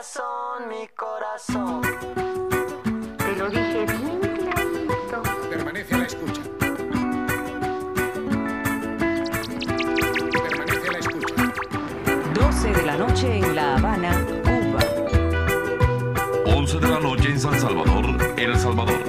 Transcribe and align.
corazón, 0.00 0.68
mi 0.70 0.88
corazón. 0.96 1.82
Te 3.18 3.36
lo 3.36 3.50
dije 3.50 3.84
bien 3.84 4.20
clarito. 4.20 5.22
Permanece 5.50 5.94
a 5.94 5.98
la 5.98 6.06
escucha. 6.06 6.40
Permanece 10.42 10.88
a 10.88 10.92
la 10.92 10.98
escucha. 11.00 11.34
12 12.32 12.72
de 12.72 12.82
la 12.86 12.96
noche 12.96 13.36
en 13.36 13.54
La 13.54 13.76
Habana, 13.76 14.26
Cuba. 14.42 14.80
11 16.46 16.78
de 16.78 16.88
la 16.88 17.00
noche 17.00 17.28
en 17.28 17.38
San 17.38 17.60
Salvador, 17.60 18.38
El 18.38 18.58
Salvador. 18.58 18.99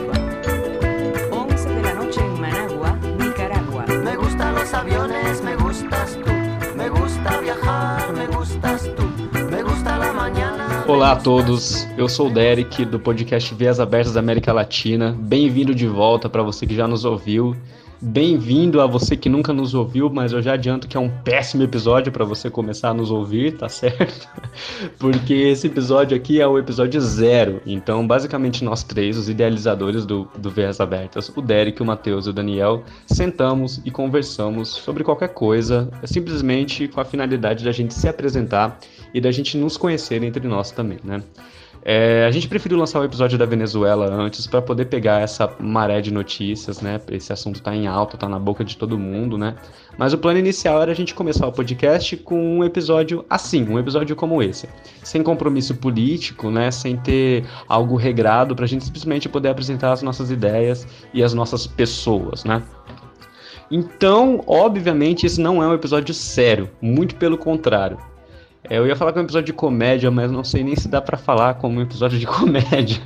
Olá 10.92 11.14
a 11.14 11.16
todos, 11.16 11.88
eu 11.98 12.10
sou 12.10 12.28
o 12.28 12.30
Derek 12.30 12.84
do 12.84 13.00
podcast 13.00 13.56
Vias 13.56 13.80
Abertas 13.80 14.14
da 14.14 14.20
América 14.20 14.52
Latina. 14.52 15.16
Bem-vindo 15.18 15.74
de 15.74 15.88
volta 15.88 16.28
para 16.28 16.44
você 16.44 16.68
que 16.68 16.76
já 16.76 16.86
nos 16.86 17.06
ouviu. 17.06 17.56
Bem-vindo 18.02 18.82
a 18.82 18.88
você 18.88 19.16
que 19.16 19.30
nunca 19.30 19.54
nos 19.54 19.74
ouviu, 19.74 20.10
mas 20.10 20.34
eu 20.34 20.42
já 20.42 20.54
adianto 20.54 20.90
que 20.90 20.98
é 20.98 21.00
um 21.00 21.08
péssimo 21.08 21.64
episódio 21.64 22.12
para 22.12 22.26
você 22.26 22.50
começar 22.50 22.90
a 22.90 22.94
nos 22.94 23.10
ouvir, 23.10 23.58
tá 23.58 23.70
certo? 23.70 24.28
Porque 25.00 25.34
esse 25.34 25.68
episódio 25.68 26.18
aqui 26.18 26.42
é 26.42 26.48
o 26.48 26.60
episódio 26.60 27.00
zero. 27.00 27.62
Então, 27.66 28.06
basicamente, 28.06 28.64
nós 28.64 28.84
três, 28.84 29.18
os 29.18 29.30
idealizadores 29.30 30.06
do, 30.06 30.28
do 30.38 30.52
Abertas, 30.80 31.32
o 31.36 31.42
Derek, 31.42 31.82
o 31.82 31.86
Matheus 31.86 32.26
e 32.26 32.32
o 32.32 32.34
Daniel, 32.34 32.84
sentamos 33.06 33.80
e 33.86 33.92
conversamos 33.92 34.68
sobre 34.68 35.06
qualquer 35.06 35.30
coisa, 35.30 35.90
simplesmente 36.04 36.88
com 36.90 37.00
a 37.00 37.06
finalidade 37.06 37.64
da 37.64 37.72
gente 37.72 37.94
se 37.94 38.10
apresentar 38.10 38.78
e 39.14 39.22
da 39.22 39.32
gente 39.32 39.58
nos 39.58 39.78
conhecer 39.78 40.24
entre 40.24 40.48
nós 40.48 40.72
também, 40.72 41.00
né? 41.04 41.24
É, 41.84 42.26
a 42.28 42.32
gente 42.32 42.48
preferiu 42.48 42.78
lançar 42.78 43.00
o 43.00 43.04
episódio 43.04 43.40
da 43.40 43.46
Venezuela 43.46 44.06
antes 44.06 44.46
para 44.46 44.62
poder 44.62 44.86
pegar 44.86 45.22
essa 45.22 45.52
maré 45.60 46.00
de 46.00 46.14
notícias, 46.14 46.80
né? 46.80 47.02
Esse 47.10 47.34
assunto 47.34 47.62
tá 47.62 47.76
em 47.76 47.88
alta, 47.88 48.18
tá 48.18 48.30
na 48.30 48.38
boca 48.38 48.64
de 48.64 48.78
todo 48.78 49.00
mundo, 49.00 49.36
né? 49.36 49.56
Mas 49.98 50.14
o 50.14 50.18
plano 50.18 50.38
inicial 50.38 50.80
era 50.80 50.92
a 50.92 50.96
gente 50.96 51.16
começar 51.16 51.48
o 51.48 51.52
podcast 51.52 52.16
com 52.18 52.60
um 52.60 52.64
episódio 52.64 53.26
assim, 53.28 53.68
um 53.68 53.80
episódio 53.80 54.16
como 54.16 54.44
esse, 54.44 54.70
sem 55.04 55.24
compromisso 55.24 55.74
político, 55.76 56.52
né? 56.52 56.70
Sem 56.70 56.98
ter 56.98 57.46
algo 57.68 57.96
regrado 57.96 58.56
pra 58.56 58.68
gente 58.68 58.86
simplesmente 58.86 59.28
poder 59.28 59.50
apresentar 59.50 59.92
as 59.92 60.04
nossas 60.04 60.30
ideias 60.30 60.88
e 61.16 61.24
as 61.24 61.34
nossas 61.34 61.66
pessoas, 61.66 62.44
né? 62.44 62.62
Então, 63.72 64.44
obviamente, 64.46 65.26
esse 65.26 65.42
não 65.42 65.64
é 65.64 65.68
um 65.68 65.74
episódio 65.74 66.14
sério, 66.14 66.70
muito 66.80 67.16
pelo 67.16 67.38
contrário. 67.38 67.98
É, 68.70 68.78
eu 68.78 68.86
ia 68.86 68.96
falar 68.96 69.12
que 69.12 69.18
é 69.18 69.22
um 69.22 69.26
episódio 69.26 69.48
de 69.48 69.54
comédia, 69.54 70.12
mas 70.12 70.32
não 70.32 70.44
sei 70.44 70.64
nem 70.64 70.76
se 70.76 70.88
dá 70.88 71.02
pra 71.02 71.18
falar 71.18 71.56
como 71.56 71.80
um 71.80 71.82
episódio 71.82 72.20
de 72.20 72.28
comédia, 72.28 73.02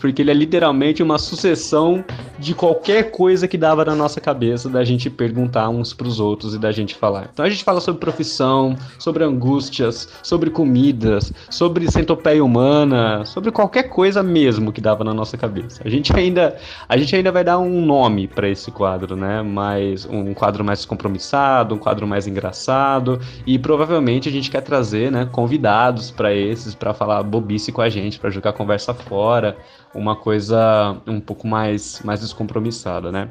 porque 0.00 0.20
ele 0.20 0.30
é 0.30 0.34
literalmente 0.34 1.02
uma 1.02 1.18
sucessão 1.18 2.04
de 2.38 2.54
qualquer 2.54 3.10
coisa 3.10 3.48
que 3.48 3.56
dava 3.56 3.84
na 3.84 3.94
nossa 3.94 4.20
cabeça 4.20 4.68
da 4.68 4.84
gente 4.84 5.08
perguntar 5.08 5.70
uns 5.70 5.94
pros 5.94 6.20
outros 6.20 6.54
e 6.54 6.58
da 6.58 6.70
gente 6.70 6.94
falar. 6.94 7.30
Então 7.32 7.44
a 7.44 7.48
gente 7.48 7.64
fala 7.64 7.80
sobre 7.80 8.00
profissão, 8.00 8.76
sobre 8.98 9.24
angústias, 9.24 10.08
sobre 10.22 10.50
comidas, 10.50 11.32
sobre 11.50 11.90
centopeia 11.90 12.44
humana, 12.44 13.24
sobre 13.24 13.50
qualquer 13.50 13.84
coisa 13.84 14.22
mesmo 14.22 14.72
que 14.72 14.80
dava 14.80 15.04
na 15.04 15.14
nossa 15.14 15.38
cabeça. 15.38 15.82
A 15.84 15.88
gente 15.88 16.14
ainda, 16.14 16.56
a 16.86 16.96
gente 16.98 17.16
ainda 17.16 17.32
vai 17.32 17.42
dar 17.42 17.58
um 17.58 17.84
nome 17.84 18.28
para 18.28 18.48
esse 18.48 18.70
quadro, 18.70 19.16
né? 19.16 19.42
Mais 19.42 20.04
um 20.04 20.34
quadro 20.34 20.62
mais 20.62 20.84
compromissado, 20.84 21.74
um 21.74 21.78
quadro 21.78 22.06
mais 22.06 22.26
engraçado 22.26 23.18
e 23.46 23.58
provavelmente 23.58 24.28
a 24.28 24.32
gente 24.32 24.50
quer 24.50 24.60
trazer 24.60 24.97
né, 25.10 25.28
convidados 25.30 26.10
para 26.10 26.32
esses, 26.34 26.74
para 26.74 26.92
falar 26.92 27.22
bobice 27.22 27.72
com 27.72 27.80
a 27.80 27.88
gente, 27.88 28.18
para 28.18 28.30
jogar 28.30 28.52
conversa 28.52 28.92
fora, 28.92 29.56
uma 29.94 30.16
coisa 30.16 30.96
um 31.06 31.20
pouco 31.20 31.46
mais, 31.46 32.00
mais 32.04 32.20
descompromissada, 32.20 33.10
né? 33.10 33.28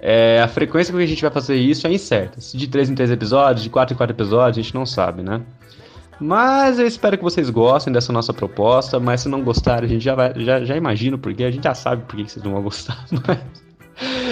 É, 0.00 0.40
a 0.42 0.48
frequência 0.48 0.92
com 0.92 0.98
que 0.98 1.04
a 1.04 1.08
gente 1.08 1.22
vai 1.22 1.30
fazer 1.30 1.56
isso 1.56 1.86
é 1.86 1.92
incerta. 1.92 2.40
Se 2.40 2.56
de 2.56 2.66
3 2.66 2.90
em 2.90 2.94
3 2.94 3.10
episódios, 3.10 3.62
de 3.62 3.70
4 3.70 3.94
em 3.94 3.96
4 3.96 4.14
episódios, 4.14 4.58
a 4.58 4.62
gente 4.62 4.74
não 4.74 4.84
sabe, 4.84 5.22
né? 5.22 5.40
Mas 6.20 6.78
eu 6.78 6.86
espero 6.86 7.16
que 7.16 7.24
vocês 7.24 7.50
gostem 7.50 7.92
dessa 7.92 8.12
nossa 8.12 8.32
proposta, 8.32 9.00
mas 9.00 9.22
se 9.22 9.28
não 9.28 9.42
gostarem, 9.42 9.88
a 9.88 9.92
gente 9.92 10.04
já, 10.04 10.14
vai, 10.14 10.32
já, 10.36 10.64
já 10.64 10.76
imagina 10.76 11.18
porque, 11.18 11.44
a 11.44 11.50
gente 11.50 11.64
já 11.64 11.74
sabe 11.74 12.02
por 12.04 12.16
que 12.16 12.28
vocês 12.28 12.44
não 12.44 12.52
vão 12.52 12.62
gostar, 12.62 13.04
mas... 13.26 13.63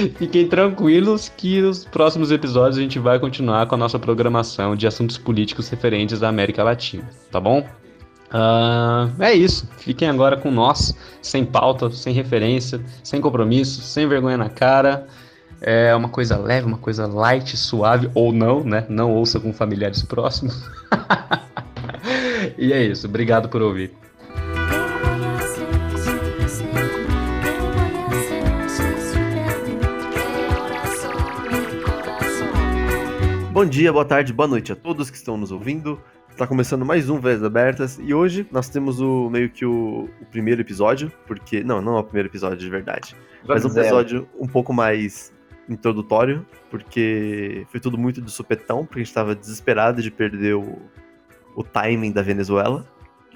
Fiquem 0.16 0.48
tranquilos 0.48 1.28
que 1.28 1.60
nos 1.60 1.84
próximos 1.84 2.30
episódios 2.30 2.78
a 2.78 2.80
gente 2.80 2.98
vai 2.98 3.18
continuar 3.18 3.66
com 3.66 3.74
a 3.74 3.78
nossa 3.78 3.98
programação 3.98 4.74
de 4.74 4.86
assuntos 4.86 5.18
políticos 5.18 5.68
referentes 5.68 6.22
à 6.22 6.28
América 6.28 6.62
Latina, 6.62 7.08
tá 7.30 7.40
bom? 7.40 7.60
Uh, 8.30 9.22
é 9.22 9.34
isso. 9.34 9.68
Fiquem 9.78 10.08
agora 10.08 10.36
com 10.36 10.50
nós, 10.50 10.96
sem 11.20 11.44
pauta, 11.44 11.90
sem 11.90 12.14
referência, 12.14 12.80
sem 13.04 13.20
compromisso, 13.20 13.82
sem 13.82 14.08
vergonha 14.08 14.38
na 14.38 14.48
cara. 14.48 15.06
É 15.60 15.94
uma 15.94 16.08
coisa 16.08 16.36
leve, 16.36 16.66
uma 16.66 16.78
coisa 16.78 17.06
light, 17.06 17.56
suave, 17.56 18.10
ou 18.14 18.32
não, 18.32 18.64
né? 18.64 18.84
Não 18.88 19.12
ouça 19.12 19.38
com 19.38 19.52
familiares 19.52 20.02
próximos. 20.02 20.60
e 22.58 22.72
é 22.72 22.82
isso. 22.82 23.06
Obrigado 23.06 23.48
por 23.48 23.62
ouvir. 23.62 23.92
Bom 33.62 33.68
dia, 33.68 33.92
boa 33.92 34.04
tarde, 34.04 34.32
boa 34.32 34.48
noite 34.48 34.72
a 34.72 34.74
todos 34.74 35.08
que 35.08 35.16
estão 35.16 35.36
nos 35.36 35.52
ouvindo. 35.52 36.02
Está 36.28 36.48
começando 36.48 36.84
mais 36.84 37.08
um 37.08 37.20
Vezes 37.20 37.44
Abertas 37.44 37.96
e 38.02 38.12
hoje 38.12 38.44
nós 38.50 38.68
temos 38.68 38.98
o 38.98 39.30
meio 39.30 39.48
que 39.48 39.64
o, 39.64 40.10
o, 40.20 40.26
primeiro 40.32 40.60
episódio, 40.62 41.12
porque 41.28 41.62
não, 41.62 41.80
não 41.80 41.96
é 41.96 42.00
o 42.00 42.02
primeiro 42.02 42.28
episódio 42.28 42.58
de 42.58 42.68
verdade, 42.68 43.14
mas 43.46 43.64
um 43.64 43.68
episódio 43.68 44.28
um 44.36 44.48
pouco 44.48 44.72
mais 44.72 45.32
introdutório, 45.68 46.44
porque 46.72 47.64
foi 47.70 47.78
tudo 47.78 47.96
muito 47.96 48.20
de 48.20 48.32
supetão, 48.32 48.84
porque 48.84 48.98
a 48.98 49.02
gente 49.02 49.10
estava 49.10 49.32
desesperado 49.32 50.02
de 50.02 50.10
perder 50.10 50.56
o, 50.56 50.82
o 51.54 51.62
timing 51.62 52.10
da 52.10 52.20
Venezuela. 52.20 52.84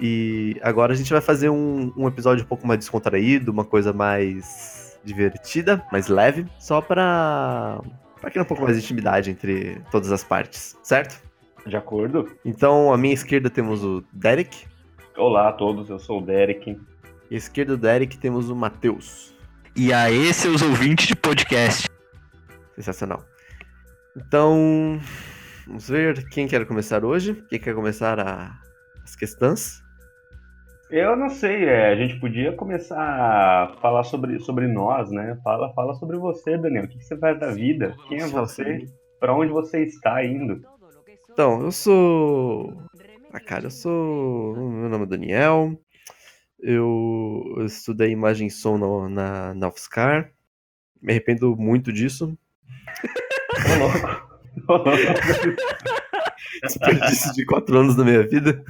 E 0.00 0.56
agora 0.60 0.92
a 0.92 0.96
gente 0.96 1.12
vai 1.12 1.20
fazer 1.20 1.50
um, 1.50 1.92
um 1.96 2.08
episódio 2.08 2.44
um 2.44 2.48
pouco 2.48 2.66
mais 2.66 2.80
descontraído, 2.80 3.52
uma 3.52 3.64
coisa 3.64 3.92
mais 3.92 4.98
divertida, 5.04 5.86
mais 5.92 6.08
leve, 6.08 6.48
só 6.58 6.80
para 6.80 7.80
para 8.20 8.30
criar 8.30 8.42
um 8.42 8.46
pouco 8.46 8.62
mais 8.62 8.76
de 8.76 8.84
intimidade 8.84 9.30
entre 9.30 9.80
todas 9.90 10.10
as 10.10 10.24
partes, 10.24 10.76
certo? 10.82 11.22
De 11.66 11.76
acordo. 11.76 12.30
Então, 12.44 12.92
à 12.92 12.98
minha 12.98 13.14
esquerda 13.14 13.50
temos 13.50 13.84
o 13.84 14.04
Derek. 14.12 14.66
Olá 15.16 15.48
a 15.48 15.52
todos, 15.52 15.90
eu 15.90 15.98
sou 15.98 16.20
o 16.20 16.24
Derek. 16.24 16.80
E 17.30 17.34
à 17.34 17.38
esquerda 17.38 17.76
do 17.76 17.82
Derek 17.82 18.16
temos 18.18 18.48
o 18.48 18.54
Matheus. 18.54 19.34
E 19.74 19.92
aí, 19.92 20.32
seus 20.32 20.62
ouvintes 20.62 21.06
de 21.06 21.16
podcast. 21.16 21.88
Sensacional. 22.74 23.24
Então, 24.16 25.00
vamos 25.66 25.88
ver 25.88 26.28
quem 26.28 26.46
quer 26.46 26.64
começar 26.66 27.04
hoje. 27.04 27.42
Quem 27.48 27.58
quer 27.58 27.74
começar 27.74 28.18
a... 28.20 28.58
as 29.02 29.16
questões? 29.16 29.82
Eu 30.88 31.16
não 31.16 31.28
sei, 31.28 31.64
é, 31.64 31.88
a 31.88 31.96
gente 31.96 32.20
podia 32.20 32.52
começar 32.52 32.96
a 32.96 33.76
falar 33.80 34.04
sobre, 34.04 34.38
sobre 34.38 34.68
nós, 34.68 35.10
né? 35.10 35.36
Fala, 35.42 35.72
fala 35.74 35.94
sobre 35.94 36.16
você, 36.16 36.56
Daniel. 36.56 36.84
O 36.84 36.88
que, 36.88 36.98
que 36.98 37.04
você 37.04 37.18
faz 37.18 37.40
da 37.40 37.50
vida? 37.50 37.96
Quem 38.08 38.20
é 38.20 38.26
você? 38.26 38.86
Para 39.18 39.34
onde 39.34 39.52
você 39.52 39.82
está 39.82 40.24
indo? 40.24 40.62
Então, 41.28 41.60
eu 41.62 41.72
sou. 41.72 42.72
Ah, 43.32 43.40
cara, 43.40 43.66
eu 43.66 43.70
sou. 43.70 44.54
Meu 44.54 44.88
nome 44.88 45.04
é 45.04 45.08
Daniel. 45.08 45.76
Eu, 46.60 47.42
eu 47.56 47.66
estudei 47.66 48.10
imagem 48.10 48.46
e 48.46 48.50
som 48.50 48.78
no, 48.78 49.08
na, 49.08 49.54
na 49.54 49.68
UFSCar. 49.68 50.30
Me 51.02 51.12
arrependo 51.12 51.56
muito 51.56 51.92
disso. 51.92 52.38
Desperdício 56.62 57.32
de 57.34 57.44
quatro 57.44 57.76
anos 57.76 57.96
da 57.96 58.04
minha 58.04 58.26
vida. 58.26 58.64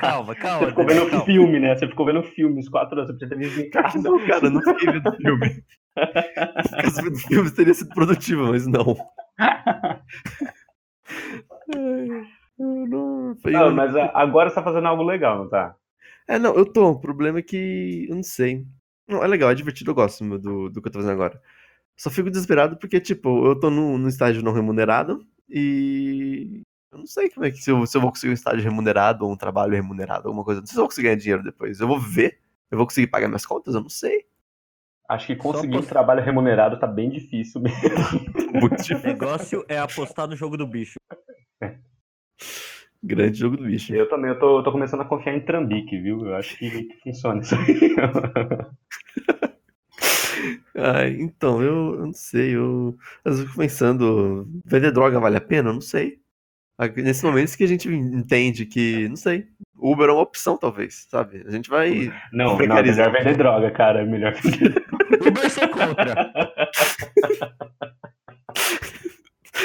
Calma, 0.00 0.34
calma. 0.34 0.58
Você 0.58 0.66
ficou 0.66 0.86
vendo 0.86 1.10
calma. 1.10 1.24
filme, 1.24 1.60
né? 1.60 1.76
Você 1.76 1.86
ficou 1.86 2.06
vendo 2.06 2.22
filme 2.22 2.60
os 2.60 2.68
quatro 2.68 2.98
anos, 2.98 3.06
você 3.08 3.12
podia 3.12 3.28
ter 3.28 3.38
visto 3.38 3.60
em 3.60 3.70
casa. 3.70 3.98
Não, 3.98 4.18
cara, 4.26 4.46
eu 4.46 4.50
não 4.50 4.62
fiquei 4.62 4.92
vendo 4.92 5.16
filme. 5.16 5.64
Se 6.66 6.76
ficasse 6.76 7.02
vendo 7.02 7.18
filme, 7.18 7.50
teria 7.50 7.74
sido 7.74 7.94
produtivo, 7.94 8.48
mas 8.48 8.66
não. 8.66 8.96
não, 12.58 13.36
não, 13.44 13.74
mas 13.74 13.94
agora 14.12 14.50
você 14.50 14.56
tá 14.56 14.62
fazendo 14.62 14.88
algo 14.88 15.04
legal, 15.04 15.38
não 15.38 15.48
tá? 15.48 15.76
É, 16.26 16.38
não, 16.38 16.54
eu 16.54 16.64
tô. 16.64 16.90
O 16.90 17.00
problema 17.00 17.38
é 17.38 17.42
que 17.42 18.06
eu 18.08 18.16
não 18.16 18.22
sei. 18.22 18.66
Não, 19.06 19.22
é 19.22 19.26
legal, 19.28 19.50
é 19.50 19.54
divertido, 19.54 19.90
eu 19.90 19.94
gosto 19.94 20.24
do, 20.38 20.70
do 20.70 20.82
que 20.82 20.88
eu 20.88 20.92
tô 20.92 20.98
fazendo 20.98 21.12
agora. 21.12 21.40
Só 21.96 22.10
fico 22.10 22.30
desesperado 22.30 22.76
porque, 22.76 23.00
tipo, 23.00 23.46
eu 23.46 23.58
tô 23.58 23.70
num, 23.70 23.98
num 23.98 24.08
estágio 24.08 24.42
não 24.42 24.52
remunerado 24.52 25.24
e 25.48 26.62
eu 26.94 26.98
não 26.98 27.06
sei 27.06 27.28
como 27.28 27.44
é 27.44 27.50
que 27.50 27.58
se 27.58 27.70
eu, 27.70 27.84
se 27.84 27.96
eu 27.96 28.00
vou 28.00 28.10
conseguir 28.10 28.30
um 28.30 28.34
estágio 28.34 28.62
remunerado 28.62 29.24
ou 29.24 29.32
um 29.32 29.36
trabalho 29.36 29.72
remunerado, 29.72 30.28
alguma 30.28 30.44
coisa. 30.44 30.60
Não 30.60 30.66
sei 30.66 30.74
se 30.74 30.78
eu 30.78 30.82
vou 30.82 30.88
conseguir 30.88 31.08
ganhar 31.08 31.18
dinheiro 31.18 31.42
depois. 31.42 31.80
Eu 31.80 31.88
vou 31.88 31.98
ver. 31.98 32.38
Eu 32.70 32.78
vou 32.78 32.86
conseguir 32.86 33.08
pagar 33.08 33.26
minhas 33.26 33.44
contas? 33.44 33.74
Eu 33.74 33.80
não 33.80 33.88
sei. 33.88 34.24
Acho 35.08 35.26
que 35.26 35.36
conseguir 35.36 35.76
um 35.76 35.82
trabalho 35.82 36.22
remunerado 36.22 36.78
tá 36.78 36.86
bem 36.86 37.10
difícil 37.10 37.60
mesmo. 37.60 37.80
Muito 38.60 38.76
difícil. 38.76 38.98
O 38.98 39.02
negócio 39.02 39.64
é 39.68 39.78
apostar 39.78 40.28
no 40.28 40.36
jogo 40.36 40.56
do 40.56 40.66
bicho. 40.66 40.94
Grande 43.02 43.38
jogo 43.38 43.56
do 43.56 43.64
bicho. 43.64 43.94
Eu 43.94 44.08
também, 44.08 44.30
eu 44.30 44.38
tô, 44.38 44.60
eu 44.60 44.62
tô 44.62 44.72
começando 44.72 45.00
a 45.00 45.04
confiar 45.04 45.36
em 45.36 45.44
Trambique, 45.44 46.00
viu? 46.00 46.24
Eu 46.26 46.36
acho 46.36 46.56
que, 46.56 46.84
que 46.84 47.00
funciona 47.02 47.40
isso 47.42 47.54
aí. 47.54 47.94
Ah, 50.76 51.06
então, 51.06 51.62
eu, 51.62 51.94
eu 51.94 52.06
não 52.06 52.12
sei, 52.12 52.56
eu, 52.56 52.98
às 53.24 53.34
vezes 53.34 53.40
eu 53.40 53.46
fico 53.46 53.58
pensando, 53.60 54.48
vender 54.64 54.90
droga 54.90 55.20
vale 55.20 55.36
a 55.36 55.40
pena? 55.40 55.70
Eu 55.70 55.74
não 55.74 55.80
sei. 55.80 56.20
Aqui, 56.76 57.02
Nesse 57.02 57.24
momento 57.24 57.56
que 57.56 57.64
a 57.64 57.68
gente 57.68 57.88
entende 57.88 58.66
que, 58.66 59.08
não 59.08 59.16
sei, 59.16 59.46
Uber 59.76 60.08
é 60.08 60.12
uma 60.12 60.22
opção, 60.22 60.56
talvez, 60.56 61.06
sabe? 61.08 61.44
A 61.46 61.50
gente 61.50 61.70
vai. 61.70 62.12
Não, 62.32 62.46
não, 62.46 62.56
Precarizar. 62.56 63.12
melhor 63.12 63.24
vender 63.24 63.36
droga, 63.36 63.70
cara. 63.70 64.00
é 64.00 64.04
Melhor 64.04 64.34
Uber 65.24 65.50
sou 65.50 65.68
contra. 65.68 66.32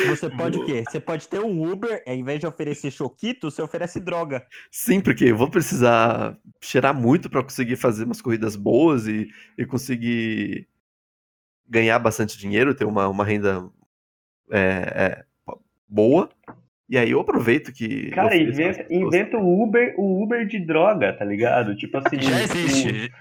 Você 0.07 0.29
pode 0.29 0.59
o 0.59 0.65
quê? 0.65 0.83
Você 0.88 1.00
pode 1.00 1.27
ter 1.27 1.39
um 1.39 1.71
Uber, 1.71 2.03
ao 2.06 2.13
invés 2.13 2.39
de 2.39 2.47
oferecer 2.47 2.91
choquito, 2.91 3.50
você 3.50 3.61
oferece 3.61 4.00
droga. 4.00 4.45
Sim, 4.71 5.01
porque 5.01 5.25
eu 5.25 5.35
vou 5.35 5.50
precisar 5.50 6.38
cheirar 6.61 6.94
muito 6.94 7.29
para 7.29 7.44
conseguir 7.44 7.75
fazer 7.75 8.06
umas 8.06 8.21
corridas 8.21 8.56
boas 8.56 9.07
e, 9.07 9.27
e 9.57 9.65
conseguir 9.65 10.67
ganhar 11.67 12.00
bastante 12.00 12.38
dinheiro, 12.38 12.75
ter 12.75 12.85
uma, 12.85 13.07
uma 13.07 13.25
renda 13.25 13.69
é, 14.51 14.59
é, 14.59 15.25
boa. 15.88 16.29
E 16.89 16.97
aí 16.97 17.12
eu 17.12 17.19
aproveito 17.19 17.71
que. 17.71 18.09
Cara, 18.12 18.36
inventa, 18.36 18.86
inventa 18.89 19.38
o 19.38 19.63
Uber, 19.63 19.94
o 19.97 20.24
Uber 20.24 20.45
de 20.47 20.59
droga, 20.59 21.13
tá 21.13 21.24
ligado? 21.24 21.75
Tipo 21.75 21.97
assim. 22.03 22.19
Já 22.21 22.41
existe. 22.41 23.12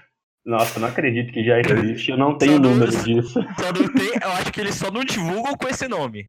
Nossa, 0.45 0.79
não 0.79 0.87
acredito 0.87 1.31
que 1.31 1.43
já 1.43 1.59
existe. 1.59 2.09
Eu 2.11 2.17
não 2.17 2.35
tenho 2.37 2.53
Só 2.53 2.59
não- 2.59 2.69
número 2.71 2.91
disso. 3.03 3.33
Só 3.59 3.71
não 3.73 3.93
tem, 3.93 4.11
eu 4.21 4.31
acho 4.31 4.51
que 4.51 4.59
eles 4.61 4.75
só 4.75 4.89
não 4.89 5.03
divulgam 5.03 5.55
com 5.55 5.67
esse 5.67 5.87
nome. 5.87 6.25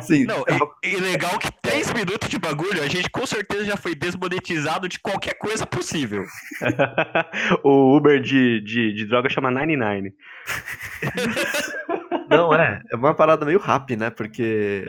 Sim, 0.00 0.24
Não, 0.24 0.38
é 0.48 0.56
e, 0.88 0.94
e 0.94 0.96
legal 0.96 1.38
que 1.38 1.50
3 1.60 1.92
minutos 1.92 2.30
de 2.30 2.38
bagulho, 2.38 2.82
a 2.82 2.88
gente 2.88 3.10
com 3.10 3.26
certeza 3.26 3.62
já 3.66 3.76
foi 3.76 3.94
desmonetizado 3.94 4.88
de 4.88 4.98
qualquer 4.98 5.34
coisa 5.34 5.66
possível. 5.66 6.22
o 7.62 7.94
Uber 7.94 8.18
de, 8.18 8.62
de, 8.62 8.94
de 8.94 9.04
droga 9.04 9.28
chama 9.28 9.50
99. 9.50 10.14
não, 12.30 12.54
é. 12.54 12.80
É 12.90 12.96
uma 12.96 13.14
parada 13.14 13.44
meio 13.44 13.58
rap, 13.58 13.94
né? 13.96 14.08
Porque. 14.08 14.86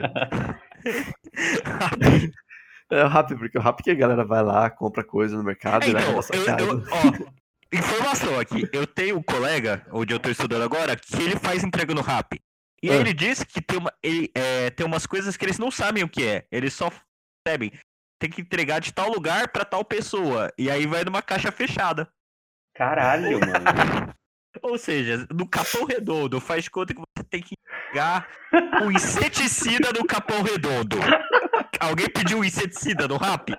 É 2.90 3.04
o 3.04 3.08
rap, 3.08 3.36
porque 3.36 3.58
o 3.58 3.62
rap 3.62 3.84
que 3.84 3.92
a 3.92 3.96
galera 3.96 4.24
vai 4.24 4.42
lá, 4.42 4.70
compra 4.70 5.04
coisa 5.04 5.36
no 5.36 5.44
mercado 5.44 5.84
e 5.86 5.92
leva 5.92 6.10
Então, 6.10 6.22
sua 6.22 6.36
eu, 6.36 6.46
eu- 6.58 6.84
ó, 6.90 7.76
informação 7.76 8.40
aqui. 8.40 8.70
Eu 8.72 8.88
tenho 8.88 9.18
um 9.18 9.24
colega, 9.24 9.86
onde 9.92 10.14
eu 10.14 10.20
tô 10.20 10.30
estudando 10.30 10.64
agora, 10.64 10.96
que 10.96 11.22
ele 11.22 11.36
faz 11.38 11.64
entrega 11.66 11.94
no 11.94 12.02
rap. 12.02 12.40
E 12.82 12.90
aí 12.90 12.98
Ah. 12.98 13.00
ele 13.02 13.14
disse 13.14 13.46
que 13.46 13.60
tem, 13.62 13.78
uma, 13.80 13.92
ele, 14.02 14.32
é, 14.34 14.70
tem 14.70 14.86
umas 14.86 15.06
coisas 15.06 15.36
que 15.36 15.44
eles 15.44 15.58
não 15.60 15.70
sabem 15.70 16.04
o 16.04 16.08
que 16.10 16.24
é. 16.24 16.46
Eles 16.52 16.74
só 16.74 16.90
sabem. 17.46 17.72
Tem 18.20 18.30
que 18.30 18.40
entregar 18.42 18.80
de 18.80 18.94
tal 18.94 19.12
lugar 19.12 19.50
pra 19.50 19.66
tal 19.66 19.84
pessoa. 19.84 20.52
E 20.58 20.72
aí 20.72 20.86
vai 20.88 21.04
numa 21.04 21.22
caixa 21.22 21.52
fechada. 21.52 22.08
Caralho, 22.76 23.40
mano. 23.40 23.54
Ou 24.62 24.78
seja, 24.78 25.28
no 25.34 25.48
Capão 25.48 25.86
Redondo, 25.86 26.40
faz 26.40 26.68
conta 26.68 26.94
que 26.94 27.00
você 27.00 27.24
tem 27.30 27.42
que 27.42 27.56
entregar 27.56 28.28
um 28.82 28.92
inseticida 28.92 29.92
no 29.98 30.06
Capão 30.06 30.42
Redondo. 30.42 30.98
Alguém 31.80 32.10
pediu 32.10 32.40
um 32.40 32.44
inseticida 32.44 33.08
no 33.08 33.18
rap? 33.18 33.56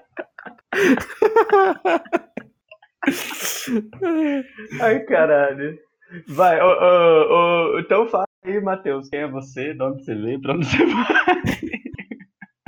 Ai, 4.81 5.01
caralho. 5.01 5.79
Vai, 6.27 6.61
ô, 6.61 6.67
ô, 6.67 7.75
ô, 7.77 7.81
então 7.81 8.09
fala 8.09 8.25
aí, 8.45 8.61
Matheus, 8.61 9.09
quem 9.09 9.21
é 9.21 9.29
você, 9.29 9.75
de 9.75 9.83
onde 9.83 10.05
você 10.05 10.15
veio, 10.15 10.41
pra 10.41 10.55
onde 10.55 10.67
você 10.67 10.87
vai? 10.87 11.05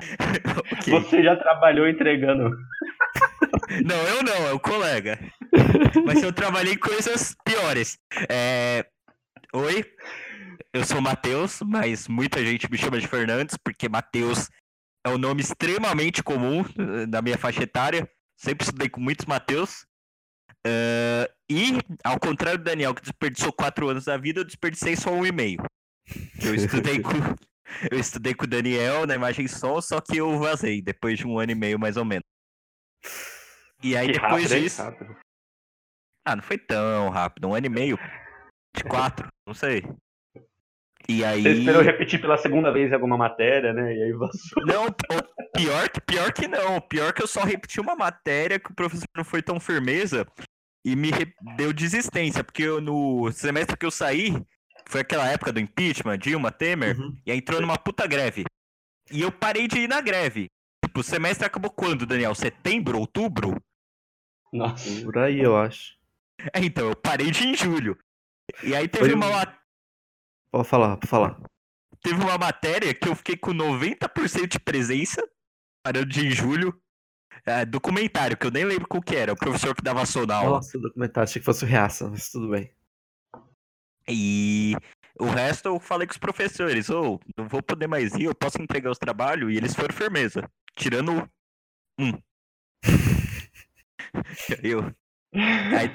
Ok. 0.72 0.92
Você 0.92 1.22
já 1.22 1.36
trabalhou 1.36 1.86
entregando. 1.86 2.50
Não, 3.84 3.96
eu 4.08 4.22
não, 4.22 4.48
é 4.48 4.52
o 4.52 4.58
colega. 4.58 5.18
Mas 6.06 6.22
eu 6.22 6.32
trabalhei 6.32 6.74
em 6.74 6.78
coisas 6.78 7.34
piores. 7.44 7.98
É, 8.28 8.86
Oi, 9.52 9.84
eu 10.72 10.84
sou 10.84 11.00
Matheus, 11.00 11.60
mas 11.62 12.06
muita 12.06 12.44
gente 12.44 12.70
me 12.70 12.78
chama 12.78 13.00
de 13.00 13.08
Fernandes, 13.08 13.56
porque 13.56 13.88
Matheus 13.88 14.48
é 15.04 15.10
um 15.10 15.18
nome 15.18 15.40
extremamente 15.40 16.22
comum 16.22 16.60
eh, 16.60 17.06
na 17.06 17.20
minha 17.20 17.36
faixa 17.36 17.64
etária. 17.64 18.08
Sempre 18.38 18.64
estudei 18.64 18.88
com 18.88 19.00
muitos 19.00 19.26
Matheus. 19.26 19.84
Eh, 20.64 21.28
e, 21.50 21.72
ao 22.04 22.20
contrário 22.20 22.58
do 22.58 22.64
Daniel, 22.64 22.94
que 22.94 23.02
desperdiçou 23.02 23.52
quatro 23.52 23.88
anos 23.88 24.04
da 24.04 24.16
vida, 24.16 24.38
eu 24.38 24.44
desperdicei 24.44 24.94
só 24.94 25.10
um 25.10 25.26
e 25.26 25.32
meio. 25.32 25.60
Eu 26.40 26.54
estudei 26.54 27.00
com. 27.00 27.12
Eu 27.90 27.98
estudei 27.98 28.34
com 28.34 28.44
o 28.44 28.48
Daniel 28.48 29.06
na 29.06 29.14
imagem 29.16 29.48
som, 29.48 29.80
só 29.80 30.00
que 30.00 30.16
eu 30.16 30.38
vazei 30.38 30.80
depois 30.82 31.18
de 31.18 31.26
um 31.26 31.38
ano 31.38 31.52
e 31.52 31.54
meio, 31.56 31.78
mais 31.78 31.96
ou 31.96 32.04
menos. 32.04 32.24
E 33.82 33.96
aí 33.96 34.08
Que 34.08 34.12
depois 34.14 34.44
rápido, 34.44 34.60
disso. 34.60 34.82
Rápido. 34.82 35.16
Ah, 36.24 36.36
não 36.36 36.42
foi 36.42 36.58
tão 36.58 37.08
rápido, 37.08 37.48
um 37.48 37.54
ano 37.54 37.66
e 37.66 37.70
meio. 37.70 37.98
De 38.76 38.84
quatro, 38.84 39.28
não 39.46 39.54
sei. 39.54 39.82
E 41.08 41.24
aí. 41.24 41.42
Você 41.42 41.52
esperou 41.54 41.82
repetir 41.82 42.20
pela 42.20 42.36
segunda 42.36 42.70
vez 42.70 42.92
alguma 42.92 43.16
matéria, 43.16 43.72
né? 43.72 43.96
E 43.96 44.02
aí 44.02 44.12
vazou. 44.12 44.64
Não, 44.64 44.86
pior, 45.56 45.88
que- 45.88 46.00
pior 46.02 46.32
que 46.32 46.46
não. 46.46 46.80
Pior 46.80 47.12
que 47.12 47.22
eu 47.22 47.26
só 47.26 47.42
repeti 47.42 47.80
uma 47.80 47.96
matéria 47.96 48.60
que 48.60 48.70
o 48.70 48.74
professor 48.74 49.06
não 49.16 49.24
foi 49.24 49.42
tão 49.42 49.58
firmeza 49.58 50.24
e 50.84 50.94
me 50.94 51.10
re- 51.10 51.34
deu 51.56 51.72
desistência. 51.72 52.44
Porque 52.44 52.62
eu, 52.62 52.80
no 52.80 53.32
semestre 53.32 53.76
que 53.76 53.84
eu 53.86 53.90
saí, 53.90 54.40
foi 54.86 55.00
aquela 55.00 55.26
época 55.28 55.52
do 55.52 55.58
impeachment, 55.58 56.18
Dilma, 56.18 56.52
Temer, 56.52 56.96
Uhum. 56.98 57.18
e 57.26 57.32
aí 57.32 57.38
entrou 57.38 57.60
numa 57.60 57.78
puta 57.78 58.06
greve. 58.06 58.44
E 59.10 59.22
eu 59.22 59.32
parei 59.32 59.66
de 59.66 59.78
ir 59.80 59.88
na 59.88 60.00
greve. 60.00 60.46
Tipo, 60.84 61.00
o 61.00 61.04
semestre 61.04 61.44
acabou 61.44 61.70
quando, 61.72 62.06
Daniel? 62.06 62.34
Setembro, 62.36 62.98
outubro? 63.00 63.60
Nossa. 64.52 65.02
Por 65.02 65.18
aí, 65.18 65.40
eu 65.40 65.56
acho. 65.56 65.98
É, 66.54 66.60
então, 66.64 66.88
eu 66.88 66.96
parei 66.96 67.30
de 67.30 67.44
ir 67.44 67.48
em 67.48 67.54
julho. 67.56 67.98
E 68.62 68.74
aí 68.74 68.88
teve 68.88 69.06
Foi- 69.06 69.14
uma, 69.14 69.28
ma- 69.30 69.58
Pode 70.52 70.68
falar, 70.68 70.96
pode 70.96 71.06
falar. 71.08 71.40
teve 72.02 72.16
uma 72.22 72.36
matéria 72.38 72.92
que 72.94 73.08
eu 73.08 73.14
fiquei 73.14 73.36
com 73.36 73.52
90% 73.52 74.46
de 74.48 74.58
presença, 74.58 75.22
parando 75.84 76.06
de 76.06 76.20
ir 76.20 76.26
em 76.28 76.30
julho. 76.34 76.80
É, 77.46 77.64
documentário, 77.64 78.36
que 78.36 78.46
eu 78.46 78.50
nem 78.50 78.64
lembro 78.64 78.86
qual 78.88 79.02
que 79.02 79.14
era, 79.16 79.32
o 79.32 79.36
professor 79.36 79.74
que 79.74 79.82
dava 79.82 80.02
na 80.26 80.34
aula. 80.36 80.50
Nossa, 80.56 80.78
documentário, 80.78 81.28
achei 81.28 81.40
que 81.40 81.44
fosse 81.46 81.64
o 81.64 81.68
reaça, 81.68 82.08
mas 82.08 82.28
tudo 82.30 82.50
bem. 82.50 82.74
E 84.08 84.74
o 85.18 85.26
resto 85.26 85.68
eu 85.68 85.78
falei 85.80 86.06
com 86.06 86.12
os 86.12 86.18
professores, 86.18 86.90
ô, 86.90 87.20
não 87.36 87.48
vou 87.48 87.62
poder 87.62 87.86
mais 87.86 88.12
ir, 88.14 88.24
eu 88.24 88.34
posso 88.34 88.60
entregar 88.60 88.90
os 88.90 88.98
trabalhos, 88.98 89.52
e 89.52 89.56
eles 89.56 89.74
foram 89.74 89.94
firmeza. 89.94 90.50
Tirando 90.76 91.30
um. 91.98 92.12
eu. 94.62 94.92
Aí, 95.32 95.88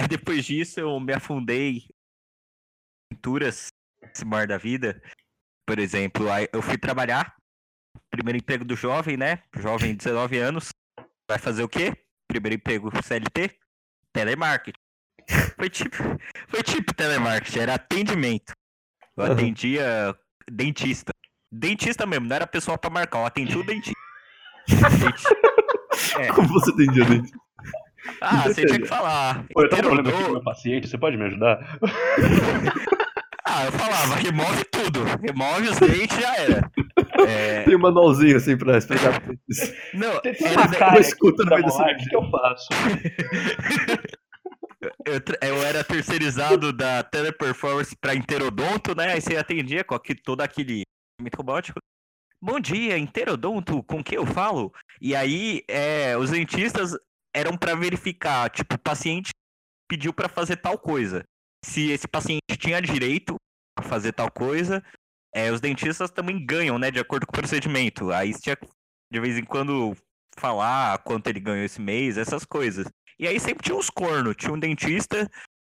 aí 0.00 0.08
depois 0.08 0.44
disso 0.44 0.80
eu 0.80 0.98
me 1.00 1.12
afundei 1.12 1.78
em 1.78 1.88
aventuras 3.12 3.68
esse 4.02 4.24
mar 4.24 4.46
da 4.46 4.56
vida. 4.58 5.00
Por 5.66 5.78
exemplo, 5.78 6.26
eu 6.52 6.62
fui 6.62 6.76
trabalhar, 6.78 7.34
primeiro 8.10 8.38
emprego 8.38 8.64
do 8.64 8.74
jovem, 8.76 9.16
né? 9.16 9.42
Jovem, 9.56 9.94
19 9.94 10.38
anos. 10.38 10.70
Vai 11.28 11.38
fazer 11.38 11.62
o 11.62 11.68
quê? 11.68 11.96
Primeiro 12.28 12.56
emprego 12.56 12.90
CLT? 13.02 13.56
Telemarketing. 14.12 14.78
Foi 15.56 15.70
tipo, 15.70 15.96
foi 16.48 16.62
tipo 16.62 16.92
telemarketing, 16.94 17.58
era 17.60 17.74
atendimento. 17.74 18.52
Eu 19.16 19.24
Aham. 19.24 19.32
atendia 19.34 20.18
dentista. 20.50 21.12
Dentista 21.52 22.06
mesmo, 22.06 22.26
não 22.26 22.34
era 22.36 22.46
pessoal 22.46 22.78
pra 22.78 22.90
marcar, 22.90 23.18
eu 23.20 23.26
atendia 23.26 23.58
o 23.58 23.62
dentista. 23.64 24.00
Denti- 24.68 25.24
É. 26.18 26.32
Como 26.32 26.48
você 26.48 26.70
entendia 26.72 27.04
dentro? 27.04 27.40
Ah, 28.20 28.42
você 28.44 28.66
tinha 28.66 28.80
que 28.80 28.86
falar. 28.86 29.44
Pô, 29.52 29.60
eu 29.60 29.64
um 29.64 29.66
Inteiro 29.66 29.88
problema 29.88 30.08
aqui 30.16 30.24
com 30.24 30.32
meu 30.32 30.42
paciente, 30.42 30.88
você 30.88 30.98
pode 30.98 31.16
me 31.16 31.24
ajudar? 31.24 31.58
Ah, 33.52 33.64
eu 33.64 33.72
falava, 33.72 34.14
remove 34.14 34.64
tudo. 34.70 35.02
Remove 35.20 35.68
os 35.70 35.78
dentes 35.80 36.16
e 36.16 36.20
já 36.20 36.36
era. 36.36 36.70
É, 37.26 37.64
Tem 37.64 37.74
um 37.74 37.80
manualzinho 37.80 38.36
assim 38.36 38.56
pra 38.56 38.78
explicar 38.78 39.20
pra 39.20 39.34
vocês. 39.48 39.74
não, 39.92 40.20
Tem 40.20 40.34
uma 40.52 40.68
cara 40.68 41.00
escuta 41.00 41.42
no 41.42 41.50
da 41.50 41.56
meio 41.56 41.66
o 41.68 41.96
que 42.08 42.14
eu 42.14 42.30
faço? 42.30 42.68
eu, 45.04 45.48
eu 45.48 45.62
era 45.64 45.82
terceirizado 45.82 46.72
da 46.72 47.02
Teleperformance 47.02 47.96
pra 48.00 48.14
Interodonto, 48.14 48.94
né? 48.94 49.14
Aí 49.14 49.20
você 49.20 49.36
atendia 49.36 49.82
com 49.82 49.96
aquele, 49.96 50.20
todo 50.22 50.42
aquele 50.42 50.82
robótico. 51.36 51.80
Bom 52.40 52.60
dia, 52.60 52.96
Interodonto, 52.96 53.82
com 53.82 54.02
quem 54.02 54.16
eu 54.16 54.26
falo? 54.26 54.72
E 55.00 55.14
aí, 55.16 55.62
é, 55.68 56.16
os 56.16 56.30
dentistas 56.30 56.96
eram 57.34 57.56
pra 57.56 57.74
verificar, 57.74 58.50
tipo, 58.50 58.74
o 58.74 58.78
paciente 58.78 59.30
pediu 59.88 60.12
pra 60.12 60.28
fazer 60.28 60.56
tal 60.56 60.78
coisa. 60.78 61.24
Se 61.64 61.90
esse 61.90 62.08
paciente 62.08 62.56
tinha 62.58 62.80
direito 62.80 63.36
a 63.76 63.82
fazer 63.82 64.12
tal 64.12 64.30
coisa, 64.30 64.82
é, 65.34 65.50
os 65.50 65.60
dentistas 65.60 66.10
também 66.10 66.44
ganham, 66.44 66.78
né, 66.78 66.90
de 66.90 67.00
acordo 67.00 67.26
com 67.26 67.32
o 67.32 67.36
procedimento. 67.40 68.10
Aí 68.10 68.32
tinha 68.34 68.56
de 69.12 69.20
vez 69.20 69.36
em 69.36 69.44
quando 69.44 69.96
falar 70.38 70.98
quanto 70.98 71.28
ele 71.28 71.40
ganhou 71.40 71.64
esse 71.64 71.80
mês, 71.80 72.16
essas 72.16 72.44
coisas. 72.44 72.86
E 73.18 73.26
aí 73.26 73.38
sempre 73.38 73.64
tinha 73.64 73.76
uns 73.76 73.90
cornos. 73.90 74.36
Tinha 74.36 74.52
um 74.52 74.58
dentista 74.58 75.28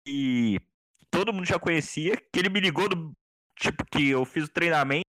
e 0.08 0.60
todo 1.10 1.34
mundo 1.34 1.46
já 1.46 1.60
conhecia, 1.60 2.16
que 2.16 2.40
ele 2.40 2.50
me 2.50 2.60
ligou 2.60 2.88
do 2.88 3.12
tipo 3.60 3.84
que 3.92 4.10
eu 4.10 4.26
fiz 4.26 4.46
o 4.46 4.52
treinamento 4.52 5.04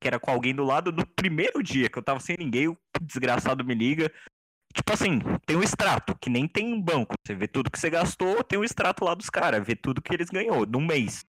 que 0.00 0.06
era 0.06 0.20
com 0.20 0.30
alguém 0.30 0.54
do 0.54 0.64
lado, 0.64 0.92
no 0.92 1.06
primeiro 1.06 1.62
dia 1.62 1.88
que 1.88 1.98
eu 1.98 2.02
tava 2.02 2.20
sem 2.20 2.36
ninguém, 2.38 2.68
o 2.68 2.76
desgraçado 3.00 3.64
me 3.64 3.74
liga. 3.74 4.12
Tipo 4.78 4.92
assim, 4.92 5.18
tem 5.44 5.56
um 5.56 5.62
extrato, 5.62 6.16
que 6.20 6.30
nem 6.30 6.46
tem 6.46 6.72
um 6.72 6.80
banco. 6.80 7.16
Você 7.26 7.34
vê 7.34 7.48
tudo 7.48 7.68
que 7.68 7.78
você 7.78 7.90
gastou, 7.90 8.44
tem 8.44 8.56
um 8.56 8.62
extrato 8.62 9.04
lá 9.04 9.12
dos 9.12 9.28
caras, 9.28 9.66
vê 9.66 9.74
tudo 9.74 10.00
que 10.00 10.14
eles 10.14 10.30
ganhou 10.30 10.64
num 10.64 10.86
mês. 10.86 11.26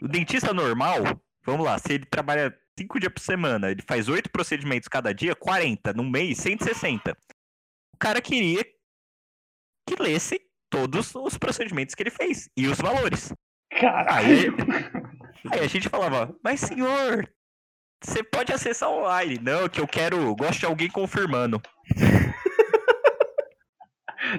O 0.00 0.06
dentista 0.06 0.54
normal, 0.54 1.02
vamos 1.44 1.66
lá, 1.66 1.76
se 1.76 1.92
ele 1.92 2.06
trabalha 2.06 2.56
cinco 2.78 3.00
dias 3.00 3.12
por 3.12 3.20
semana, 3.20 3.72
ele 3.72 3.82
faz 3.82 4.08
oito 4.08 4.30
procedimentos 4.30 4.86
cada 4.86 5.12
dia, 5.12 5.34
40, 5.34 5.92
num 5.92 6.08
mês, 6.08 6.38
160. 6.38 7.16
O 7.92 7.98
cara 7.98 8.22
queria 8.22 8.64
que 9.84 10.00
lesse 10.00 10.40
todos 10.70 11.12
os 11.16 11.36
procedimentos 11.36 11.96
que 11.96 12.02
ele 12.04 12.10
fez 12.10 12.48
e 12.56 12.68
os 12.68 12.78
valores. 12.78 13.32
Aí, 13.72 14.46
aí 15.50 15.60
a 15.60 15.66
gente 15.66 15.88
falava, 15.88 16.32
mas 16.44 16.60
senhor, 16.60 17.28
você 18.00 18.22
pode 18.22 18.52
acessar 18.52 18.88
online. 18.88 19.40
Não, 19.42 19.68
que 19.68 19.80
eu 19.80 19.86
quero, 19.88 20.32
gosto 20.36 20.60
de 20.60 20.66
alguém 20.66 20.88
confirmando. 20.88 21.60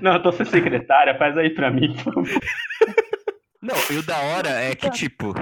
Não, 0.02 0.14
eu 0.14 0.22
tô 0.22 0.32
sem 0.32 0.46
secretária, 0.46 1.18
faz 1.18 1.38
aí 1.38 1.50
pra 1.50 1.72
mim, 1.72 1.96
por 2.04 2.14
favor. 2.14 2.42
Não, 3.62 3.76
e 3.92 3.98
o 3.98 4.04
da 4.04 4.20
hora 4.20 4.50
é 4.50 4.76
que, 4.76 4.90
tipo, 4.92 5.34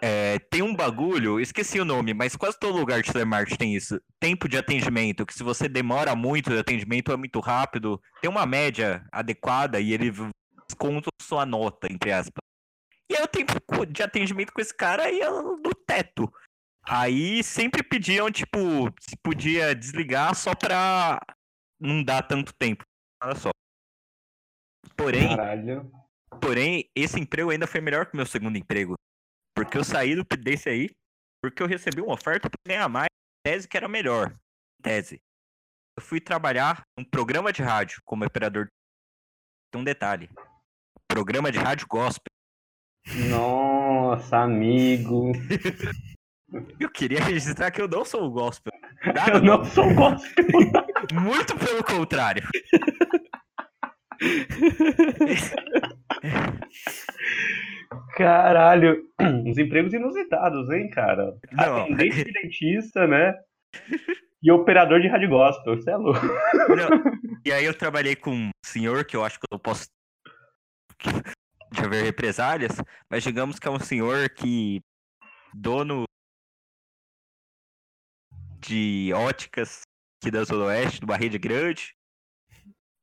é, 0.00 0.38
tem 0.50 0.62
um 0.62 0.74
bagulho, 0.74 1.38
esqueci 1.38 1.78
o 1.78 1.84
nome, 1.84 2.12
mas 2.12 2.34
quase 2.34 2.58
todo 2.58 2.78
lugar 2.78 3.02
de 3.02 3.12
telemarketing 3.12 3.56
tem 3.56 3.76
isso. 3.76 4.00
Tempo 4.18 4.48
de 4.48 4.56
atendimento, 4.56 5.24
que 5.24 5.34
se 5.34 5.42
você 5.42 5.68
demora 5.68 6.16
muito 6.16 6.50
de 6.50 6.58
atendimento, 6.58 7.12
é 7.12 7.16
muito 7.16 7.38
rápido. 7.40 8.00
Tem 8.20 8.30
uma 8.30 8.46
média 8.46 9.04
adequada 9.12 9.78
e 9.78 9.92
ele 9.92 10.10
desconta 10.68 11.08
sua 11.20 11.46
nota, 11.46 11.86
entre 11.90 12.10
aspas. 12.10 12.42
E 13.08 13.16
aí 13.16 13.22
o 13.22 13.28
tempo 13.28 13.86
de 13.86 14.02
atendimento 14.02 14.52
com 14.52 14.60
esse 14.60 14.74
cara 14.74 15.10
ia 15.10 15.30
no 15.30 15.74
teto. 15.86 16.32
Aí 16.84 17.44
sempre 17.44 17.82
pediam, 17.82 18.30
tipo, 18.30 18.58
se 18.98 19.16
podia 19.22 19.74
desligar 19.74 20.34
só 20.34 20.54
pra 20.54 21.20
não 21.80 22.02
dar 22.02 22.22
tanto 22.22 22.52
tempo. 22.54 22.84
Olha 23.22 23.36
só. 23.36 23.50
Porém, 24.96 25.28
Caralho. 25.28 25.90
Porém, 26.40 26.90
esse 26.94 27.20
emprego 27.20 27.50
ainda 27.50 27.66
foi 27.66 27.80
melhor 27.80 28.06
que 28.06 28.14
o 28.14 28.16
meu 28.16 28.26
segundo 28.26 28.56
emprego. 28.56 28.94
Porque 29.54 29.76
eu 29.76 29.84
saí 29.84 30.14
do 30.14 30.24
desse 30.36 30.68
aí, 30.68 30.90
porque 31.42 31.62
eu 31.62 31.66
recebi 31.66 32.00
uma 32.00 32.14
oferta 32.14 32.48
para 32.48 32.74
ganhar 32.74 32.88
mais, 32.88 33.08
tese 33.44 33.68
que 33.68 33.76
era 33.76 33.88
melhor. 33.88 34.34
Tese. 34.82 35.20
Eu 35.96 36.02
fui 36.02 36.20
trabalhar 36.20 36.82
num 36.98 37.04
programa 37.04 37.52
de 37.52 37.62
rádio 37.62 38.00
como 38.04 38.24
operador. 38.24 38.66
Tem 39.70 39.80
um 39.80 39.84
detalhe. 39.84 40.30
Programa 41.06 41.52
de 41.52 41.58
rádio 41.58 41.86
gospel. 41.88 42.32
Nossa, 43.28 44.38
amigo. 44.38 45.32
Eu 46.78 46.90
queria 46.90 47.22
registrar 47.22 47.70
que 47.70 47.80
eu 47.80 47.88
não 47.88 48.04
sou 48.04 48.30
gospel. 48.30 48.72
Eu 49.04 49.14
Nada, 49.14 49.40
não 49.40 49.64
sou 49.64 49.92
gospel. 49.94 50.44
Muito 51.12 51.56
pelo 51.56 51.82
contrário. 51.82 52.42
Caralho. 58.16 59.02
Uns 59.46 59.58
empregos 59.58 59.92
inusitados, 59.92 60.70
hein, 60.70 60.88
cara? 60.90 61.34
Não. 61.52 61.82
Atendente 61.82 62.24
de 62.24 62.32
dentista, 62.32 63.06
né? 63.06 63.34
E 64.42 64.50
operador 64.50 65.00
de 65.00 65.08
rádio 65.08 65.28
gospel, 65.28 65.76
você 65.76 65.90
é 65.90 65.96
louco. 65.96 66.26
Não. 66.68 66.88
E 67.44 67.52
aí 67.52 67.64
eu 67.64 67.74
trabalhei 67.74 68.16
com 68.16 68.32
um 68.32 68.50
senhor 68.64 69.04
que 69.04 69.16
eu 69.16 69.24
acho 69.24 69.38
que 69.38 69.46
eu 69.50 69.56
não 69.56 69.58
posso 69.58 69.86
de 71.72 71.80
haver 71.80 72.04
represálias, 72.04 72.72
mas 73.10 73.22
digamos 73.22 73.58
que 73.58 73.66
é 73.66 73.70
um 73.70 73.80
senhor 73.80 74.28
que 74.30 74.80
dono 75.54 76.04
de 78.60 79.12
óticas 79.14 79.82
aqui 80.20 80.30
da 80.30 80.44
Zona 80.44 80.66
Oeste, 80.66 81.00
de 81.00 81.04
uma 81.04 81.16
rede 81.16 81.38
grande, 81.38 81.94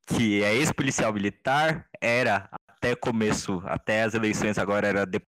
que 0.10 0.44
é 0.44 0.56
ex-policial 0.56 1.14
militar, 1.14 1.88
era 2.02 2.50
até 2.68 2.96
começo, 2.96 3.62
até 3.66 4.04
as 4.04 4.14
eleições 4.14 4.58
agora 4.58 4.88
era 4.88 5.06
de, 5.06 5.20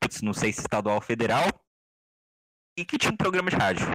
putz, 0.00 0.22
não 0.22 0.32
sei 0.32 0.52
se 0.52 0.60
estadual 0.60 0.96
ou 0.96 1.00
federal, 1.00 1.44
e 2.78 2.84
que 2.84 2.98
tinha 2.98 3.12
um 3.12 3.16
programa 3.16 3.50
de 3.50 3.56
rádio. 3.56 3.86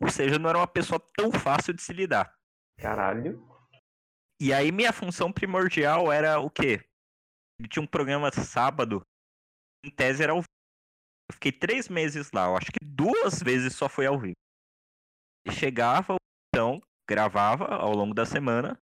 Ou 0.00 0.10
seja, 0.10 0.38
não 0.38 0.48
era 0.48 0.58
uma 0.58 0.66
pessoa 0.66 1.00
tão 1.16 1.30
fácil 1.32 1.72
de 1.74 1.82
se 1.82 1.92
lidar. 1.92 2.34
Caralho. 2.78 3.46
E 4.40 4.52
aí 4.52 4.70
minha 4.70 4.92
função 4.92 5.32
primordial 5.32 6.12
era 6.12 6.38
o 6.38 6.48
quê? 6.48 6.84
Ele 7.58 7.68
tinha 7.68 7.82
um 7.82 7.86
programa 7.86 8.30
sábado, 8.32 9.02
em 9.84 9.90
tese 9.90 10.22
era 10.22 10.32
ao 10.32 10.38
vivo. 10.38 10.48
Eu 11.30 11.34
fiquei 11.34 11.52
três 11.52 11.88
meses 11.88 12.30
lá, 12.32 12.46
eu 12.46 12.56
acho 12.56 12.72
que 12.72 12.84
duas 12.84 13.42
vezes 13.42 13.74
só 13.74 13.88
foi 13.88 14.06
ao 14.06 14.18
vivo. 14.18 14.36
E 15.46 15.52
chegava, 15.52 16.16
então, 16.48 16.80
gravava 17.08 17.66
ao 17.66 17.92
longo 17.92 18.14
da 18.14 18.24
semana. 18.24 18.80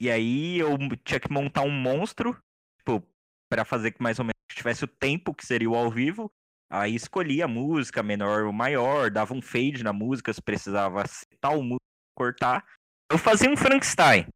E 0.00 0.10
aí 0.10 0.58
eu 0.58 0.76
tinha 1.04 1.18
que 1.20 1.30
montar 1.32 1.62
um 1.62 1.70
monstro, 1.70 2.36
tipo, 2.78 3.02
pra 3.50 3.64
fazer 3.64 3.92
que 3.92 4.02
mais 4.02 4.18
ou 4.18 4.24
menos 4.24 4.34
tivesse 4.52 4.84
o 4.84 4.88
tempo 4.88 5.34
que 5.34 5.44
seria 5.46 5.70
o 5.70 5.74
ao 5.76 5.90
vivo. 5.90 6.30
Aí 6.70 6.94
escolhia 6.94 7.44
a 7.44 7.48
música, 7.48 8.02
menor 8.02 8.44
ou 8.44 8.52
maior, 8.52 9.10
dava 9.10 9.32
um 9.34 9.40
fade 9.40 9.84
na 9.84 9.92
música, 9.92 10.32
se 10.32 10.42
precisava 10.42 11.04
tal 11.40 11.62
música, 11.62 11.80
cortar. 12.16 12.64
Eu 13.10 13.18
fazia 13.18 13.48
um 13.50 13.56
Frankenstein. 13.56 14.26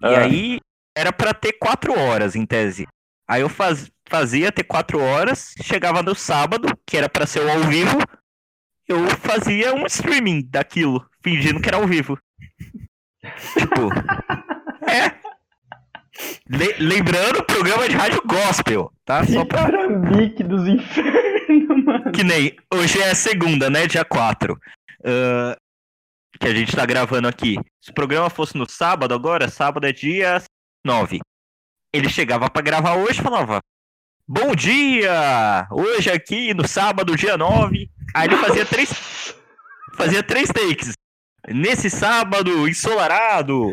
E 0.00 0.06
Ah. 0.06 0.20
aí 0.24 0.60
era 0.96 1.12
pra 1.12 1.34
ter 1.34 1.54
quatro 1.54 1.98
horas 1.98 2.36
em 2.36 2.46
tese. 2.46 2.86
Aí 3.28 3.40
eu 3.40 3.48
faz- 3.48 3.90
fazia 4.08 4.52
ter 4.52 4.64
quatro 4.64 5.00
horas, 5.00 5.52
chegava 5.62 6.02
no 6.02 6.14
sábado, 6.14 6.68
que 6.86 6.96
era 6.96 7.08
pra 7.08 7.26
ser 7.26 7.40
o 7.40 7.50
ao 7.50 7.60
vivo, 7.64 7.98
eu 8.86 9.08
fazia 9.18 9.74
um 9.74 9.86
streaming 9.86 10.42
daquilo, 10.48 11.04
fingindo 11.22 11.60
que 11.60 11.68
era 11.68 11.78
ao 11.78 11.86
vivo. 11.88 12.16
tipo. 13.58 13.88
É. 14.94 15.14
Le- 16.48 16.76
lembrando, 16.78 17.42
programa 17.44 17.88
de 17.88 17.96
rádio 17.96 18.22
gospel, 18.24 18.92
tá? 19.04 19.26
Só 19.26 19.44
pra 19.44 19.62
Arambique 19.62 20.42
dos 20.44 20.66
infernos, 20.68 21.84
mano. 21.84 22.12
que 22.12 22.22
nem. 22.22 22.54
Hoje 22.72 23.00
é 23.02 23.14
segunda, 23.14 23.68
né? 23.68 23.86
Dia 23.86 24.04
4. 24.04 24.56
ah, 25.04 25.56
que 26.38 26.46
a 26.48 26.54
gente 26.54 26.74
tá 26.74 26.84
gravando 26.86 27.26
aqui. 27.28 27.56
Se 27.80 27.90
o 27.90 27.94
programa 27.94 28.28
fosse 28.30 28.56
no 28.56 28.68
sábado 28.68 29.12
agora, 29.14 29.48
sábado 29.48 29.86
é 29.86 29.92
dia 29.92 30.40
9. 30.84 31.20
Ele 31.92 32.08
chegava 32.08 32.48
pra 32.50 32.62
gravar 32.62 32.94
hoje 32.94 33.20
e 33.20 33.22
falava: 33.22 33.60
Bom 34.26 34.54
dia! 34.54 35.66
Hoje 35.70 36.10
aqui 36.10 36.54
no 36.54 36.66
sábado, 36.68 37.16
dia 37.16 37.36
9. 37.36 37.88
Aí 38.14 38.28
ele 38.28 38.36
fazia 38.36 38.64
três. 38.64 39.34
Fazia 39.96 40.22
três 40.22 40.48
takes. 40.48 40.92
Nesse 41.48 41.90
sábado 41.90 42.66
ensolarado. 42.68 43.72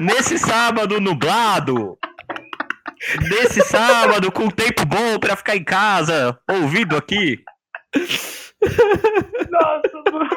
Nesse 0.00 0.38
sábado 0.38 1.00
nublado. 1.00 1.98
Nesse 3.28 3.60
sábado 3.62 4.30
com 4.32 4.48
tempo 4.48 4.84
bom 4.84 5.18
pra 5.18 5.36
ficar 5.36 5.56
em 5.56 5.64
casa, 5.64 6.38
ouvindo 6.50 6.96
aqui. 6.96 7.42
Nossa, 9.50 10.02
mano. 10.12 10.30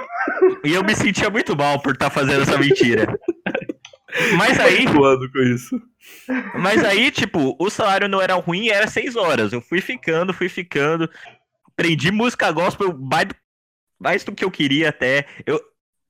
E 0.63 0.73
eu 0.73 0.83
me 0.83 0.95
sentia 0.95 1.29
muito 1.29 1.55
mal 1.55 1.79
por 1.81 1.93
estar 1.93 2.09
fazendo 2.09 2.43
essa 2.43 2.57
mentira. 2.57 3.17
Mas 4.37 4.59
aí, 4.59 4.85
Voando 4.87 5.31
com 5.31 5.39
isso. 5.39 5.81
mas 6.55 6.83
aí, 6.83 7.11
tipo, 7.11 7.55
o 7.59 7.69
salário 7.69 8.07
não 8.07 8.21
era 8.21 8.33
ruim, 8.35 8.69
era 8.69 8.87
seis 8.87 9.15
horas. 9.15 9.53
Eu 9.53 9.61
fui 9.61 9.81
ficando, 9.81 10.33
fui 10.33 10.49
ficando. 10.49 11.09
Aprendi 11.67 12.11
música 12.11 12.51
gospel 12.51 12.97
mais 12.97 13.27
do, 13.27 13.35
mais 13.99 14.23
do 14.23 14.33
que 14.33 14.43
eu 14.43 14.51
queria 14.51 14.89
até. 14.89 15.25
Eu, 15.45 15.61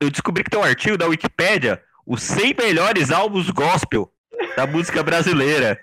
eu 0.02 0.10
descobri 0.10 0.44
que 0.44 0.50
tem 0.50 0.60
um 0.60 0.64
artigo 0.64 0.98
da 0.98 1.08
Wikipédia, 1.08 1.82
os 2.10 2.24
100 2.24 2.56
melhores 2.56 3.12
álbuns 3.12 3.52
gospel 3.52 4.12
da 4.58 4.66
música 4.66 5.04
brasileira. 5.04 5.80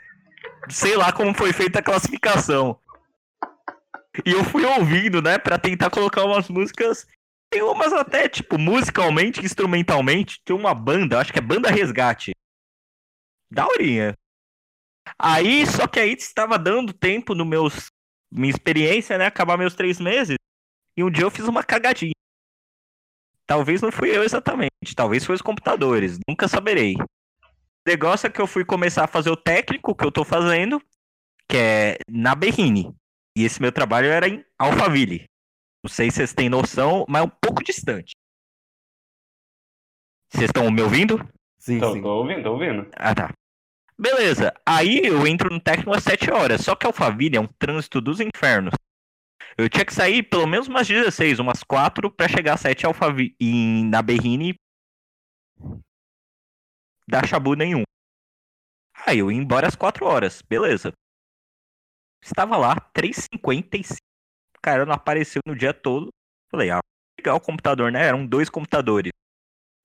Sei 0.68 0.96
lá 0.96 1.12
como 1.12 1.32
foi 1.32 1.52
feita 1.52 1.78
a 1.78 1.82
classificação. 1.82 2.80
E 4.24 4.32
eu 4.32 4.42
fui 4.42 4.64
ouvindo, 4.64 5.22
né, 5.22 5.38
pra 5.38 5.56
tentar 5.56 5.88
colocar 5.88 6.24
umas 6.24 6.48
músicas. 6.48 7.06
Tem 7.48 7.62
umas 7.62 7.92
até, 7.92 8.28
tipo, 8.28 8.58
musicalmente, 8.58 9.44
instrumentalmente. 9.44 10.42
Tem 10.44 10.56
uma 10.56 10.74
banda, 10.74 11.20
acho 11.20 11.32
que 11.32 11.38
é 11.38 11.42
Banda 11.42 11.70
Resgate. 11.70 12.32
Daorinha. 13.48 14.18
Aí, 15.16 15.64
só 15.64 15.86
que 15.86 16.00
aí 16.00 16.12
estava 16.12 16.58
dando 16.58 16.92
tempo 16.92 17.36
no 17.36 17.44
meus. 17.44 17.92
Minha 18.32 18.50
experiência, 18.50 19.16
né? 19.16 19.26
Acabar 19.26 19.56
meus 19.56 19.76
três 19.76 20.00
meses. 20.00 20.36
E 20.96 21.04
um 21.04 21.10
dia 21.10 21.22
eu 21.22 21.30
fiz 21.30 21.46
uma 21.46 21.62
cagadinha. 21.62 22.12
Talvez 23.46 23.80
não 23.80 23.92
fui 23.92 24.10
eu 24.10 24.24
exatamente. 24.24 24.75
Talvez 24.94 25.24
foi 25.24 25.34
os 25.34 25.42
computadores. 25.42 26.18
Nunca 26.28 26.46
saberei. 26.48 26.94
O 26.94 27.88
negócio 27.88 28.26
é 28.26 28.30
que 28.30 28.40
eu 28.40 28.46
fui 28.46 28.64
começar 28.64 29.04
a 29.04 29.08
fazer 29.08 29.30
o 29.30 29.36
técnico 29.36 29.94
que 29.94 30.04
eu 30.04 30.12
tô 30.12 30.24
fazendo, 30.24 30.80
que 31.48 31.56
é 31.56 31.98
na 32.10 32.34
Berrine. 32.34 32.92
E 33.36 33.44
esse 33.44 33.60
meu 33.60 33.70
trabalho 33.70 34.08
era 34.08 34.28
em 34.28 34.44
Alphaville. 34.58 35.26
Não 35.84 35.90
sei 35.90 36.10
se 36.10 36.16
vocês 36.16 36.32
têm 36.34 36.48
noção, 36.48 37.04
mas 37.08 37.22
é 37.22 37.24
um 37.24 37.30
pouco 37.40 37.62
distante. 37.62 38.14
Vocês 40.32 40.48
estão 40.48 40.70
me 40.70 40.82
ouvindo? 40.82 41.18
Sim, 41.58 41.78
Tô, 41.78 41.92
sim. 41.92 42.02
tô 42.02 42.08
ouvindo, 42.08 42.42
tô 42.42 42.52
ouvindo. 42.52 42.88
Ah, 42.96 43.14
tá. 43.14 43.32
Beleza. 43.98 44.52
Aí 44.66 45.00
eu 45.04 45.26
entro 45.26 45.48
no 45.52 45.60
técnico 45.60 45.92
às 45.94 46.02
7 46.02 46.30
horas. 46.30 46.60
Só 46.62 46.74
que 46.74 46.86
Alphaville 46.86 47.36
é 47.36 47.40
um 47.40 47.46
trânsito 47.46 48.00
dos 48.00 48.20
infernos. 48.20 48.74
Eu 49.56 49.68
tinha 49.70 49.84
que 49.84 49.94
sair 49.94 50.22
pelo 50.22 50.46
menos 50.46 50.68
umas 50.68 50.86
16, 50.86 51.38
umas 51.38 51.62
4 51.62 52.10
pra 52.10 52.28
chegar 52.28 52.54
às 52.54 52.60
7 52.60 52.84
Alphavi 52.84 53.34
em, 53.40 53.86
na 53.88 54.02
Berrine 54.02 54.58
dar 57.08 57.26
chabu 57.26 57.54
nenhum. 57.54 57.82
Aí 59.06 59.18
eu 59.18 59.30
ia 59.30 59.36
embora 59.38 59.68
às 59.68 59.76
4 59.76 60.04
horas, 60.04 60.42
beleza. 60.42 60.92
Estava 62.22 62.56
lá, 62.56 62.74
3h55. 62.92 63.98
O 64.56 64.60
cara 64.60 64.84
não 64.84 64.94
apareceu 64.94 65.40
no 65.46 65.54
dia 65.54 65.72
todo. 65.72 66.08
Falei, 66.50 66.70
ah, 66.70 66.80
legal 67.18 67.36
o 67.36 67.40
computador, 67.40 67.92
né? 67.92 68.04
Eram 68.04 68.26
dois 68.26 68.48
computadores. 68.50 69.12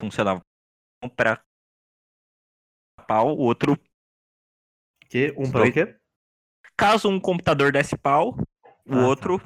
Funcionava 0.00 0.40
um 1.04 1.08
pra 1.08 1.40
pau, 3.06 3.28
o 3.36 3.38
outro. 3.40 3.76
Que? 5.08 5.30
Um 5.36 5.42
Os 5.42 5.50
para 5.50 5.60
o 5.60 5.62
dois- 5.70 5.74
quê? 5.74 5.98
Caso 6.76 7.08
um 7.08 7.20
computador 7.20 7.70
desse 7.70 7.96
pau, 7.96 8.30
o 8.30 8.92
Ah, 8.94 8.96
tá. 8.96 9.06
outro 9.06 9.38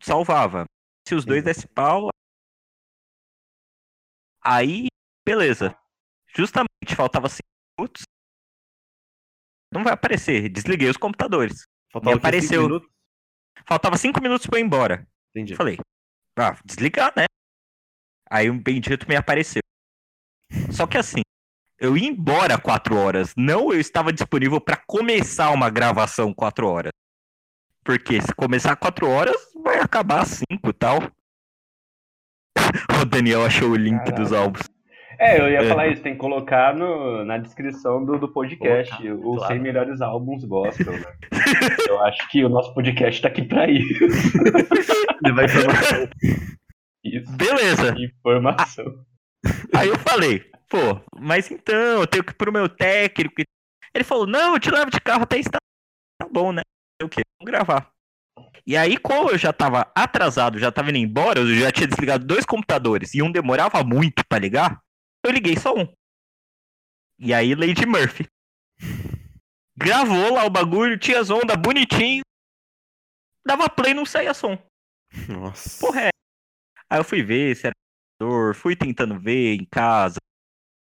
salvava. 0.00 0.64
Se 1.06 1.14
os 1.14 1.24
dois 1.26 1.42
Entendi. 1.42 1.54
desse 1.56 1.68
pau. 1.68 2.08
Aí, 4.44 4.86
beleza. 5.26 5.76
Justamente 6.34 6.71
faltava 6.86 7.28
5 7.28 7.42
minutos. 7.78 8.02
Não 9.72 9.82
vai 9.82 9.92
aparecer. 9.92 10.48
Desliguei 10.48 10.88
os 10.88 10.96
computadores. 10.96 11.66
Faltava? 11.90 12.14
Cinco 12.14 12.26
apareceu. 12.26 12.62
minutos? 12.62 12.88
Faltava 13.66 13.96
5 13.96 14.22
minutos 14.22 14.46
pra 14.46 14.58
eu 14.58 14.62
ir 14.62 14.66
embora. 14.66 15.06
Entendi. 15.30 15.56
Falei, 15.56 15.78
ah, 16.38 16.56
desligar, 16.64 17.12
né? 17.16 17.24
Aí 18.30 18.50
um 18.50 18.58
bendito 18.58 19.08
me 19.08 19.16
apareceu. 19.16 19.60
Só 20.70 20.86
que 20.86 20.98
assim, 20.98 21.20
eu 21.78 21.96
ia 21.96 22.08
embora 22.08 22.60
4 22.60 22.96
horas, 22.96 23.34
não 23.36 23.72
eu 23.72 23.80
estava 23.80 24.12
disponível 24.12 24.60
pra 24.60 24.76
começar 24.76 25.50
uma 25.50 25.70
gravação 25.70 26.32
4 26.32 26.66
horas. 26.66 26.92
Porque 27.84 28.20
se 28.20 28.34
começar 28.34 28.76
4 28.76 29.08
horas, 29.08 29.36
vai 29.62 29.80
acabar 29.80 30.22
às 30.22 30.40
5 30.50 30.68
e 30.68 30.72
tal. 30.72 30.98
O 33.02 33.04
Daniel 33.04 33.44
achou 33.44 33.70
o 33.70 33.76
link 33.76 33.98
Caralho. 33.98 34.16
dos 34.16 34.32
álbuns. 34.32 34.71
É, 35.22 35.40
eu 35.40 35.48
ia 35.50 35.60
É. 35.62 35.68
falar 35.68 35.88
isso, 35.88 36.02
tem 36.02 36.14
que 36.14 36.18
colocar 36.18 36.74
no, 36.74 37.24
na 37.24 37.38
descrição 37.38 38.04
do, 38.04 38.18
do 38.18 38.28
podcast 38.28 38.92
Colocar, 38.96 39.28
os 39.28 39.36
claro. 39.38 39.54
100 39.54 39.62
melhores 39.62 40.00
álbuns 40.00 40.44
gospel, 40.44 40.92
né? 40.92 41.04
eu 41.88 42.02
acho 42.04 42.28
que 42.28 42.44
o 42.44 42.48
nosso 42.48 42.74
podcast 42.74 43.22
tá 43.22 43.28
aqui 43.28 43.42
pra 43.42 43.70
isso. 43.70 44.04
Ele 45.24 45.32
vai 45.34 45.44
informação. 45.44 46.08
Isso, 47.04 47.32
Beleza. 47.36 47.94
informação. 47.98 48.84
Aí 49.74 49.88
eu 49.88 49.98
falei, 49.98 50.40
pô, 50.68 51.00
mas 51.18 51.50
então, 51.50 52.00
eu 52.00 52.06
tenho 52.06 52.24
que 52.24 52.32
ir 52.32 52.36
pro 52.36 52.52
meu 52.52 52.68
técnico. 52.68 53.42
Ele 53.94 54.04
falou, 54.04 54.26
não, 54.26 54.54
eu 54.54 54.60
te 54.60 54.70
levo 54.70 54.90
de 54.90 55.00
carro 55.00 55.22
até 55.22 55.38
está. 55.38 55.58
Tá 56.20 56.26
bom, 56.30 56.52
né? 56.52 56.62
O 57.02 57.08
quê? 57.08 57.22
Vamos 57.40 57.50
gravar. 57.52 57.90
E 58.66 58.76
aí, 58.76 58.96
como 58.96 59.30
eu 59.30 59.38
já 59.38 59.52
tava 59.52 59.90
atrasado, 59.94 60.58
já 60.58 60.70
tava 60.70 60.90
indo 60.90 60.98
embora, 60.98 61.40
eu 61.40 61.46
já 61.54 61.70
tinha 61.72 61.86
desligado 61.86 62.24
dois 62.24 62.44
computadores 62.46 63.12
e 63.14 63.20
um 63.22 63.30
demorava 63.30 63.82
muito 63.82 64.22
pra 64.28 64.38
ligar, 64.38 64.80
eu 65.24 65.30
liguei 65.30 65.56
só 65.56 65.74
um. 65.74 65.86
E 67.18 67.32
aí, 67.32 67.54
Lady 67.54 67.86
Murphy. 67.86 68.26
Gravou 69.76 70.34
lá 70.34 70.44
o 70.44 70.50
bagulho, 70.50 70.98
tinha 70.98 71.20
as 71.20 71.30
ondas 71.30 71.56
bonitinho. 71.56 72.22
Dava 73.44 73.68
play, 73.68 73.94
não 73.94 74.04
saía 74.04 74.34
som. 74.34 74.56
Nossa. 75.28 75.80
Porra, 75.80 76.02
é. 76.02 76.10
Aí 76.88 76.98
eu 76.98 77.04
fui 77.04 77.22
ver 77.22 77.56
se 77.56 77.66
era 77.66 77.74
computador, 78.18 78.54
fui 78.54 78.76
tentando 78.76 79.18
ver 79.18 79.54
em 79.54 79.64
casa, 79.64 80.18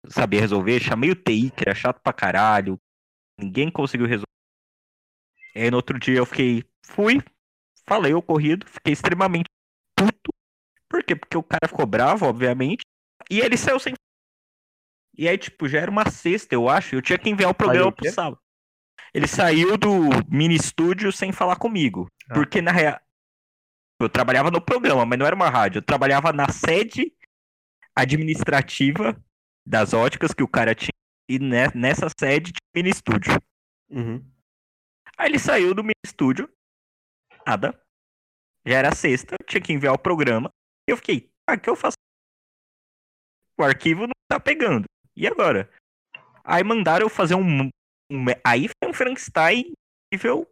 sabia 0.09 0.41
resolver, 0.41 0.81
chamei 0.81 1.11
o 1.11 1.17
TI, 1.17 1.51
que 1.51 1.63
era 1.67 1.75
chato 1.75 2.01
pra 2.01 2.13
caralho, 2.13 2.79
ninguém 3.39 3.71
conseguiu 3.71 4.07
resolver. 4.07 4.27
E 5.55 5.61
aí 5.61 5.71
no 5.71 5.77
outro 5.77 5.99
dia 5.99 6.19
eu 6.19 6.27
fiquei, 6.27 6.65
fui, 6.85 7.23
falei 7.87 8.15
o 8.15 8.19
ocorrido, 8.19 8.67
fiquei 8.67 8.93
extremamente 8.93 9.47
puto. 9.97 10.33
Por 10.89 11.03
quê? 11.05 11.15
Porque 11.15 11.37
o 11.37 11.43
cara 11.43 11.69
ficou 11.69 11.87
bravo, 11.87 12.27
obviamente, 12.27 12.83
e 13.31 13.41
ele 13.41 13.57
saiu 13.57 13.79
sem. 13.79 13.95
E 15.17 15.29
aí, 15.29 15.37
tipo, 15.37 15.69
já 15.69 15.81
era 15.81 15.91
uma 15.91 16.09
sexta, 16.11 16.55
eu 16.55 16.69
acho, 16.69 16.95
eu 16.95 17.03
tinha 17.03 17.19
que 17.19 17.29
enviar 17.29 17.51
o 17.51 17.55
programa 17.55 17.89
o 17.89 17.93
pro 17.93 18.11
sábado. 18.11 18.41
Ele 19.13 19.27
saiu 19.27 19.77
do 19.77 19.91
mini 20.29 20.55
estúdio 20.55 21.13
sem 21.13 21.33
falar 21.33 21.57
comigo. 21.57 22.09
Ah. 22.31 22.35
Porque 22.35 22.63
na 22.63 22.73
real. 22.73 22.99
Eu 24.01 24.09
trabalhava 24.09 24.51
no 24.51 24.61
programa, 24.61 25.05
mas 25.05 25.19
não 25.19 25.27
era 25.27 25.37
uma 25.37 25.51
rádio. 25.51 25.79
Eu 25.79 25.83
trabalhava 25.83 26.33
na 26.33 26.49
sede 26.49 27.15
administrativa 27.95 29.15
das 29.67 29.93
óticas 29.93 30.33
que 30.33 30.43
o 30.43 30.49
cara 30.49 30.75
tinha. 30.75 30.91
E 31.29 31.39
ne- 31.39 31.71
nessa 31.75 32.09
sede 32.19 32.53
tinha 32.53 32.71
mini 32.75 32.91
estúdio. 32.91 33.33
Uhum. 33.91 34.27
Aí 35.17 35.29
ele 35.29 35.39
saiu 35.39 35.75
do 35.75 35.83
mini 35.83 35.93
estúdio. 36.05 36.51
Nada. 37.47 37.79
Já 38.67 38.79
era 38.79 38.95
sexta, 38.95 39.37
tinha 39.47 39.61
que 39.61 39.73
enviar 39.73 39.95
o 39.95 39.99
programa. 39.99 40.51
E 40.89 40.93
eu 40.93 40.97
fiquei, 40.97 41.31
ah, 41.47 41.55
o 41.55 41.61
que 41.61 41.69
eu 41.69 41.77
faço? 41.77 41.97
O 43.59 43.63
arquivo 43.63 44.07
não 44.07 44.13
tá 44.29 44.41
pegando. 44.41 44.85
E 45.17 45.27
agora? 45.27 45.69
Aí 46.45 46.63
mandaram 46.65 47.07
eu 47.07 47.11
fazer 47.11 47.35
um. 47.35 47.71
um- 48.11 48.25
aí 48.45 48.69
foi 48.69 48.91
um 48.91 48.95
Frankenstein 48.95 49.73
nível. 50.13 50.47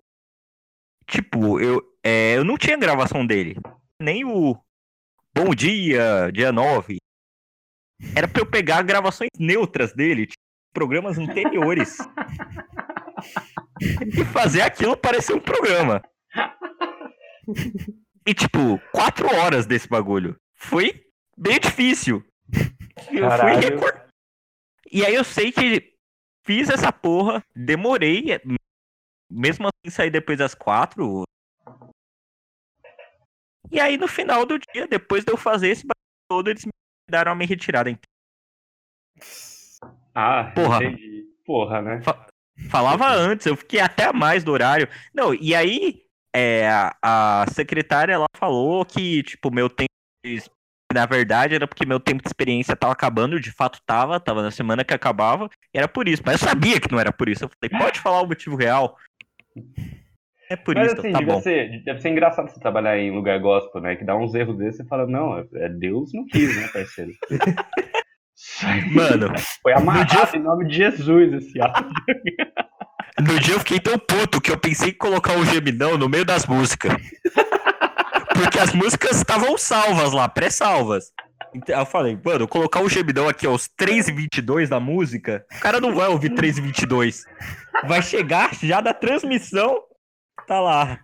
Tipo, 1.06 1.60
eu, 1.60 1.82
é, 2.04 2.36
eu 2.36 2.44
não 2.44 2.56
tinha 2.56 2.76
gravação 2.76 3.26
dele. 3.26 3.56
Nem 4.00 4.24
o 4.24 4.56
Bom 5.34 5.54
Dia, 5.54 6.30
dia 6.32 6.52
9. 6.52 6.98
Era 8.14 8.26
pra 8.28 8.40
eu 8.42 8.46
pegar 8.46 8.82
gravações 8.82 9.28
neutras 9.38 9.92
dele, 9.92 10.26
tipo, 10.26 10.40
programas 10.72 11.18
anteriores. 11.18 11.98
e 13.80 14.24
fazer 14.26 14.62
aquilo 14.62 14.96
parecer 14.96 15.34
um 15.34 15.40
programa. 15.40 16.02
E 18.26 18.32
tipo, 18.34 18.78
quatro 18.92 19.26
horas 19.34 19.66
desse 19.66 19.88
bagulho. 19.88 20.36
Foi 20.54 21.04
bem 21.36 21.58
difícil. 21.58 22.24
Eu 22.52 23.04
fui 23.04 23.20
Caralho. 23.20 23.80
E 24.90 25.04
aí 25.04 25.14
eu 25.14 25.24
sei 25.24 25.52
que 25.52 25.94
fiz 26.44 26.68
essa 26.68 26.92
porra, 26.92 27.44
demorei. 27.54 28.40
Mesmo 29.30 29.68
assim 29.68 29.90
saí 29.94 30.10
depois 30.10 30.38
das 30.38 30.54
quatro. 30.54 31.24
E 33.70 33.78
aí 33.78 33.96
no 33.96 34.08
final 34.08 34.44
do 34.44 34.58
dia, 34.58 34.88
depois 34.88 35.24
de 35.24 35.32
eu 35.32 35.36
fazer 35.36 35.68
esse 35.68 35.82
bagulho 35.82 36.28
todo, 36.28 36.50
eles 36.50 36.64
me 36.64 36.72
deram 37.08 37.32
a 37.32 37.34
minha 37.34 37.46
retirada. 37.46 37.96
Ah, 40.14 40.52
Porra. 40.54 40.84
entendi. 40.84 41.26
Porra, 41.44 41.82
né? 41.82 42.00
Falava 42.68 43.08
antes, 43.08 43.46
eu 43.46 43.56
fiquei 43.56 43.80
até 43.80 44.04
a 44.04 44.12
mais 44.12 44.44
do 44.44 44.52
horário. 44.52 44.88
Não, 45.14 45.32
e 45.34 45.54
aí 45.54 46.04
é, 46.34 46.68
a, 46.68 47.42
a 47.42 47.46
secretária 47.50 48.12
ela 48.12 48.26
falou 48.36 48.84
que, 48.84 49.22
tipo, 49.22 49.50
meu 49.50 49.68
tempo. 49.68 49.88
Na 50.92 51.06
verdade, 51.06 51.54
era 51.54 51.68
porque 51.68 51.86
meu 51.86 52.00
tempo 52.00 52.22
de 52.22 52.28
experiência 52.28 52.74
tava 52.74 52.92
acabando, 52.92 53.38
de 53.40 53.52
fato 53.52 53.78
tava, 53.86 54.18
tava 54.18 54.42
na 54.42 54.50
semana 54.50 54.84
que 54.84 54.92
acabava, 54.92 55.48
e 55.72 55.78
era 55.78 55.86
por 55.86 56.08
isso. 56.08 56.22
Mas 56.26 56.40
eu 56.42 56.48
sabia 56.48 56.80
que 56.80 56.90
não 56.90 56.98
era 56.98 57.12
por 57.12 57.28
isso. 57.28 57.44
Eu 57.44 57.50
falei, 57.60 57.84
pode 57.84 58.00
falar 58.00 58.22
o 58.22 58.26
motivo 58.26 58.56
real. 58.56 58.96
É 60.50 60.56
por 60.56 60.74
Mas 60.74 60.88
isso, 60.88 61.00
assim, 61.00 61.12
tá 61.12 61.20
deve, 61.20 61.30
bom. 61.30 61.40
ser, 61.40 61.84
deve 61.84 62.00
ser 62.00 62.08
engraçado 62.08 62.48
você 62.50 62.58
trabalhar 62.58 62.98
em 62.98 63.12
lugar 63.12 63.38
gospel, 63.38 63.80
né? 63.80 63.94
Que 63.94 64.04
dá 64.04 64.16
uns 64.16 64.34
erros 64.34 64.58
desses 64.58 64.80
e 64.80 64.88
fala, 64.88 65.06
não, 65.06 65.38
é 65.54 65.68
Deus 65.68 66.12
não 66.12 66.26
quis, 66.26 66.56
né, 66.56 66.66
parceiro? 66.72 67.12
Mano, 68.92 69.32
Foi 69.62 69.72
amarrado 69.72 70.36
em 70.36 70.40
nome 70.42 70.66
de 70.66 70.74
Jesus 70.74 71.32
esse 71.34 71.60
ato. 71.60 71.84
no 73.20 73.38
dia 73.38 73.54
eu 73.54 73.58
fiquei 73.60 73.78
tão 73.78 73.98
puto 73.98 74.40
que 74.40 74.50
eu 74.50 74.58
pensei 74.58 74.90
em 74.90 74.94
colocar 74.96 75.36
o 75.38 75.44
gemidão 75.44 75.96
no 75.96 76.08
meio 76.08 76.24
das 76.24 76.46
músicas. 76.46 76.92
Porque 78.42 78.58
as 78.58 78.72
músicas 78.72 79.18
estavam 79.18 79.58
salvas 79.58 80.12
lá, 80.12 80.28
pré-salvas. 80.28 81.12
Então 81.54 81.78
eu 81.78 81.84
falei, 81.84 82.18
mano, 82.24 82.48
colocar 82.48 82.80
o 82.80 82.88
gemidão 82.88 83.28
aqui 83.28 83.46
aos 83.46 83.68
3h22 83.68 84.68
da 84.68 84.80
música, 84.80 85.44
o 85.56 85.60
cara 85.60 85.78
não 85.78 85.94
vai 85.94 86.08
ouvir 86.08 86.30
3h22. 86.30 87.20
Vai 87.86 88.02
chegar 88.02 88.54
já 88.54 88.80
da 88.80 88.94
transmissão, 88.94 89.78
tá 90.46 90.58
lá. 90.58 91.00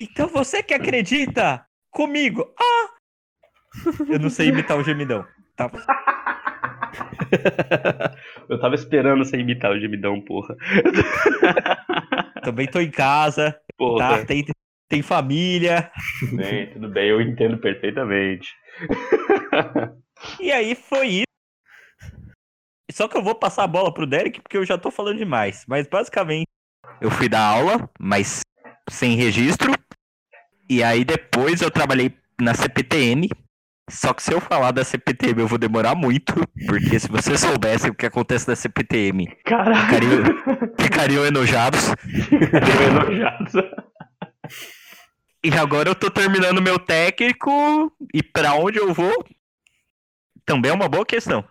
Então 0.00 0.28
você 0.28 0.62
que 0.62 0.74
acredita 0.74 1.64
comigo, 1.90 2.46
ah! 2.60 2.90
Eu 4.08 4.18
não 4.18 4.28
sei 4.28 4.48
imitar 4.48 4.76
o 4.76 4.84
gemidão. 4.84 5.24
Tá? 5.56 5.70
Eu 8.48 8.60
tava 8.60 8.74
esperando 8.74 9.24
você 9.24 9.38
imitar 9.38 9.70
o 9.70 9.80
gemidão, 9.80 10.20
porra. 10.20 10.54
Também 12.42 12.66
tô 12.66 12.80
em 12.80 12.90
casa, 12.90 13.58
Porra, 13.76 14.18
tá? 14.18 14.24
Tem, 14.24 14.44
tem 14.88 15.02
família. 15.02 15.90
tudo 16.20 16.36
bem, 16.36 16.72
tudo 16.72 16.88
bem, 16.88 17.08
eu 17.08 17.20
entendo 17.20 17.58
perfeitamente. 17.58 18.54
E 20.40 20.50
aí 20.50 20.74
foi 20.74 21.08
isso. 21.08 21.26
Só 22.90 23.06
que 23.08 23.16
eu 23.16 23.22
vou 23.22 23.34
passar 23.34 23.64
a 23.64 23.68
bola 23.68 23.92
pro 23.92 24.06
Derek 24.06 24.40
porque 24.40 24.56
eu 24.56 24.64
já 24.64 24.78
tô 24.78 24.90
falando 24.90 25.18
demais. 25.18 25.64
Mas 25.68 25.86
basicamente, 25.86 26.46
eu 27.00 27.10
fui 27.10 27.28
dar 27.28 27.42
aula, 27.42 27.90
mas 27.98 28.40
sem 28.88 29.16
registro. 29.16 29.72
E 30.68 30.82
aí 30.82 31.04
depois 31.04 31.60
eu 31.60 31.70
trabalhei 31.70 32.16
na 32.40 32.54
CPTM. 32.54 33.28
Só 33.88 34.12
que 34.12 34.22
se 34.22 34.32
eu 34.32 34.40
falar 34.40 34.72
da 34.72 34.82
CPTM 34.82 35.42
eu 35.42 35.46
vou 35.46 35.58
demorar 35.58 35.94
muito. 35.94 36.34
Porque 36.66 36.98
se 36.98 37.08
vocês 37.08 37.40
soubessem 37.40 37.90
o 37.90 37.94
que 37.94 38.06
acontece 38.06 38.48
na 38.48 38.56
CPTM, 38.56 39.26
Caralho, 39.44 39.76
ficariam, 39.86 40.24
ficariam 40.80 41.26
enojados. 41.26 41.94
deu 42.30 42.88
enojado. 42.88 43.86
E 45.44 45.50
agora 45.52 45.88
eu 45.88 45.94
tô 45.94 46.10
terminando 46.10 46.62
meu 46.62 46.78
técnico 46.78 47.50
e 48.12 48.22
pra 48.22 48.54
onde 48.54 48.78
eu 48.78 48.92
vou? 48.92 49.24
Também 50.44 50.70
é 50.70 50.74
uma 50.74 50.88
boa 50.88 51.04
questão. 51.04 51.44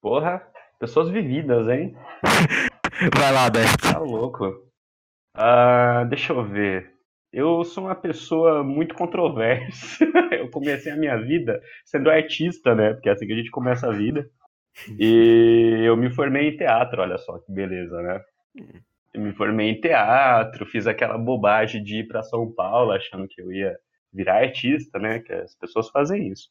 Porra, 0.00 0.42
pessoas 0.78 1.08
vividas, 1.08 1.68
hein? 1.68 1.96
Vai 3.16 3.32
lá, 3.32 3.48
Débora. 3.48 3.76
Tá 3.92 3.98
louco. 3.98 4.70
Ah, 5.34 6.04
deixa 6.08 6.32
eu 6.32 6.44
ver. 6.44 6.92
Eu 7.32 7.62
sou 7.64 7.84
uma 7.84 7.94
pessoa 7.94 8.64
muito 8.64 8.94
controversa. 8.94 10.04
Eu 10.32 10.50
comecei 10.50 10.90
a 10.92 10.96
minha 10.96 11.16
vida 11.16 11.60
sendo 11.84 12.10
artista, 12.10 12.74
né? 12.74 12.94
Porque 12.94 13.08
é 13.08 13.12
assim 13.12 13.26
que 13.26 13.32
a 13.32 13.36
gente 13.36 13.50
começa 13.50 13.88
a 13.88 13.92
vida. 13.92 14.28
E 14.98 15.84
eu 15.84 15.96
me 15.96 16.14
formei 16.14 16.48
em 16.48 16.56
teatro, 16.56 17.02
olha 17.02 17.18
só 17.18 17.38
que 17.38 17.52
beleza, 17.52 18.00
né? 18.02 18.20
Eu 19.12 19.22
me 19.22 19.32
formei 19.32 19.70
em 19.70 19.80
teatro, 19.80 20.66
fiz 20.66 20.86
aquela 20.86 21.18
bobagem 21.18 21.82
de 21.82 22.00
ir 22.00 22.08
para 22.08 22.22
São 22.22 22.50
Paulo 22.52 22.92
achando 22.92 23.26
que 23.28 23.40
eu 23.40 23.52
ia 23.52 23.76
virar 24.12 24.42
artista, 24.42 24.98
né? 24.98 25.18
Que 25.20 25.32
as 25.32 25.54
pessoas 25.56 25.88
fazem 25.90 26.28
isso. 26.28 26.48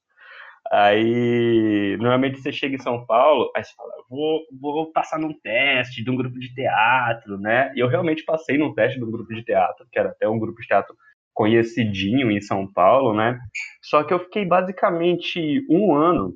Aí, 0.71 1.97
normalmente 1.99 2.39
você 2.39 2.51
chega 2.51 2.75
em 2.75 2.81
São 2.81 3.05
Paulo, 3.05 3.51
aí 3.55 3.63
você 3.63 3.73
fala, 3.75 3.91
vou, 4.09 4.41
vou 4.59 4.91
passar 4.91 5.17
num 5.17 5.33
teste 5.41 6.03
de 6.03 6.11
um 6.11 6.15
grupo 6.15 6.37
de 6.37 6.53
teatro, 6.53 7.39
né? 7.39 7.71
E 7.75 7.79
eu 7.79 7.87
realmente 7.87 8.23
passei 8.23 8.57
num 8.57 8.73
teste 8.73 8.99
de 8.99 9.05
um 9.05 9.09
grupo 9.09 9.33
de 9.33 9.43
teatro, 9.43 9.87
que 9.91 9.97
era 9.97 10.09
até 10.09 10.27
um 10.27 10.37
grupo 10.37 10.61
de 10.61 10.67
teatro 10.67 10.95
conhecidinho 11.33 12.29
em 12.29 12.41
São 12.41 12.71
Paulo, 12.71 13.15
né? 13.15 13.39
Só 13.81 14.03
que 14.03 14.13
eu 14.13 14.19
fiquei 14.19 14.45
basicamente 14.45 15.65
um 15.69 15.95
ano, 15.95 16.35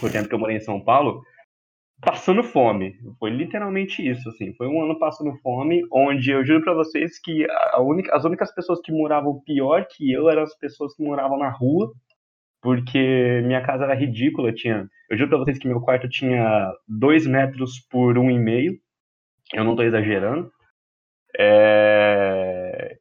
por 0.00 0.10
tempo 0.10 0.28
que 0.28 0.34
eu 0.34 0.38
morei 0.38 0.56
em 0.56 0.60
São 0.60 0.82
Paulo, 0.82 1.22
passando 2.02 2.42
fome. 2.42 2.96
Foi 3.18 3.30
literalmente 3.30 4.06
isso, 4.06 4.28
assim. 4.28 4.54
Foi 4.54 4.66
um 4.66 4.82
ano 4.82 4.98
passando 4.98 5.36
fome, 5.42 5.82
onde 5.92 6.30
eu 6.30 6.44
juro 6.44 6.62
pra 6.62 6.74
vocês 6.74 7.18
que 7.18 7.46
única, 7.78 8.14
as 8.14 8.24
únicas 8.24 8.54
pessoas 8.54 8.80
que 8.82 8.92
moravam 8.92 9.40
pior 9.44 9.86
que 9.88 10.12
eu 10.12 10.28
eram 10.28 10.42
as 10.42 10.56
pessoas 10.58 10.94
que 10.94 11.02
moravam 11.02 11.38
na 11.38 11.50
rua, 11.50 11.92
porque 12.62 13.42
minha 13.44 13.62
casa 13.62 13.84
era 13.84 13.94
ridícula. 13.94 14.52
Tinha, 14.52 14.88
eu 15.10 15.16
juro 15.16 15.30
pra 15.30 15.38
vocês 15.38 15.58
que 15.58 15.68
meu 15.68 15.80
quarto 15.80 16.08
tinha 16.08 16.72
dois 16.88 17.26
metros 17.26 17.80
por 17.90 18.18
um 18.18 18.30
e 18.30 18.38
meio. 18.38 18.78
Eu 19.52 19.64
não 19.64 19.76
tô 19.76 19.82
exagerando. 19.82 20.50
É, 21.38 22.49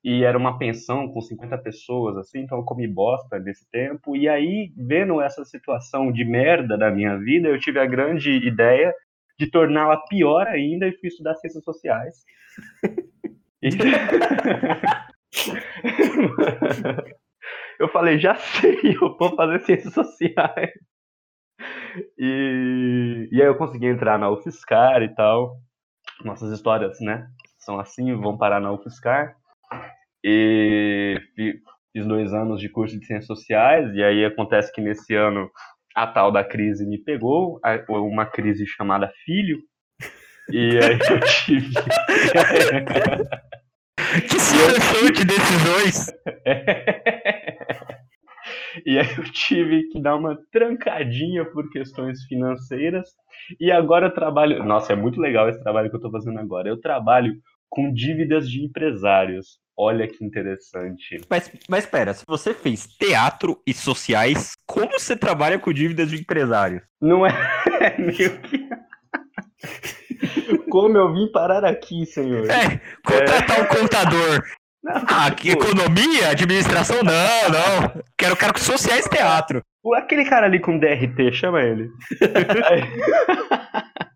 E 0.03 0.23
era 0.23 0.38
uma 0.38 0.57
pensão 0.57 1.12
com 1.12 1.19
50 1.21 1.57
pessoas, 1.57 2.15
assim, 2.17 2.39
então 2.39 2.57
eu 2.59 2.63
comi 2.63 2.88
bosta 2.88 3.38
nesse 3.39 3.69
tempo. 3.69 4.15
E 4.15 4.29
aí, 4.29 4.71
vendo 4.77 5.21
essa 5.21 5.43
situação 5.43 6.12
de 6.12 6.23
merda 6.23 6.77
da 6.77 6.89
minha 6.89 7.17
vida, 7.17 7.49
eu 7.49 7.59
tive 7.59 7.79
a 7.79 7.85
grande 7.85 8.31
ideia 8.47 8.93
de 9.38 9.47
torná-la 9.49 9.97
pior 10.07 10.47
ainda 10.47 10.88
e 10.88 10.93
fui 10.97 11.07
estudar 11.09 11.35
ciências 11.35 11.63
sociais. 11.63 12.23
E- 13.62 13.69
eu 17.79 17.88
falei, 17.89 18.19
já 18.19 18.35
sei, 18.35 18.77
eu 19.01 19.17
vou 19.17 19.35
fazer 19.35 19.59
ciências 19.62 19.93
sociais. 19.93 20.71
E, 22.17 23.27
e 23.31 23.41
aí 23.41 23.47
eu 23.47 23.57
consegui 23.57 23.88
entrar 23.88 24.17
na 24.19 24.29
UFSCar 24.29 25.01
e 25.01 25.13
tal. 25.15 25.57
Nossas 26.25 26.51
histórias, 26.53 26.99
né? 27.01 27.29
São 27.59 27.79
assim, 27.79 28.15
vão 28.15 28.38
parar 28.38 28.62
na 28.62 28.73
UFSCar. 28.73 29.38
E 30.23 31.19
fi- 31.36 31.60
fiz 31.93 32.05
dois 32.08 32.34
anos 32.34 32.60
de 32.60 32.69
curso 32.69 32.99
de 32.99 33.05
ciências 33.05 33.27
sociais, 33.27 33.93
e 33.95 34.03
aí 34.03 34.25
acontece 34.25 34.71
que 34.73 34.82
nesse 34.82 35.15
ano 35.15 35.49
a 35.95 36.05
tal 36.08 36.32
da 36.32 36.43
crise 36.43 36.86
me 36.86 36.97
pegou, 36.97 37.60
uma 37.89 38.25
crise 38.25 38.65
chamada 38.67 39.12
filho. 39.25 39.60
E 40.51 40.79
aí 40.79 40.99
eu 41.10 41.19
tive. 41.21 41.73
Que 44.29 44.39
sucessão 44.39 45.12
de 45.12 45.25
decisões! 45.25 46.12
e 48.86 48.97
aí 48.97 49.08
eu 49.17 49.23
tive 49.32 49.84
que 49.89 50.01
dar 50.01 50.15
uma 50.15 50.38
trancadinha 50.51 51.45
por 51.45 51.69
questões 51.69 52.23
financeiras. 52.25 53.10
E 53.60 53.71
agora 53.71 54.08
eu 54.08 54.13
trabalho. 54.13 54.63
Nossa, 54.63 54.93
é 54.93 54.95
muito 54.95 55.19
legal 55.19 55.49
esse 55.49 55.62
trabalho 55.62 55.89
que 55.89 55.95
eu 55.95 55.99
tô 56.01 56.12
fazendo 56.12 56.39
agora. 56.39 56.69
Eu 56.69 56.79
trabalho 56.79 57.34
com 57.69 57.93
dívidas 57.93 58.49
de 58.49 58.63
empresários. 58.63 59.60
Olha 59.81 60.05
que 60.09 60.25
interessante. 60.25 61.21
Mas, 61.29 61.49
mas 61.69 61.85
pera, 61.85 62.13
se 62.13 62.25
você 62.27 62.53
fez 62.53 62.85
teatro 62.85 63.61
e 63.65 63.73
sociais, 63.73 64.51
como 64.67 64.91
você 64.99 65.15
trabalha 65.15 65.57
com 65.57 65.71
dívidas 65.71 66.09
de 66.09 66.17
empresário? 66.19 66.81
Não 67.01 67.23
é 67.25 67.97
meio 67.97 68.41
que. 68.41 68.67
Como 70.69 70.97
eu 70.97 71.13
vim 71.13 71.31
parar 71.31 71.63
aqui, 71.63 72.05
senhor? 72.05 72.45
É, 72.49 72.81
contratar 73.05 73.61
um 73.61 73.67
contador. 73.67 74.43
Ah, 74.81 75.29
que 75.29 75.51
economia, 75.51 76.29
administração, 76.31 77.03
não, 77.03 77.49
não. 77.49 78.01
Quero, 78.17 78.37
quero 78.37 78.53
que 78.53 78.61
sociais 78.61 79.05
e 79.05 79.09
teatro. 79.09 79.61
Aquele 79.93 80.23
cara 80.23 80.45
ali 80.45 80.57
com 80.57 80.79
DRT, 80.79 81.33
chama 81.33 81.61
ele. 81.61 81.89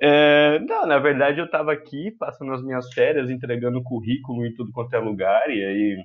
É, 0.00 0.58
não, 0.60 0.86
na 0.86 0.98
verdade 0.98 1.40
eu 1.40 1.50
tava 1.50 1.72
aqui 1.72 2.10
passando 2.18 2.52
as 2.52 2.62
minhas 2.62 2.92
férias, 2.92 3.30
entregando 3.30 3.82
currículo 3.82 4.46
em 4.46 4.54
tudo 4.54 4.72
quanto 4.72 4.94
é 4.94 4.98
lugar, 4.98 5.48
e 5.50 5.64
aí 5.64 6.04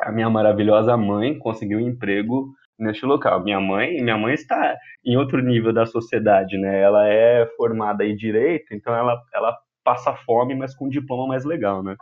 a 0.00 0.12
minha 0.12 0.28
maravilhosa 0.30 0.96
mãe 0.96 1.38
conseguiu 1.38 1.78
um 1.78 1.88
emprego 1.88 2.48
neste 2.78 3.06
local. 3.06 3.42
Minha 3.42 3.60
mãe, 3.60 4.02
minha 4.02 4.18
mãe 4.18 4.34
está 4.34 4.76
em 5.04 5.16
outro 5.16 5.40
nível 5.42 5.72
da 5.72 5.86
sociedade, 5.86 6.58
né? 6.58 6.80
Ela 6.80 7.08
é 7.08 7.46
formada 7.56 8.04
em 8.04 8.16
direito, 8.16 8.74
então 8.74 8.94
ela, 8.94 9.20
ela 9.34 9.56
passa 9.84 10.14
fome, 10.14 10.54
mas 10.54 10.74
com 10.74 10.86
um 10.86 10.90
diploma 10.90 11.28
mais 11.28 11.44
legal, 11.44 11.82
né? 11.82 11.96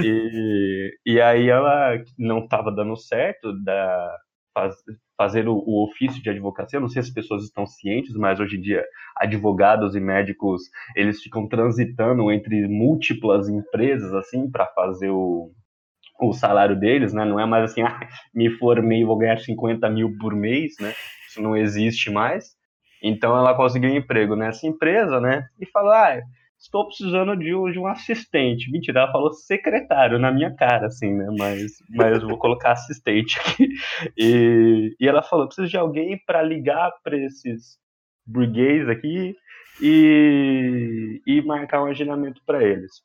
E, 0.00 0.96
e 1.06 1.20
aí 1.20 1.48
ela 1.48 1.98
não 2.18 2.40
estava 2.40 2.72
dando 2.72 2.96
certo 2.96 3.52
da, 3.62 4.16
faz- 4.54 4.76
fazer 5.16 5.48
o, 5.48 5.54
o 5.56 5.84
ofício 5.84 6.22
de 6.22 6.30
advocacia. 6.30 6.76
Eu 6.76 6.80
não 6.82 6.88
sei 6.88 7.02
se 7.02 7.08
as 7.08 7.14
pessoas 7.14 7.44
estão 7.44 7.66
cientes, 7.66 8.14
mas 8.16 8.40
hoje 8.40 8.56
em 8.56 8.60
dia 8.60 8.84
advogados 9.16 9.94
e 9.94 10.00
médicos 10.00 10.62
eles 10.96 11.22
ficam 11.22 11.48
transitando 11.48 12.30
entre 12.32 12.66
múltiplas 12.68 13.48
empresas 13.48 14.12
assim 14.14 14.50
para 14.50 14.66
fazer 14.68 15.10
o, 15.10 15.50
o 16.20 16.32
salário 16.32 16.78
deles, 16.78 17.12
né? 17.12 17.24
Não 17.24 17.38
é 17.40 17.46
mais 17.46 17.70
assim, 17.70 17.82
ah, 17.82 18.00
me 18.34 18.50
formei 18.58 19.00
e 19.00 19.04
vou 19.04 19.16
ganhar 19.18 19.38
50 19.38 19.88
mil 19.90 20.16
por 20.18 20.34
mês, 20.34 20.74
né? 20.80 20.92
Isso 21.28 21.42
não 21.42 21.56
existe 21.56 22.10
mais. 22.10 22.54
Então 23.02 23.36
ela 23.36 23.54
conseguiu 23.56 23.90
um 23.90 23.96
emprego 23.96 24.36
nessa 24.36 24.66
empresa, 24.66 25.20
né? 25.20 25.46
E 25.60 25.66
falou, 25.66 25.92
ah, 25.92 26.20
estou 26.62 26.86
precisando 26.86 27.36
de 27.36 27.54
um, 27.54 27.70
de 27.70 27.78
um 27.78 27.86
assistente. 27.86 28.70
Mentira, 28.70 29.00
ela 29.00 29.12
falou 29.12 29.32
secretário 29.32 30.18
na 30.18 30.30
minha 30.30 30.54
cara, 30.54 30.86
assim, 30.86 31.12
né? 31.12 31.26
Mas, 31.36 31.72
mas 31.90 32.22
vou 32.22 32.38
colocar 32.38 32.72
assistente 32.72 33.38
aqui. 33.40 33.68
E, 34.16 34.94
e 34.98 35.08
ela 35.08 35.22
falou, 35.22 35.46
preciso 35.46 35.68
de 35.68 35.76
alguém 35.76 36.20
para 36.24 36.42
ligar 36.42 36.90
para 37.02 37.16
esses 37.16 37.78
burguês 38.24 38.88
aqui 38.88 39.34
e, 39.80 41.20
e 41.26 41.42
marcar 41.42 41.82
um 41.82 41.86
agendamento 41.86 42.40
para 42.46 42.62
eles. 42.62 43.02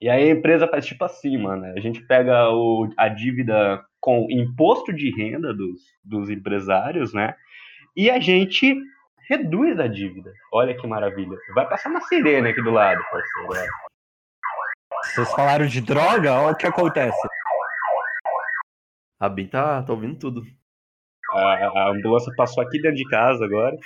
E 0.00 0.08
aí 0.08 0.30
a 0.30 0.32
empresa 0.32 0.66
faz 0.66 0.86
tipo 0.86 1.04
assim, 1.04 1.36
mano. 1.36 1.66
A 1.66 1.80
gente 1.80 2.00
pega 2.06 2.50
o, 2.50 2.88
a 2.96 3.08
dívida 3.08 3.84
com 4.00 4.26
imposto 4.30 4.92
de 4.92 5.14
renda 5.14 5.54
dos, 5.54 5.80
dos 6.02 6.30
empresários, 6.30 7.12
né? 7.12 7.34
E 7.96 8.10
a 8.10 8.18
gente 8.18 8.74
reduz 9.30 9.78
a 9.78 9.86
dívida. 9.86 10.32
Olha 10.52 10.76
que 10.76 10.86
maravilha. 10.86 11.38
Vai 11.54 11.68
passar 11.68 11.88
uma 11.88 12.00
sirene 12.02 12.48
aqui 12.48 12.60
do 12.60 12.72
lado, 12.72 13.00
parceiro. 13.10 13.72
Vocês 15.04 15.32
falaram 15.32 15.66
de 15.66 15.80
droga? 15.80 16.34
Olha 16.34 16.52
o 16.52 16.56
que 16.56 16.66
acontece. 16.66 17.28
A 19.20 19.28
Bin 19.28 19.46
tá, 19.46 19.82
tá 19.82 19.92
ouvindo 19.92 20.18
tudo. 20.18 20.42
A, 21.32 21.38
a 21.38 21.90
ambulância 21.90 22.32
passou 22.36 22.62
aqui 22.62 22.82
dentro 22.82 22.96
de 22.96 23.08
casa 23.08 23.44
agora. 23.44 23.76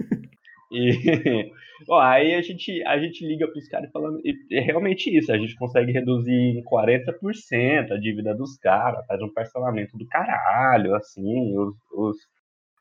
E 0.72 0.90
ó, 1.86 2.00
aí 2.00 2.34
a 2.34 2.40
gente, 2.40 2.82
a 2.84 2.98
gente 2.98 3.26
liga 3.26 3.46
para 3.46 3.58
os 3.58 3.68
caras 3.68 3.90
falando. 3.92 4.18
E 4.24 4.34
é 4.50 4.60
realmente 4.60 5.14
isso, 5.14 5.30
a 5.30 5.36
gente 5.36 5.54
consegue 5.56 5.92
reduzir 5.92 6.32
em 6.32 6.64
40% 6.64 7.92
a 7.92 7.98
dívida 7.98 8.34
dos 8.34 8.56
caras, 8.56 9.04
faz 9.06 9.20
um 9.20 9.28
parcelamento 9.28 9.98
do 9.98 10.06
caralho, 10.06 10.94
assim, 10.94 11.54
os, 11.58 11.74
os, 11.92 12.16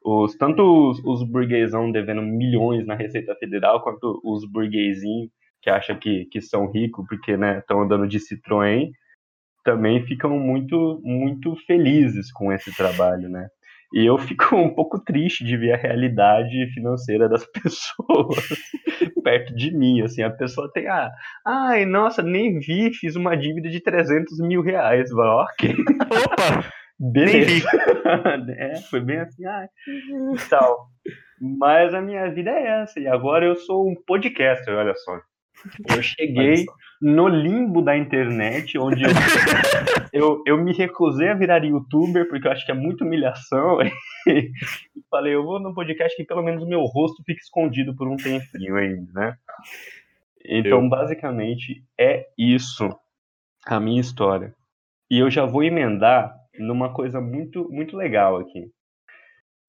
os, 0.03 0.35
tanto 0.35 0.61
os, 0.61 1.03
os 1.03 1.23
burguesão 1.23 1.91
devendo 1.91 2.21
milhões 2.21 2.85
na 2.85 2.95
Receita 2.95 3.35
Federal, 3.35 3.81
quanto 3.81 4.19
os 4.23 4.45
burguesinhos 4.45 5.29
que 5.61 5.69
acham 5.69 5.95
que, 5.95 6.25
que 6.25 6.41
são 6.41 6.71
ricos 6.71 7.05
porque 7.07 7.33
estão 7.33 7.81
andando 7.81 8.07
de 8.07 8.17
Citroën, 8.17 8.89
também 9.63 10.03
ficam 10.05 10.39
muito, 10.39 10.99
muito 11.03 11.55
felizes 11.67 12.31
com 12.31 12.51
esse 12.51 12.75
trabalho, 12.75 13.29
né? 13.29 13.47
E 13.93 14.05
eu 14.05 14.17
fico 14.17 14.55
um 14.57 14.73
pouco 14.73 14.99
triste 14.99 15.43
de 15.43 15.55
ver 15.55 15.73
a 15.73 15.77
realidade 15.77 16.71
financeira 16.73 17.29
das 17.29 17.45
pessoas 17.51 18.47
perto 19.23 19.55
de 19.55 19.71
mim, 19.71 20.01
assim, 20.01 20.23
a 20.23 20.31
pessoa 20.31 20.71
tem, 20.73 20.87
ah, 20.87 21.11
ai, 21.45 21.85
nossa, 21.85 22.23
nem 22.23 22.59
vi, 22.59 22.91
fiz 22.91 23.15
uma 23.15 23.35
dívida 23.35 23.69
de 23.69 23.79
300 23.79 24.39
mil 24.39 24.61
reais, 24.61 25.11
Fala, 25.11 25.43
ok, 25.43 25.75
Opa! 25.75 26.81
Beleza, 27.01 27.67
é, 28.57 28.75
foi 28.81 29.01
bem 29.01 29.19
assim, 29.19 29.45
ah, 29.45 29.67
tal, 30.49 30.87
mas 31.39 31.93
a 31.93 32.01
minha 32.01 32.29
vida 32.29 32.51
é 32.51 32.81
essa, 32.81 32.99
e 32.99 33.07
agora 33.07 33.45
eu 33.45 33.55
sou 33.55 33.89
um 33.89 33.95
podcaster, 34.05 34.75
olha 34.75 34.93
só, 34.95 35.19
eu 35.89 36.01
cheguei, 36.01 36.65
no 37.01 37.27
limbo 37.27 37.81
da 37.81 37.97
internet, 37.97 38.77
onde 38.77 39.03
eu, 39.03 39.09
eu, 40.13 40.43
eu 40.45 40.57
me 40.57 40.73
recusei 40.73 41.29
a 41.29 41.33
virar 41.33 41.63
youtuber, 41.63 42.27
porque 42.27 42.47
eu 42.47 42.51
acho 42.51 42.65
que 42.65 42.71
é 42.71 42.75
muita 42.75 43.03
humilhação. 43.03 43.79
e 44.27 44.51
falei, 45.09 45.35
eu 45.35 45.43
vou 45.43 45.59
no 45.59 45.73
podcast 45.73 46.15
que 46.15 46.23
pelo 46.23 46.43
menos 46.43 46.63
o 46.63 46.67
meu 46.67 46.81
rosto 46.81 47.23
fique 47.25 47.41
escondido 47.41 47.95
por 47.95 48.07
um 48.07 48.17
tempinho 48.17 48.75
ainda, 48.75 49.11
né? 49.13 49.35
Então, 50.43 50.87
basicamente, 50.87 51.83
é 51.99 52.27
isso 52.37 52.89
a 53.65 53.79
minha 53.79 54.01
história. 54.01 54.53
E 55.09 55.19
eu 55.19 55.29
já 55.29 55.45
vou 55.45 55.63
emendar 55.63 56.35
numa 56.59 56.93
coisa 56.93 57.19
muito, 57.21 57.69
muito 57.71 57.95
legal 57.95 58.37
aqui. 58.37 58.71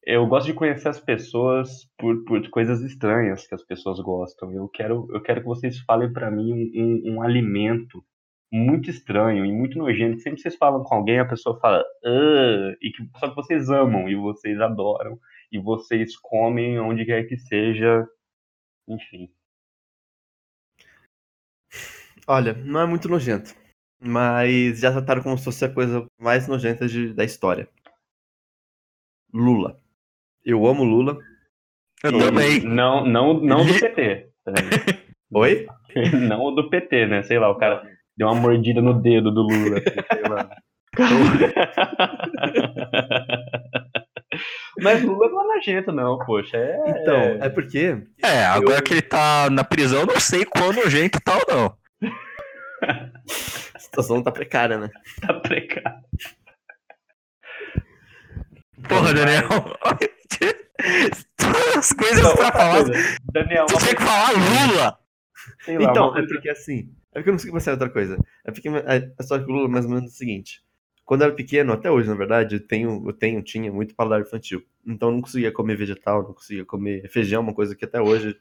Eu 0.05 0.27
gosto 0.27 0.47
de 0.47 0.55
conhecer 0.55 0.89
as 0.89 0.99
pessoas 1.01 1.89
por, 1.97 2.25
por 2.25 2.49
coisas 2.51 2.83
estranhas 2.83 3.47
que 3.47 3.55
as 3.55 3.65
pessoas 3.65 4.01
gostam. 4.01 4.53
Eu 4.53 4.69
quero, 4.69 5.07
eu 5.13 5.23
quero 5.23 5.41
que 5.41 5.47
vocês 5.47 5.79
falem 5.81 6.13
para 6.13 6.31
mim 6.31 6.53
um, 6.53 7.13
um, 7.13 7.15
um 7.15 7.23
alimento 7.23 8.05
muito 8.53 8.91
estranho 8.91 9.47
e 9.47 9.53
muito 9.53 9.79
nojento. 9.79 10.21
Sempre 10.21 10.41
vocês 10.41 10.57
falam 10.57 10.83
com 10.83 10.95
alguém, 10.95 11.21
a 11.21 11.25
pessoa 11.29 11.59
fala, 11.61 11.85
"Ah", 12.05 12.75
e 12.83 12.91
que 12.91 13.09
só 13.19 13.29
que 13.31 13.37
vocês 13.37 13.71
amam 13.71 14.09
e 14.09 14.17
vocês 14.17 14.61
adoram 14.61 15.19
e 15.53 15.59
vocês 15.59 16.17
comem 16.19 16.79
onde 16.81 17.05
quer 17.07 17.25
que 17.25 17.37
seja, 17.37 18.07
enfim. 18.89 19.31
Olha, 22.27 22.53
não 22.55 22.81
é 22.81 22.87
muito 22.87 23.09
nojento. 23.09 23.55
Mas 24.05 24.81
já 24.81 24.91
trataram 24.91 25.23
como 25.23 25.39
se 25.39 25.45
fosse 25.45 25.65
a 25.65 25.69
coisa 25.73 26.05
mais 26.19 26.49
nojenta 26.49 26.89
de- 26.89 27.15
da 27.15 27.23
história. 27.25 27.69
Lula. 29.33 29.79
Eu 30.45 30.67
amo 30.67 30.83
Lula. 30.85 31.19
Eu 32.03 32.11
E 32.11 32.19
também. 32.19 32.61
Não, 32.63 33.07
não, 33.07 33.35
não 33.41 33.65
do 33.65 33.73
PT. 33.79 34.29
Oi? 35.33 35.67
Não 36.29 36.41
o 36.41 36.51
do 36.51 36.69
PT, 36.71 37.07
né? 37.07 37.23
Sei 37.23 37.39
lá, 37.39 37.49
o 37.51 37.57
cara 37.59 37.83
deu 38.17 38.27
uma 38.27 38.35
mordida 38.35 38.81
no 38.81 38.95
dedo 39.01 39.31
do 39.31 39.43
Lula. 39.43 39.79
assim, 39.79 40.01
sei 40.13 40.23
lá. 40.29 40.51
Mas 44.81 45.03
Lula 45.03 45.29
não 45.29 45.53
é 45.53 45.57
nojento, 45.57 45.93
não, 45.93 46.19
poxa. 46.19 46.57
É... 46.57 46.77
Então, 46.91 47.15
é 47.45 47.49
porque. 47.51 48.03
É, 48.23 48.45
agora 48.47 48.83
que 48.83 48.95
ele 48.95 49.03
tá 49.03 49.49
na 49.51 49.63
prisão, 49.63 50.01
eu 50.01 50.07
não 50.07 50.19
sei 50.21 50.45
quão 50.45 50.73
nojento 50.73 51.21
tá 51.23 51.35
ou 51.37 51.45
não. 51.55 51.77
A 53.75 53.79
situação 53.79 54.23
tá 54.23 54.31
precária, 54.31 54.79
né? 54.79 54.91
tá 55.21 55.35
precário. 55.41 56.05
Porra, 58.89 59.15
Daniel. 59.15 59.49
As 61.77 61.93
coisas 61.93 62.23
Não, 62.23 62.37
pra 62.37 62.53
falar. 62.53 62.85
coisa, 62.85 63.17
Daniel, 63.33 63.67
Tu 63.67 63.79
tinha 63.79 63.95
que 63.95 64.03
falar 64.03 64.33
Lula. 64.33 64.99
sei 65.65 65.75
Então, 65.77 66.17
é 66.17 66.27
porque 66.27 66.49
assim. 66.51 66.95
É 67.13 67.19
porque 67.19 67.29
eu 67.29 67.33
não 67.33 67.39
consegui 67.39 67.53
pensar 67.53 67.71
em 67.71 67.75
outra 67.75 67.91
coisa. 67.91 68.19
É 68.45 68.51
porque 68.51 68.69
a 68.69 68.73
a 68.93 69.23
história 69.23 69.45
com 69.45 69.53
o 69.53 69.55
Lula 69.55 69.69
é 69.69 69.71
mais 69.71 69.85
ou 69.85 69.91
menos 69.93 70.13
o 70.13 70.17
seguinte. 70.17 70.63
Quando 71.05 71.23
eu 71.23 71.27
era 71.27 71.35
pequeno, 71.37 71.73
até 71.73 71.91
hoje, 71.91 72.09
na 72.09 72.15
verdade, 72.15 72.57
eu 72.57 72.67
tenho, 72.67 73.03
eu 73.07 73.13
tenho, 73.13 73.43
tinha 73.43 73.71
muito 73.73 73.95
paladar 73.95 74.21
infantil. 74.21 74.65
Então 74.87 75.09
eu 75.09 75.15
não 75.17 75.21
conseguia 75.21 75.53
comer 75.53 75.77
vegetal, 75.77 76.23
não 76.23 76.33
conseguia 76.33 76.65
comer 76.65 77.09
feijão, 77.11 77.43
uma 77.43 77.55
coisa 77.55 77.75
que 77.77 77.85
até 77.85 78.01
hoje 78.01 78.39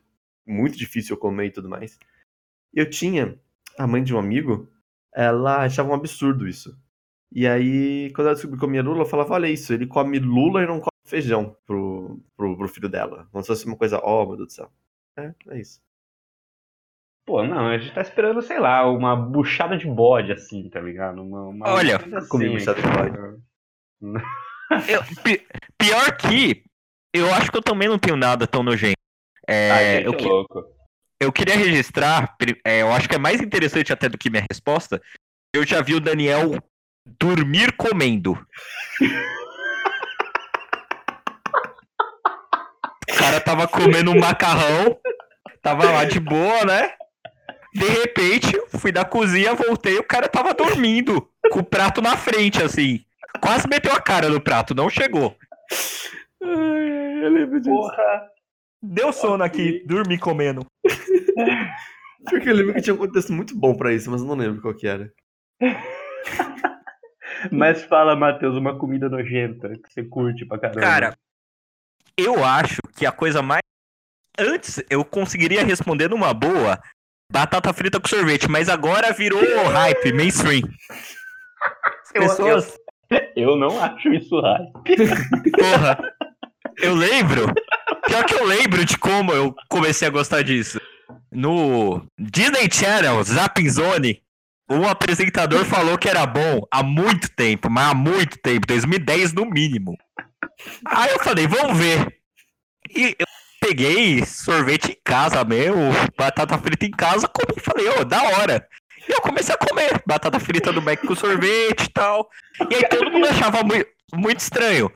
é 0.47 0.51
muito 0.51 0.77
difícil 0.77 1.15
eu 1.15 1.19
comer 1.19 1.47
e 1.47 1.51
tudo 1.51 1.67
mais. 1.69 1.99
Eu 2.73 2.89
tinha 2.89 3.37
a 3.77 3.87
mãe 3.87 4.03
de 4.03 4.13
um 4.13 4.19
amigo, 4.19 4.69
ela 5.13 5.63
achava 5.63 5.89
um 5.89 5.93
absurdo 5.93 6.47
isso. 6.47 6.77
E 7.31 7.47
aí, 7.47 8.11
quando 8.13 8.27
ela 8.27 8.33
descobriu 8.35 8.59
que 8.59 8.65
comia 8.65 8.83
Lula, 8.83 9.01
eu 9.01 9.05
falava, 9.05 9.33
olha 9.33 9.47
isso, 9.47 9.73
ele 9.73 9.87
come 9.87 10.19
Lula 10.19 10.63
e 10.63 10.67
não 10.67 10.79
come 10.79 10.91
feijão 11.05 11.55
pro, 11.65 12.19
pro, 12.35 12.57
pro 12.57 12.67
filho 12.67 12.89
dela. 12.89 13.27
Como 13.31 13.41
se 13.43 13.47
fosse 13.47 13.65
uma 13.65 13.77
coisa, 13.77 13.99
ó, 14.03 14.25
meu 14.25 14.35
Deus 14.37 14.47
do 14.49 14.53
céu. 14.53 14.71
É, 15.17 15.33
é 15.49 15.59
isso. 15.59 15.81
Pô, 17.25 17.43
não, 17.43 17.67
a 17.67 17.77
gente 17.77 17.93
tá 17.93 18.01
esperando, 18.01 18.41
sei 18.41 18.59
lá, 18.59 18.89
uma 18.89 19.15
buchada 19.15 19.77
de 19.77 19.85
bode, 19.87 20.31
assim, 20.31 20.69
tá 20.69 20.81
ligado? 20.81 21.21
Uma, 21.21 21.43
uma 21.43 21.69
Olha, 21.69 21.97
assim, 21.97 22.27
comi 22.27 22.49
buchada 22.49 22.81
de 22.81 22.87
cara. 22.87 23.37
Eu- 24.87 25.03
pi- 25.23 25.45
pior 25.77 26.17
que, 26.17 26.63
eu 27.13 27.31
acho 27.33 27.51
que 27.51 27.57
eu 27.57 27.61
também 27.61 27.87
não 27.87 27.99
tenho 27.99 28.17
nada 28.17 28.47
tão 28.47 28.63
nojento. 28.63 28.95
É, 29.47 29.71
Ai, 29.71 29.85
gente, 29.97 30.05
eu, 30.05 30.13
é 30.13 30.15
que- 30.17 30.27
louco. 30.27 30.63
Eu 31.21 31.31
queria 31.31 31.55
registrar, 31.55 32.35
é, 32.65 32.81
eu 32.81 32.91
acho 32.91 33.07
que 33.07 33.13
é 33.13 33.19
mais 33.19 33.39
interessante 33.39 33.93
até 33.93 34.09
do 34.09 34.17
que 34.17 34.27
minha 34.27 34.43
resposta. 34.49 34.99
Eu 35.53 35.63
já 35.63 35.79
vi 35.79 35.93
o 35.93 35.99
Daniel 35.99 36.57
dormir 37.19 37.73
comendo. 37.73 38.31
O 43.07 43.15
cara 43.15 43.39
tava 43.39 43.67
comendo 43.67 44.09
um 44.09 44.19
macarrão, 44.19 44.99
tava 45.61 45.91
lá 45.91 46.05
de 46.05 46.19
boa, 46.19 46.65
né? 46.65 46.91
De 47.71 47.85
repente, 47.85 48.59
fui 48.79 48.91
da 48.91 49.05
cozinha, 49.05 49.53
voltei, 49.53 49.99
o 49.99 50.03
cara 50.03 50.27
tava 50.27 50.55
dormindo, 50.55 51.29
com 51.51 51.59
o 51.59 51.63
prato 51.63 52.01
na 52.01 52.17
frente, 52.17 52.63
assim. 52.63 53.05
Quase 53.39 53.67
meteu 53.67 53.93
a 53.93 54.01
cara 54.01 54.27
no 54.27 54.41
prato, 54.41 54.73
não 54.73 54.89
chegou. 54.89 55.37
Ai, 56.43 57.25
eu 57.25 57.29
lembro 57.29 57.61
disso. 57.61 57.75
Porra. 57.75 58.31
Deu 58.81 59.13
sono 59.13 59.43
aqui, 59.43 59.83
dormi 59.85 60.17
comendo. 60.17 60.65
Porque 62.29 62.49
eu 62.49 62.53
lembro 62.55 62.73
que 62.73 62.81
tinha 62.81 62.93
um 62.93 62.97
contexto 62.97 63.31
muito 63.33 63.55
bom 63.57 63.75
pra 63.75 63.93
isso, 63.93 64.09
mas 64.11 64.21
eu 64.21 64.27
não 64.27 64.35
lembro 64.35 64.61
qual 64.61 64.73
que 64.75 64.87
era. 64.87 65.11
Mas 67.51 67.83
fala, 67.85 68.15
Matheus, 68.15 68.55
uma 68.55 68.77
comida 68.77 69.09
nojenta 69.09 69.69
que 69.69 69.91
você 69.91 70.03
curte 70.03 70.45
pra 70.45 70.59
caramba. 70.59 70.79
Cara, 70.81 71.15
eu 72.15 72.43
acho 72.43 72.79
que 72.95 73.03
a 73.05 73.11
coisa 73.11 73.41
mais. 73.41 73.61
Antes 74.37 74.83
eu 74.89 75.03
conseguiria 75.03 75.63
responder 75.65 76.07
numa 76.09 76.33
boa 76.35 76.79
batata 77.31 77.73
frita 77.73 77.99
com 77.99 78.07
sorvete, 78.07 78.47
mas 78.47 78.69
agora 78.69 79.11
virou 79.11 79.41
hype, 79.69 80.13
mainstream. 80.13 80.61
As 81.63 82.11
Eu- 82.13 82.21
pessoas. 82.21 82.77
eu 83.35 83.55
não 83.55 83.81
acho 83.83 84.13
isso 84.13 84.39
raro. 84.39 84.65
Porra. 84.73 86.13
Eu 86.77 86.93
lembro. 86.93 87.47
Pior 88.11 88.25
que 88.25 88.33
eu 88.35 88.45
lembro 88.45 88.83
de 88.83 88.97
como 88.97 89.31
eu 89.31 89.55
comecei 89.69 90.05
a 90.05 90.11
gostar 90.11 90.41
disso. 90.41 90.81
No 91.31 92.05
Disney 92.19 92.69
Channel, 92.69 93.23
Zapping 93.23 93.69
Zone, 93.69 94.21
um 94.69 94.85
apresentador 94.85 95.63
falou 95.63 95.97
que 95.97 96.09
era 96.09 96.25
bom 96.25 96.61
há 96.69 96.83
muito 96.83 97.29
tempo, 97.29 97.69
mas 97.69 97.87
há 97.89 97.93
muito 97.93 98.37
tempo, 98.39 98.67
2010 98.67 99.31
no 99.31 99.45
mínimo. 99.45 99.97
Aí 100.85 101.09
eu 101.11 101.19
falei, 101.23 101.47
vamos 101.47 101.77
ver. 101.77 102.17
E 102.93 103.15
eu 103.17 103.25
peguei 103.61 104.25
sorvete 104.25 104.91
em 104.91 104.97
casa 105.05 105.41
mesmo, 105.45 105.77
batata 106.17 106.57
frita 106.57 106.85
em 106.85 106.91
casa, 106.91 107.29
comi 107.29 107.53
e 107.55 107.61
falei, 107.61 107.87
ô, 107.87 108.03
da 108.03 108.21
hora. 108.23 108.67
E 109.07 109.13
eu 109.13 109.21
comecei 109.21 109.55
a 109.55 109.57
comer 109.57 110.03
batata 110.05 110.37
frita 110.37 110.73
do 110.73 110.81
Mac 110.81 110.99
com 111.05 111.15
sorvete 111.15 111.85
e 111.85 111.91
tal. 111.93 112.29
E 112.69 112.75
aí 112.75 112.83
todo 112.89 113.09
mundo 113.09 113.25
achava 113.27 113.63
mui- 113.63 113.87
muito 114.13 114.39
estranho. 114.41 114.91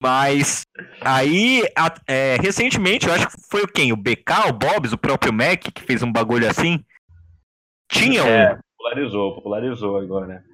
Mas 0.00 0.62
aí, 1.00 1.62
a- 1.76 1.94
é, 2.06 2.36
recentemente, 2.36 3.06
eu 3.06 3.12
acho 3.12 3.28
que 3.28 3.36
foi 3.50 3.62
o 3.62 3.68
quem? 3.68 3.92
O 3.92 3.96
BK, 3.96 4.48
o 4.48 4.52
Bobs, 4.52 4.92
o 4.92 4.98
próprio 4.98 5.32
Mac, 5.32 5.60
que 5.74 5.82
fez 5.82 6.02
um 6.02 6.12
bagulho 6.12 6.48
assim. 6.48 6.84
Tinha 7.90 8.22
um. 8.22 8.28
É, 8.28 8.58
popularizou, 8.76 9.34
popularizou 9.34 9.98
agora. 9.98 10.44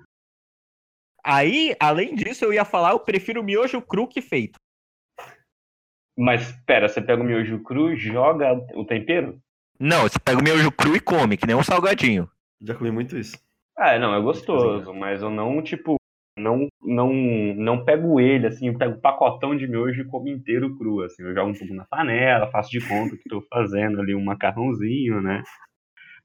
Aí, 1.23 1.75
além 1.81 2.15
disso, 2.15 2.45
eu 2.45 2.53
ia 2.53 2.65
falar, 2.65 2.93
eu 2.93 3.01
prefiro 3.01 3.43
miojo 3.43 3.81
cru 3.83 4.07
que 4.07 4.21
feito. 4.23 4.59
Mas, 6.17 6.53
pera, 6.65 6.89
você 6.89 7.03
pega 7.03 7.21
o 7.21 7.25
miojo 7.25 7.63
cru, 7.63 7.95
joga 7.97 8.53
o 8.75 8.85
tempero? 8.85 9.41
Não, 9.79 10.03
você 10.03 10.19
pega 10.19 10.39
o 10.39 10.43
miojo 10.45 10.71
cru 10.71 10.95
e 10.95 11.01
come, 11.01 11.37
que 11.37 11.47
nem 11.47 11.57
um 11.57 11.63
salgadinho. 11.63 12.31
Já 12.63 12.75
comi 12.75 12.91
muito 12.91 13.19
isso. 13.19 13.37
Ah, 13.77 13.99
não, 13.99 14.15
é 14.15 14.21
gostoso, 14.21 14.95
mas 14.95 15.21
eu 15.21 15.31
não, 15.31 15.61
tipo, 15.61 15.97
não, 16.37 16.69
não, 16.83 17.13
não 17.55 17.85
pego 17.85 18.21
ele, 18.21 18.47
assim, 18.47 18.69
eu 18.69 18.79
pego 18.79 18.97
um 18.97 19.01
pacotão 19.01 19.57
de 19.57 19.67
miojo 19.67 20.03
e 20.03 20.07
como 20.07 20.29
inteiro 20.29 20.77
cru, 20.77 21.03
assim, 21.03 21.23
eu 21.23 21.35
jogo 21.35 21.51
um 21.51 21.55
pouco 21.55 21.75
na 21.75 21.85
panela, 21.85 22.51
faço 22.51 22.71
de 22.71 22.87
conta 22.87 23.17
que 23.17 23.29
tô 23.29 23.41
fazendo 23.43 24.01
ali 24.01 24.15
um 24.15 24.25
macarrãozinho, 24.25 25.21
né? 25.23 25.43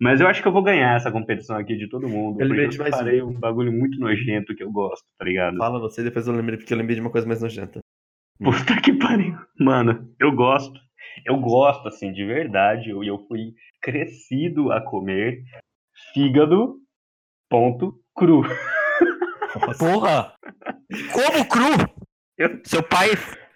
Mas 0.02 0.22
eu 0.22 0.28
acho 0.28 0.41
que 0.41 0.48
eu 0.48 0.52
vou 0.54 0.63
ganhar 0.63 0.95
essa 0.95 1.12
competição 1.12 1.58
aqui 1.58 1.76
de 1.76 1.88
todo 1.88 2.08
mundo, 2.08 2.41
Eu 2.41 2.48
lembrei 2.48 2.69
de 2.69 2.78
mais 2.78 2.95
separei 2.95 3.22
um 3.22 3.34
bagulho 3.34 3.72
muito 3.72 4.00
nojento 4.00 4.56
que 4.56 4.63
eu 4.63 4.72
gosto, 4.72 5.06
tá 5.17 5.26
ligado? 5.26 5.58
Fala 5.58 5.80
você, 5.80 6.02
depois 6.02 6.26
eu 6.26 6.34
lembrei, 6.34 6.58
porque 6.58 6.74
eu 6.74 6.78
lembrei 6.78 6.95
de 6.95 7.02
uma 7.02 7.12
coisa 7.12 7.28
mais 7.28 7.41
nojenta. 7.41 7.80
Puta 8.41 8.82
que 8.82 8.93
pariu. 8.93 9.38
Mano, 9.60 10.10
eu 10.17 10.32
gosto. 10.32 10.80
Eu 11.26 11.38
gosto, 11.38 11.89
assim, 11.89 12.13
de 12.13 12.26
verdade. 12.26 12.89
Eu, 12.89 13.04
eu 13.04 13.19
fui 13.28 13.54
crescido 13.82 14.72
a 14.72 14.80
comer 14.80 15.43
fígado, 16.13 16.78
ponto, 17.50 18.00
cru. 18.15 18.43
Porra! 19.78 20.34
Como 21.14 21.46
cru? 21.48 21.90
Eu- 22.38 22.60
Seu 22.64 22.82
pai 22.84 23.10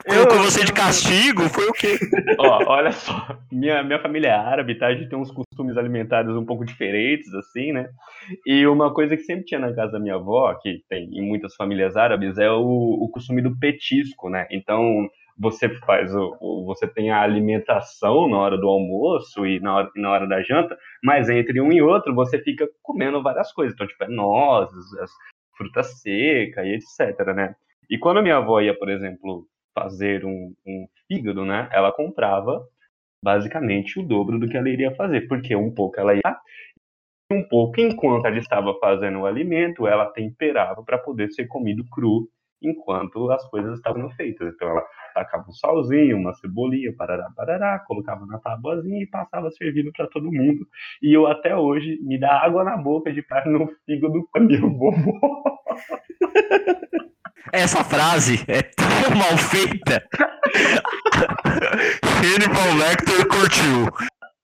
Eu- 0.06 0.26
colocou 0.28 0.40
você 0.44 0.64
de 0.66 0.74
castigo? 0.74 1.44
Foi 1.50 1.66
o 1.68 1.72
quê? 1.74 1.98
Ó, 2.38 2.64
olha 2.74 2.92
só. 2.92 3.38
Minha, 3.52 3.82
minha 3.84 4.00
família 4.02 4.30
é 4.30 4.32
árabe, 4.36 4.76
tá? 4.76 4.88
A 4.88 4.94
gente 4.96 5.10
tem 5.10 5.18
uns 5.18 5.32
costumes 5.32 5.78
alimentares 5.78 6.32
um 6.36 6.46
pouco 6.46 6.66
diferentes, 6.66 7.34
assim, 7.34 7.72
né? 7.72 7.88
E 8.46 8.66
uma 8.68 8.94
coisa 8.94 9.16
que 9.16 9.24
sempre 9.24 9.46
tinha 9.46 9.60
na 9.60 9.74
casa 9.74 9.94
da 9.94 10.00
minha 10.00 10.16
avó, 10.16 10.54
que 10.56 10.82
tem 10.90 11.10
em 11.14 11.22
muitas 11.26 11.56
famílias 11.56 11.96
árabes, 11.96 12.38
é 12.38 12.50
o, 12.52 12.60
o 13.02 13.10
costume 13.12 13.42
do 13.42 13.58
petisco, 13.58 14.30
né? 14.30 14.46
Então, 14.52 15.08
você 15.40 15.68
faz 15.80 16.14
o, 16.14 16.36
o- 16.42 16.66
você 16.66 16.86
tem 16.88 17.10
a 17.10 17.22
alimentação 17.22 18.28
na 18.30 18.38
hora 18.38 18.58
do 18.58 18.68
almoço 18.68 19.46
e 19.48 19.60
na 19.62 19.76
hora, 19.76 19.90
na 19.96 20.12
hora 20.12 20.28
da 20.28 20.42
janta, 20.44 20.78
mas 21.04 21.30
entre 21.30 21.60
um 21.62 21.72
e 21.72 21.82
outro 21.82 22.14
você 22.14 22.38
fica 22.40 22.68
comendo 22.82 23.24
várias 23.24 23.52
coisas. 23.54 23.74
Então, 23.74 23.88
tipo, 23.88 24.04
é 24.04 24.08
nozes, 24.10 24.86
as 25.54 25.58
frutas 25.58 26.02
secas 26.02 26.66
e 26.66 26.76
etc, 26.76 27.26
né? 27.34 27.56
E 27.89 27.98
quando 27.98 28.22
minha 28.22 28.38
avó 28.38 28.60
ia, 28.62 28.78
por 28.78 28.89
exemplo, 28.89 29.48
fazer 29.74 30.26
um, 30.26 30.54
um 30.66 30.88
fígado, 31.08 31.46
né? 31.46 31.70
Ela 31.72 31.92
comprava 31.92 32.66
basicamente 33.24 34.00
o 34.00 34.04
dobro 34.04 34.39
do 34.39 34.48
que 34.48 34.58
ela 34.58 34.70
iria 34.70 34.94
fazer, 34.96 35.28
porque 35.28 35.56
um 35.56 35.74
pouco 35.74 36.00
ela 36.00 36.13
ia 36.13 36.22
um 37.32 37.44
pouco 37.48 37.80
enquanto 37.80 38.26
ela 38.26 38.38
estava 38.38 38.78
fazendo 38.80 39.20
o 39.20 39.26
alimento, 39.26 39.88
ela 39.88 40.06
temperava 40.06 40.84
para 40.84 40.98
poder 40.98 41.32
ser 41.32 41.48
comido 41.48 41.84
cru 41.89 42.30
enquanto 42.62 43.32
as 43.32 43.44
coisas 43.50 43.78
estavam 43.78 44.10
feitas. 44.12 44.54
Então 44.54 44.70
ela 44.70 44.86
tacava 45.13 45.45
um 45.47 45.54
salzinho, 45.54 46.17
uma 46.17 46.34
cebolinha, 46.34 46.91
parará, 46.97 47.30
parará, 47.36 47.78
colocava 47.80 48.26
na 48.26 48.39
tabuazinha 48.39 49.04
e 49.04 49.08
passava 49.08 49.52
servindo 49.52 49.91
para 49.91 50.08
todo 50.08 50.32
mundo. 50.32 50.67
E 51.02 51.13
eu 51.13 51.28
até 51.28 51.54
hoje 51.56 51.99
me 52.02 52.19
dá 52.19 52.43
água 52.43 52.63
na 52.63 52.78
boca 52.78 53.12
de 53.12 53.19
estar 53.19 53.45
no 53.45 53.69
fígado 53.86 54.28
com 54.32 54.39
minha 54.39 54.62
vovó. 54.62 54.93
Essa 57.52 57.84
frase 57.84 58.43
é 58.47 58.63
tão 58.63 59.15
mal 59.15 59.38
feita. 59.38 60.04
Hannibal 62.23 62.73
Lecter 62.80 63.28
curtiu. 63.28 63.91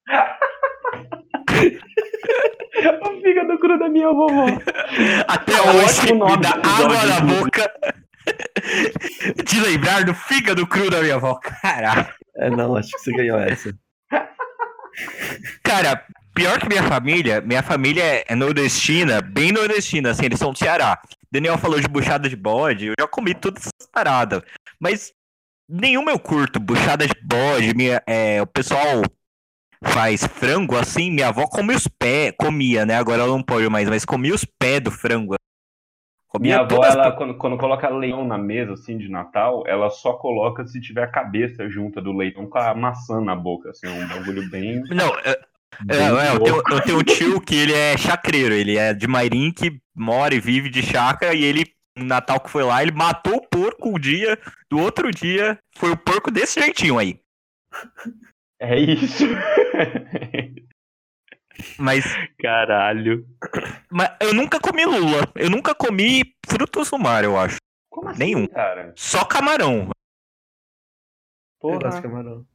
o 3.01 3.21
fígado 3.21 3.57
cru 3.57 3.79
da 3.79 3.89
minha 3.89 4.13
vovó. 4.13 4.45
Até 5.27 5.59
um 5.61 5.83
hoje 5.83 6.13
me 6.13 6.37
dá 6.37 6.51
água 6.51 7.05
na 7.05 7.19
boca 7.21 7.71
de 9.45 9.59
lembrar 9.61 10.03
do 10.03 10.13
fígado 10.13 10.65
cru 10.67 10.89
da 10.89 11.01
minha 11.01 11.15
avó. 11.15 11.35
Caralho. 11.35 12.07
É, 12.37 12.49
não, 12.49 12.75
acho 12.75 12.91
que 12.91 12.99
você 12.99 13.11
ganhou 13.11 13.39
essa. 13.39 13.73
Cara, 15.63 16.05
pior 16.33 16.59
que 16.59 16.67
minha 16.67 16.83
família, 16.83 17.41
minha 17.41 17.63
família 17.63 18.23
é- 18.27 18.35
nordestina, 18.35 19.21
bem 19.21 19.51
nordestina, 19.51 20.11
assim, 20.11 20.25
eles 20.25 20.39
são 20.39 20.51
do 20.51 20.57
Ceará. 20.57 20.99
Daniel 21.31 21.57
falou 21.57 21.79
de 21.79 21.87
buchada 21.87 22.27
de 22.29 22.35
bode, 22.35 22.87
eu 22.87 22.93
já 22.99 23.07
comi 23.07 23.33
todas 23.33 23.63
essas 23.63 23.89
paradas. 23.91 24.41
Mas 24.79 25.13
nenhuma 25.67 26.11
eu 26.11 26.19
curto, 26.19 26.59
buchada 26.59 27.05
de 27.05 27.13
bode, 27.23 27.75
minha, 27.75 28.01
é, 28.07 28.41
o 28.41 28.47
pessoal 28.47 29.03
faz 29.83 30.25
frango 30.25 30.75
assim, 30.75 31.11
minha 31.11 31.29
avó 31.29 31.47
come 31.47 31.73
os 31.75 31.87
pés, 31.87 32.33
comia, 32.37 32.85
né? 32.85 32.95
Agora 32.97 33.21
ela 33.21 33.31
não 33.31 33.43
pode 33.43 33.67
mais, 33.69 33.87
mas 33.87 34.03
comia 34.05 34.33
os 34.33 34.45
pés 34.45 34.81
do 34.81 34.91
frango. 34.91 35.35
Comia 36.29 36.57
Minha 36.57 36.59
avó, 36.59 36.75
todas 36.75 36.93
ela, 36.93 37.11
quando, 37.11 37.33
quando 37.33 37.57
coloca 37.57 37.89
leitão 37.89 38.23
na 38.23 38.37
mesa, 38.37 38.73
assim, 38.73 38.99
de 38.99 39.09
Natal, 39.09 39.63
ela 39.65 39.89
só 39.89 40.13
coloca 40.13 40.65
se 40.67 40.79
tiver 40.79 41.01
a 41.01 41.11
cabeça 41.11 41.67
junta 41.67 41.99
do 41.99 42.13
leitão 42.13 42.45
com 42.45 42.59
a 42.59 42.75
maçã 42.75 43.19
na 43.19 43.35
boca, 43.35 43.71
assim, 43.71 43.87
um 43.87 44.07
bagulho 44.07 44.47
bem. 44.47 44.79
Não, 44.93 45.07
é, 45.25 45.39
bem 45.81 45.97
É, 45.97 46.03
é, 46.03 46.35
eu, 46.35 46.39
tenho, 46.39 46.63
eu 46.69 46.81
tenho 46.83 46.99
um 46.99 47.03
tio 47.03 47.41
que 47.41 47.55
ele 47.55 47.73
é 47.73 47.97
chacreiro, 47.97 48.53
ele 48.53 48.77
é 48.77 48.93
de 48.93 49.07
Mairim, 49.07 49.51
que 49.51 49.81
mora 49.95 50.35
e 50.35 50.39
vive 50.39 50.69
de 50.69 50.83
chácara, 50.83 51.33
e 51.33 51.43
ele, 51.43 51.65
no 51.97 52.05
Natal 52.05 52.39
que 52.39 52.51
foi 52.51 52.63
lá, 52.63 52.83
ele 52.83 52.91
matou 52.91 53.37
o 53.37 53.47
porco 53.47 53.89
um 53.89 53.99
dia, 53.99 54.37
do 54.69 54.77
outro 54.77 55.09
dia, 55.09 55.57
foi 55.75 55.89
o 55.89 55.97
porco 55.97 56.29
desse 56.29 56.59
jeitinho 56.59 56.99
aí. 56.99 57.19
É 58.59 58.77
isso. 58.77 59.25
Mas, 61.77 62.05
Caralho. 62.39 63.25
mas 63.89 64.11
eu 64.21 64.33
nunca 64.33 64.59
comi 64.59 64.85
lula, 64.85 65.27
eu 65.35 65.49
nunca 65.49 65.73
comi 65.75 66.33
frutos 66.47 66.89
do 66.89 66.97
mar, 66.99 67.23
eu 67.23 67.37
acho. 67.37 67.57
Como 67.89 68.07
assim, 68.09 68.19
Nenhum. 68.19 68.47
cara? 68.47 68.93
Só 68.95 69.25
camarão. 69.25 69.89
Eu 71.61 71.71
gosto 71.71 71.79
de 71.79 71.89
Porra. 71.89 72.01
camarão. 72.01 72.45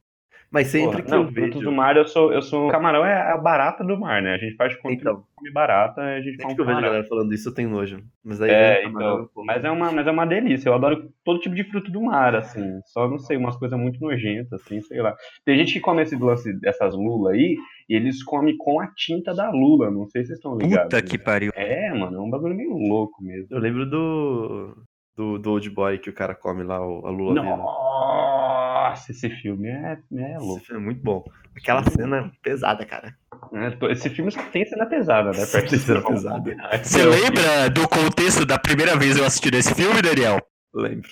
Mas 0.51 0.67
sempre 0.67 0.87
Porra, 0.91 1.01
que 1.03 1.11
não, 1.11 1.17
eu 1.23 1.31
frutos 1.31 1.53
vejo. 1.55 1.65
do 1.65 1.71
mar, 1.71 1.97
eu 1.97 2.07
sou, 2.07 2.31
eu 2.31 2.41
sou. 2.41 2.69
Camarão 2.69 3.05
é 3.05 3.31
a 3.31 3.37
barata 3.37 3.83
do 3.83 3.99
mar, 3.99 4.21
né? 4.21 4.35
A 4.35 4.37
gente 4.37 4.55
faz 4.55 4.73
conta 4.77 4.93
Então. 4.95 5.17
que 5.17 5.27
come 5.35 5.51
barata, 5.51 6.01
a 6.01 6.21
gente 6.21 6.37
come 6.37 6.55
que 6.55 6.61
eu 6.61 6.65
vejo 6.65 6.77
a 6.77 6.81
galera 6.81 7.03
falando 7.03 7.33
isso, 7.33 7.49
eu 7.49 7.53
tenho 7.53 7.69
nojo. 7.69 8.01
Mas 8.23 8.41
aí 8.41 8.51
É, 8.51 8.75
vem 8.77 8.87
o 8.87 8.93
camarão, 8.93 9.27
então. 9.29 9.43
Mas 9.43 9.65
é, 9.65 9.71
uma, 9.71 9.91
mas 9.91 10.07
é 10.07 10.11
uma 10.11 10.25
delícia. 10.25 10.69
Eu 10.69 10.75
adoro 10.75 11.11
todo 11.25 11.39
tipo 11.41 11.55
de 11.55 11.63
fruto 11.65 11.91
do 11.91 12.01
mar, 12.01 12.35
assim. 12.35 12.79
Só 12.85 13.07
não 13.09 13.17
sei, 13.19 13.35
umas 13.37 13.57
coisas 13.57 13.77
muito 13.77 13.99
nojentas, 13.99 14.61
assim, 14.61 14.79
sei 14.81 15.01
lá. 15.01 15.13
Tem 15.43 15.57
gente 15.57 15.73
que 15.73 15.79
come 15.81 16.03
esse 16.03 16.15
lance 16.15 16.53
dessas 16.59 16.93
lula 16.93 17.31
aí, 17.31 17.57
e 17.89 17.95
eles 17.95 18.23
comem 18.23 18.55
com 18.57 18.79
a 18.79 18.87
tinta 18.95 19.33
da 19.33 19.49
lula. 19.49 19.89
Não 19.91 20.07
sei 20.09 20.21
se 20.23 20.27
vocês 20.27 20.39
estão 20.39 20.57
ligados. 20.57 20.83
Puta 20.85 21.01
que 21.01 21.17
pariu. 21.17 21.51
É, 21.55 21.93
mano, 21.93 22.17
é 22.17 22.21
um 22.21 22.29
bagulho 22.29 22.55
meio 22.55 22.71
louco 22.73 23.23
mesmo. 23.23 23.47
Eu 23.51 23.59
lembro 23.59 23.89
do. 23.89 24.75
Do, 25.17 25.39
do 25.39 25.51
Old 25.51 25.69
Boy 25.69 25.97
que 25.97 26.09
o 26.09 26.13
cara 26.13 26.35
come 26.35 26.61
lá, 26.61 26.77
o- 26.85 27.05
a 27.07 27.09
lula 27.09 27.41
viva. 27.41 27.55
Nossa, 27.55 29.13
esse 29.13 29.29
filme 29.29 29.69
é, 29.69 29.97
é 30.13 30.35
Esse 30.35 30.45
louco. 30.45 30.65
filme 30.65 30.81
é 30.81 30.85
muito 30.85 31.01
bom. 31.01 31.23
Aquela 31.55 31.81
cena 31.89 32.17
é 32.17 32.31
pesada, 32.43 32.85
cara. 32.85 33.15
né? 33.49 33.71
Tô- 33.79 33.87
Esse 33.89 34.09
filme 34.09 34.29
só 34.29 34.41
tem 34.49 34.65
cena 34.65 34.85
pesada, 34.85 35.29
né? 35.31 35.45
Só 35.45 35.61
tem 35.61 35.79
cena 35.79 36.01
pesada. 36.05 36.57
Você 36.83 37.05
lembra 37.05 37.69
do 37.69 37.87
contexto 37.87 38.45
da 38.45 38.59
primeira 38.59 38.97
vez 38.97 39.15
eu 39.17 39.23
assisti 39.23 39.55
esse 39.55 39.73
filme, 39.73 40.01
Daniel? 40.01 40.37
Lembro. 40.73 41.09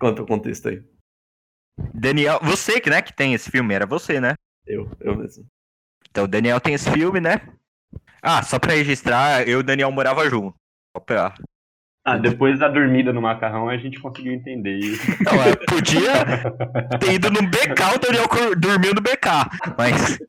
Conta 0.00 0.22
o 0.22 0.26
contexto 0.26 0.70
aí. 0.70 0.82
Daniel, 1.92 2.40
você 2.42 2.80
que, 2.80 2.88
né, 2.90 3.02
que 3.02 3.12
tem 3.14 3.34
esse 3.34 3.50
filme, 3.50 3.74
era 3.74 3.84
você, 3.86 4.18
né? 4.18 4.32
Eu, 4.68 4.90
eu 5.00 5.16
mesmo. 5.16 5.44
Então 6.10 6.24
o 6.24 6.28
Daniel 6.28 6.60
tem 6.60 6.74
esse 6.74 6.90
filme, 6.90 7.20
né? 7.20 7.40
Ah, 8.22 8.42
só 8.42 8.58
pra 8.58 8.72
registrar, 8.74 9.42
eu 9.48 9.58
e 9.58 9.60
o 9.60 9.62
Daniel 9.62 9.90
morava 9.90 10.28
junto. 10.28 10.54
Só 10.96 11.00
pra- 11.00 11.34
Ah, 12.04 12.16
depois 12.16 12.58
da 12.58 12.68
dormida 12.68 13.12
no 13.12 13.20
macarrão, 13.22 13.68
a 13.68 13.76
gente 13.76 14.00
conseguiu 14.00 14.32
entender 14.32 14.76
isso. 14.78 15.06
Não, 15.22 15.42
é, 15.42 15.54
podia 15.56 16.98
ter 16.98 17.12
ido 17.14 17.30
no 17.30 17.42
BK, 17.42 17.94
o 17.94 17.98
Daniel 17.98 18.26
dormiu 18.58 18.94
no 18.94 19.00
BK, 19.00 19.28
mas. 19.76 20.18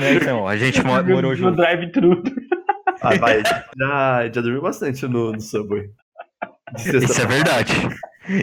É, 0.00 0.14
então, 0.14 0.46
a 0.46 0.56
gente 0.56 0.80
mo- 0.84 0.92
morou 1.02 1.22
no 1.22 1.34
junto. 1.34 1.56
drive-thru. 1.56 2.22
Ah, 3.00 3.16
vai. 3.16 3.42
Já, 3.76 4.22
já 4.32 4.40
dormiu 4.40 4.60
bastante 4.62 5.04
no, 5.08 5.32
no 5.32 5.40
Subway. 5.40 5.90
Isso 6.76 7.20
é 7.20 7.26
verdade. 7.26 7.72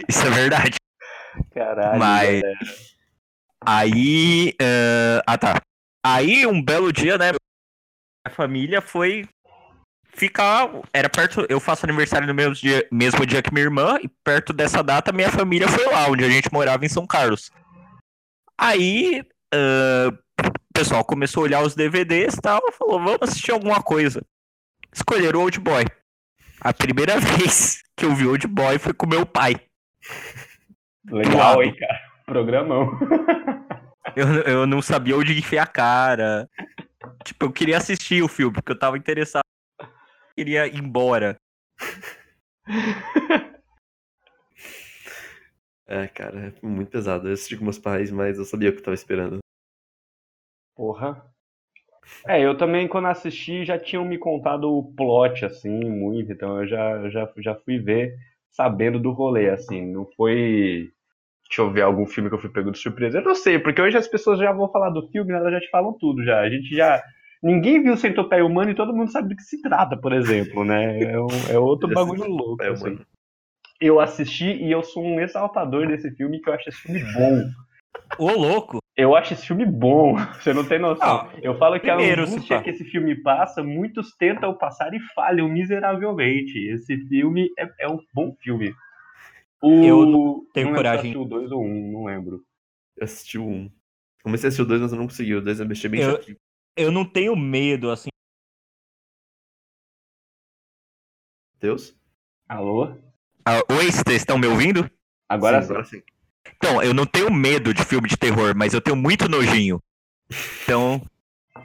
Isso 0.06 0.26
é 0.26 0.30
verdade. 0.30 0.76
Caralho. 1.54 1.98
Mas- 1.98 2.40
velho. 2.42 2.58
Aí. 3.66 4.54
eh, 4.60 5.22
Ah, 5.26 5.36
tá. 5.38 5.60
Aí, 6.04 6.46
um 6.46 6.62
belo 6.62 6.92
dia, 6.92 7.18
né? 7.18 7.32
A 8.26 8.30
família 8.30 8.80
foi 8.80 9.28
ficar. 10.14 10.68
Era 10.92 11.08
perto. 11.08 11.44
Eu 11.48 11.60
faço 11.60 11.84
aniversário 11.84 12.26
no 12.26 12.34
mesmo 12.34 12.54
dia, 12.54 12.86
mesmo 12.92 13.26
dia 13.26 13.42
que 13.42 13.52
minha 13.52 13.64
irmã, 13.64 13.98
e 14.02 14.08
perto 14.24 14.52
dessa 14.52 14.82
data, 14.82 15.12
minha 15.12 15.30
família 15.30 15.68
foi 15.68 15.84
lá, 15.86 16.06
onde 16.08 16.24
a 16.24 16.30
gente 16.30 16.52
morava 16.52 16.84
em 16.84 16.88
São 16.88 17.06
Carlos. 17.06 17.50
Aí. 18.58 19.22
eh, 19.52 20.08
o 20.38 20.78
pessoal 20.78 21.04
começou 21.04 21.40
a 21.42 21.44
olhar 21.44 21.62
os 21.62 21.74
DVDs 21.74 22.34
e 22.34 22.40
tal, 22.42 22.60
falou, 22.72 23.02
vamos 23.02 23.18
assistir 23.22 23.50
alguma 23.50 23.82
coisa. 23.82 24.22
Escolheram 24.92 25.40
o 25.40 25.42
Old 25.44 25.58
Boy. 25.58 25.84
A 26.60 26.72
primeira 26.72 27.18
vez 27.20 27.82
que 27.96 28.04
eu 28.04 28.14
vi 28.14 28.26
Old 28.26 28.46
Boy 28.46 28.78
foi 28.78 28.92
com 28.92 29.06
meu 29.06 29.24
pai. 29.24 29.56
Legal, 31.10 31.62
hein, 31.62 31.74
cara. 31.76 31.98
Programão. 32.26 32.90
Eu, 34.14 34.26
eu 34.44 34.66
não 34.66 34.80
sabia 34.80 35.16
onde 35.16 35.38
enfiar 35.38 35.64
a 35.64 35.66
cara. 35.66 36.48
Tipo, 37.22 37.44
eu 37.44 37.52
queria 37.52 37.76
assistir 37.76 38.22
o 38.22 38.28
filme, 38.28 38.54
porque 38.54 38.72
eu 38.72 38.78
tava 38.78 38.96
interessado. 38.96 39.42
Queria 40.34 40.66
ir 40.66 40.78
embora. 40.78 41.36
É, 45.88 46.08
cara, 46.08 46.52
é 46.62 46.66
muito 46.66 46.90
pesado. 46.90 47.28
Eu 47.28 47.34
assisti 47.34 47.56
com 47.56 47.62
meus 47.62 47.78
pais, 47.78 48.10
mas 48.10 48.38
eu 48.38 48.44
sabia 48.44 48.70
o 48.70 48.72
que 48.72 48.78
eu 48.78 48.82
tava 48.82 48.96
esperando. 48.96 49.38
Porra. 50.74 51.24
É, 52.26 52.44
eu 52.44 52.56
também, 52.56 52.88
quando 52.88 53.06
assisti, 53.06 53.64
já 53.64 53.78
tinham 53.78 54.04
me 54.04 54.18
contado 54.18 54.68
o 54.68 54.92
plot, 54.94 55.44
assim, 55.44 55.84
muito, 55.84 56.32
então 56.32 56.60
eu 56.60 56.66
já, 56.66 57.08
já, 57.08 57.32
já 57.38 57.54
fui 57.54 57.78
ver 57.78 58.16
sabendo 58.50 58.98
do 58.98 59.12
rolê, 59.12 59.50
assim, 59.50 59.86
não 59.92 60.06
foi. 60.16 60.90
Deixa 61.48 61.62
eu 61.62 61.70
ver 61.72 61.82
algum 61.82 62.06
filme 62.06 62.28
que 62.28 62.34
eu 62.34 62.40
fui 62.40 62.50
pego 62.50 62.72
de 62.72 62.78
surpresa. 62.78 63.18
Eu 63.18 63.24
não 63.24 63.34
sei, 63.34 63.58
porque 63.58 63.80
hoje 63.80 63.96
as 63.96 64.08
pessoas 64.08 64.38
já 64.38 64.52
vão 64.52 64.70
falar 64.70 64.90
do 64.90 65.06
filme, 65.08 65.32
elas 65.32 65.52
já 65.52 65.60
te 65.60 65.70
falam 65.70 65.96
tudo 65.98 66.24
já. 66.24 66.40
A 66.40 66.50
gente 66.50 66.74
já. 66.74 67.02
Ninguém 67.42 67.82
viu 67.82 67.96
Centopeia 67.96 68.44
Humana 68.44 68.70
e 68.72 68.74
todo 68.74 68.94
mundo 68.94 69.10
sabe 69.12 69.28
do 69.28 69.36
que 69.36 69.42
se 69.42 69.60
trata, 69.62 69.96
por 69.96 70.12
exemplo, 70.12 70.64
né? 70.64 71.00
É, 71.02 71.20
um- 71.20 71.26
é 71.50 71.58
outro 71.58 71.88
Eu 71.90 71.94
bagulho 71.94 72.22
assisti 72.22 72.36
louco. 72.36 72.62
É, 72.62 72.68
assim. 72.68 72.84
mano. 72.84 73.06
Eu 73.80 74.00
assisti 74.00 74.46
e 74.46 74.72
eu 74.72 74.82
sou 74.82 75.04
um 75.04 75.20
exaltador 75.20 75.86
desse 75.86 76.10
filme, 76.16 76.40
que 76.40 76.48
eu 76.48 76.54
acho 76.54 76.68
esse 76.68 76.78
filme 76.78 77.00
bom. 77.12 77.42
Ô, 78.18 78.30
louco! 78.32 78.78
Eu 78.96 79.14
acho 79.14 79.34
esse 79.34 79.46
filme 79.46 79.66
bom, 79.66 80.16
você 80.40 80.54
não 80.54 80.64
tem 80.64 80.78
noção. 80.78 81.28
eu 81.42 81.56
falo 81.58 81.74
que 81.78 81.86
primeiro, 81.86 82.22
a 82.22 82.24
angústia 82.24 82.62
que 82.62 82.70
esse 82.70 82.84
filme 82.84 83.14
passa, 83.22 83.62
muitos 83.62 84.16
tentam 84.16 84.54
passar 84.56 84.92
e 84.94 85.00
falham 85.14 85.48
miseravelmente. 85.48 86.58
Esse 86.70 86.96
filme 87.06 87.50
é, 87.58 87.68
é 87.80 87.88
um 87.88 87.98
bom 88.14 88.34
filme. 88.42 88.72
O... 89.62 89.70
Eu 89.84 90.06
não 90.06 90.46
tenho 90.52 90.68
se 90.68 90.74
coragem. 90.74 91.00
assistiu 91.00 91.22
o 91.22 91.24
2 91.24 91.50
ou 91.50 91.62
1, 91.62 91.66
um, 91.66 91.92
não 91.92 92.04
lembro. 92.04 92.44
Eu 92.96 93.04
assisti 93.04 93.38
o 93.38 93.44
um. 93.44 93.70
Comecei 94.22 94.46
a 94.46 94.48
assistir 94.48 94.62
o 94.62 94.66
dois, 94.66 94.80
mas 94.80 94.92
eu 94.92 94.98
não 94.98 95.06
consegui. 95.06 95.34
O 95.36 95.40
dois 95.40 95.60
eu 95.60 95.66
mexi 95.66 95.88
bem 95.88 96.00
Eu- 96.00 96.12
chatinho. 96.12 96.36
Eu 96.76 96.90
não 96.90 97.04
tenho 97.04 97.34
medo, 97.36 97.90
assim. 97.90 98.08
Deus? 101.60 101.96
Alô? 102.48 102.94
Ah, 103.44 103.62
oi, 103.70 103.90
vocês 103.90 104.16
estão 104.16 104.38
me 104.38 104.46
ouvindo? 104.46 104.90
Agora 105.28 105.60
sim, 105.60 105.66
sim. 105.66 105.72
agora 105.72 105.86
sim. 105.86 106.02
Então, 106.56 106.82
eu 106.82 106.92
não 106.92 107.06
tenho 107.06 107.32
medo 107.32 107.72
de 107.72 107.84
filme 107.84 108.08
de 108.08 108.16
terror, 108.16 108.54
mas 108.56 108.74
eu 108.74 108.80
tenho 108.80 108.96
muito 108.96 109.28
nojinho. 109.28 109.80
Então, 110.62 111.00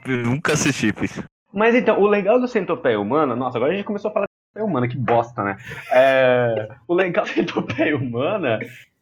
eu 0.06 0.18
nunca 0.24 0.52
assisti 0.54 0.92
isso. 1.02 1.22
Mas 1.52 1.74
então, 1.74 2.00
o 2.00 2.06
legal 2.06 2.40
do 2.40 2.48
Centopeia 2.48 2.98
Humana, 2.98 3.36
nossa, 3.36 3.58
agora 3.58 3.72
a 3.72 3.76
gente 3.76 3.84
começou 3.84 4.10
a 4.10 4.14
falar 4.14 4.26
Centopeia 4.52 4.64
Humana, 4.64 4.88
que 4.88 4.96
bosta, 4.96 5.42
né? 5.42 5.56
É, 5.90 6.68
o 6.86 6.94
legal 6.94 7.24
do 7.24 7.30
Centopeia 7.30 7.96
Humana 7.96 8.58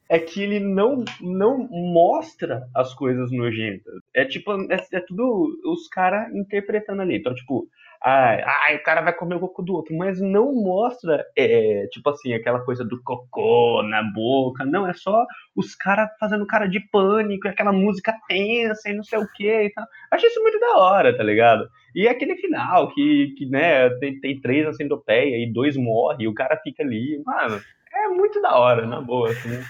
é 0.09 0.19
que 0.19 0.41
ele 0.41 0.59
não, 0.59 1.03
não 1.21 1.67
mostra 1.69 2.67
as 2.75 2.93
coisas 2.93 3.31
nojentas. 3.31 3.93
É 4.13 4.25
tipo, 4.25 4.51
é, 4.71 4.77
é 4.93 4.99
tudo 5.01 5.57
os 5.65 5.87
caras 5.87 6.33
interpretando 6.33 7.01
ali. 7.01 7.17
Então, 7.17 7.33
tipo, 7.33 7.67
ai, 8.03 8.43
ai, 8.43 8.75
o 8.77 8.83
cara 8.83 9.01
vai 9.01 9.13
comer 9.13 9.35
o 9.35 9.39
cocô 9.39 9.61
do 9.61 9.73
outro, 9.73 9.95
mas 9.95 10.19
não 10.19 10.53
mostra, 10.53 11.23
é, 11.37 11.87
tipo 11.91 12.09
assim, 12.09 12.33
aquela 12.33 12.59
coisa 12.59 12.83
do 12.83 13.01
cocô 13.03 13.83
na 13.83 14.03
boca. 14.03 14.65
Não, 14.65 14.87
é 14.87 14.93
só 14.93 15.25
os 15.55 15.75
caras 15.75 16.09
fazendo 16.19 16.47
cara 16.47 16.67
de 16.67 16.79
pânico, 16.79 17.47
aquela 17.47 17.71
música 17.71 18.13
tensa 18.27 18.89
e 18.89 18.93
não 18.93 19.03
sei 19.03 19.19
o 19.19 19.27
que 19.33 19.65
e 19.65 19.69
tal. 19.71 19.85
Achei 20.11 20.29
isso 20.29 20.41
muito 20.41 20.59
da 20.59 20.77
hora, 20.77 21.15
tá 21.15 21.23
ligado? 21.23 21.69
E 21.93 22.07
aquele 22.07 22.35
final 22.37 22.91
que, 22.93 23.35
que 23.37 23.45
né, 23.45 23.89
tem, 23.99 24.19
tem 24.19 24.41
três 24.41 24.65
na 24.65 24.73
centopeia 24.73 25.37
e 25.37 25.51
dois 25.51 25.77
morrem 25.77 26.23
e 26.23 26.27
o 26.27 26.33
cara 26.33 26.59
fica 26.63 26.81
ali. 26.83 27.21
Mano, 27.25 27.61
é 27.93 28.07
muito 28.07 28.41
da 28.41 28.55
hora, 28.57 28.87
na 28.87 29.01
boa, 29.01 29.29
assim. 29.29 29.61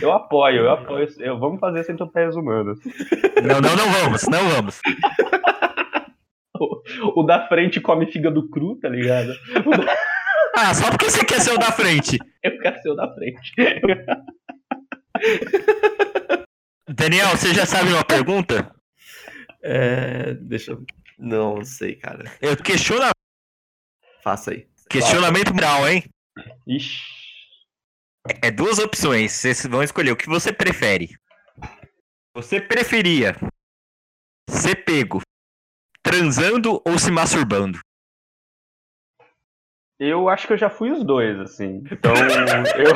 Eu 0.00 0.12
apoio, 0.12 0.62
eu 0.62 0.70
apoio. 0.70 1.08
Eu, 1.18 1.38
vamos 1.38 1.60
fazer 1.60 1.84
centopeias 1.84 2.34
humanas. 2.36 2.78
Não, 3.42 3.60
não, 3.60 3.76
não 3.76 3.92
vamos, 3.92 4.28
não 4.28 4.48
vamos. 4.48 4.80
O, 7.16 7.22
da 7.22 7.46
frente 7.48 7.80
come 7.80 8.10
fígado 8.10 8.48
cru, 8.48 8.76
tá 8.78 8.88
ligado? 8.88 9.28
Da- 9.52 9.96
Ah, 10.56 10.74
só 10.74 10.90
porque 10.90 11.10
você 11.10 11.24
quer 11.24 11.40
ser 11.40 11.52
o 11.52 11.58
da 11.58 11.72
frente. 11.72 12.18
Eu 12.42 12.58
quero 12.58 12.78
ser 12.82 12.90
o 12.90 12.94
da 12.94 13.12
frente. 13.14 13.52
Daniel, 16.88 17.28
você 17.30 17.54
já 17.54 17.64
sabe 17.64 17.92
uma 17.92 18.04
pergunta? 18.04 18.74
É, 19.62 20.34
deixa 20.34 20.72
eu. 20.72 20.84
Não 21.18 21.64
sei, 21.64 21.94
cara. 21.96 22.24
Eu 22.40 22.56
questiona... 22.56 23.10
Faça 24.22 24.50
aí. 24.50 24.66
questionamento 24.90 25.54
moral, 25.54 25.88
hein? 25.88 26.04
Ixi. 26.66 27.00
É 28.42 28.50
duas 28.50 28.78
opções. 28.78 29.32
Vocês 29.32 29.64
vão 29.66 29.82
escolher 29.82 30.10
o 30.12 30.16
que 30.16 30.26
você 30.28 30.52
prefere. 30.52 31.10
Você 32.34 32.60
preferia 32.60 33.36
ser 34.50 34.84
pego 34.84 35.20
transando 36.02 36.82
ou 36.84 36.98
se 36.98 37.10
masturbando? 37.10 37.78
Eu 39.98 40.28
acho 40.28 40.46
que 40.46 40.52
eu 40.52 40.58
já 40.58 40.68
fui 40.68 40.90
os 40.90 41.04
dois, 41.04 41.38
assim. 41.38 41.82
Então, 41.90 42.12
eu. 42.76 42.92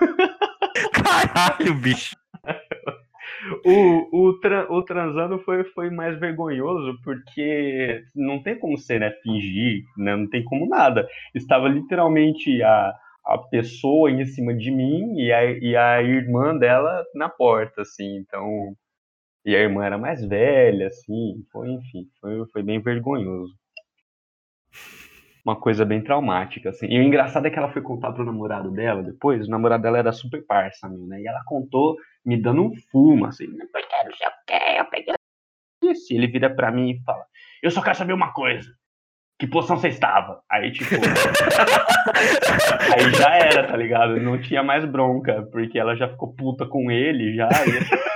Caralho, 0.92 1.74
bicho. 1.74 2.16
O, 3.64 4.28
o, 4.28 4.40
tra- 4.40 4.66
o 4.72 4.82
transando 4.82 5.38
foi, 5.40 5.62
foi 5.64 5.88
mais 5.90 6.18
vergonhoso 6.18 6.98
porque 7.04 8.02
não 8.14 8.42
tem 8.42 8.58
como 8.58 8.76
ser, 8.76 8.98
né? 8.98 9.10
Fingir, 9.22 9.84
né? 9.96 10.16
Não 10.16 10.28
tem 10.28 10.42
como 10.42 10.68
nada. 10.68 11.08
Estava 11.34 11.68
literalmente 11.68 12.60
a, 12.62 12.92
a 13.24 13.38
pessoa 13.38 14.10
em 14.10 14.24
cima 14.24 14.52
de 14.54 14.70
mim 14.70 15.16
e 15.20 15.32
a, 15.32 15.44
e 15.44 15.76
a 15.76 16.02
irmã 16.02 16.56
dela 16.56 17.04
na 17.14 17.28
porta, 17.28 17.82
assim. 17.82 18.16
Então. 18.16 18.74
E 19.46 19.54
a 19.54 19.60
irmã 19.60 19.84
era 19.84 19.96
mais 19.96 20.22
velha, 20.26 20.88
assim. 20.88 21.44
Foi, 21.52 21.70
enfim, 21.70 22.08
foi, 22.20 22.44
foi 22.52 22.62
bem 22.64 22.80
vergonhoso. 22.80 23.54
Uma 25.44 25.54
coisa 25.54 25.84
bem 25.84 26.02
traumática, 26.02 26.70
assim. 26.70 26.86
E 26.88 26.98
o 26.98 27.02
engraçado 27.04 27.46
é 27.46 27.50
que 27.50 27.56
ela 27.56 27.70
foi 27.72 27.80
contar 27.80 28.10
pro 28.10 28.24
namorado 28.24 28.72
dela 28.72 29.04
depois. 29.04 29.46
O 29.46 29.50
namorado 29.50 29.84
dela 29.84 29.98
era 29.98 30.10
super 30.10 30.44
parça, 30.44 30.88
meu, 30.88 31.06
né? 31.06 31.20
E 31.20 31.28
ela 31.28 31.40
contou 31.46 31.96
me 32.24 32.36
dando 32.36 32.64
um 32.64 32.74
fumo, 32.90 33.26
assim, 33.26 33.46
não 33.46 33.66
sei 33.68 33.84
o 33.84 34.44
que, 34.44 34.80
eu 34.80 34.84
peguei 34.86 35.14
isso. 35.84 36.12
E 36.12 36.16
ele 36.16 36.26
vira 36.26 36.50
pra 36.50 36.72
mim 36.72 36.90
e 36.90 37.00
fala, 37.04 37.24
eu 37.62 37.70
só 37.70 37.80
quero 37.80 37.96
saber 37.96 38.12
uma 38.14 38.32
coisa, 38.32 38.68
que 39.38 39.46
posição 39.46 39.76
você 39.76 39.86
estava? 39.86 40.42
Aí, 40.50 40.72
tipo, 40.72 40.90
aí 42.92 43.14
já 43.14 43.36
era, 43.36 43.68
tá 43.68 43.76
ligado? 43.76 44.16
Não 44.20 44.40
tinha 44.40 44.64
mais 44.64 44.84
bronca, 44.84 45.46
porque 45.52 45.78
ela 45.78 45.94
já 45.94 46.08
ficou 46.08 46.34
puta 46.34 46.66
com 46.66 46.90
ele, 46.90 47.36
já, 47.36 47.48
e- 47.48 48.15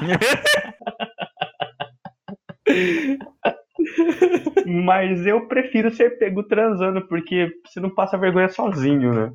Mas 4.66 5.26
eu 5.26 5.48
prefiro 5.48 5.90
ser 5.90 6.18
pego 6.18 6.42
transando, 6.42 7.06
porque 7.08 7.50
você 7.66 7.80
não 7.80 7.94
passa 7.94 8.18
vergonha 8.18 8.48
sozinho, 8.48 9.12
né? 9.12 9.32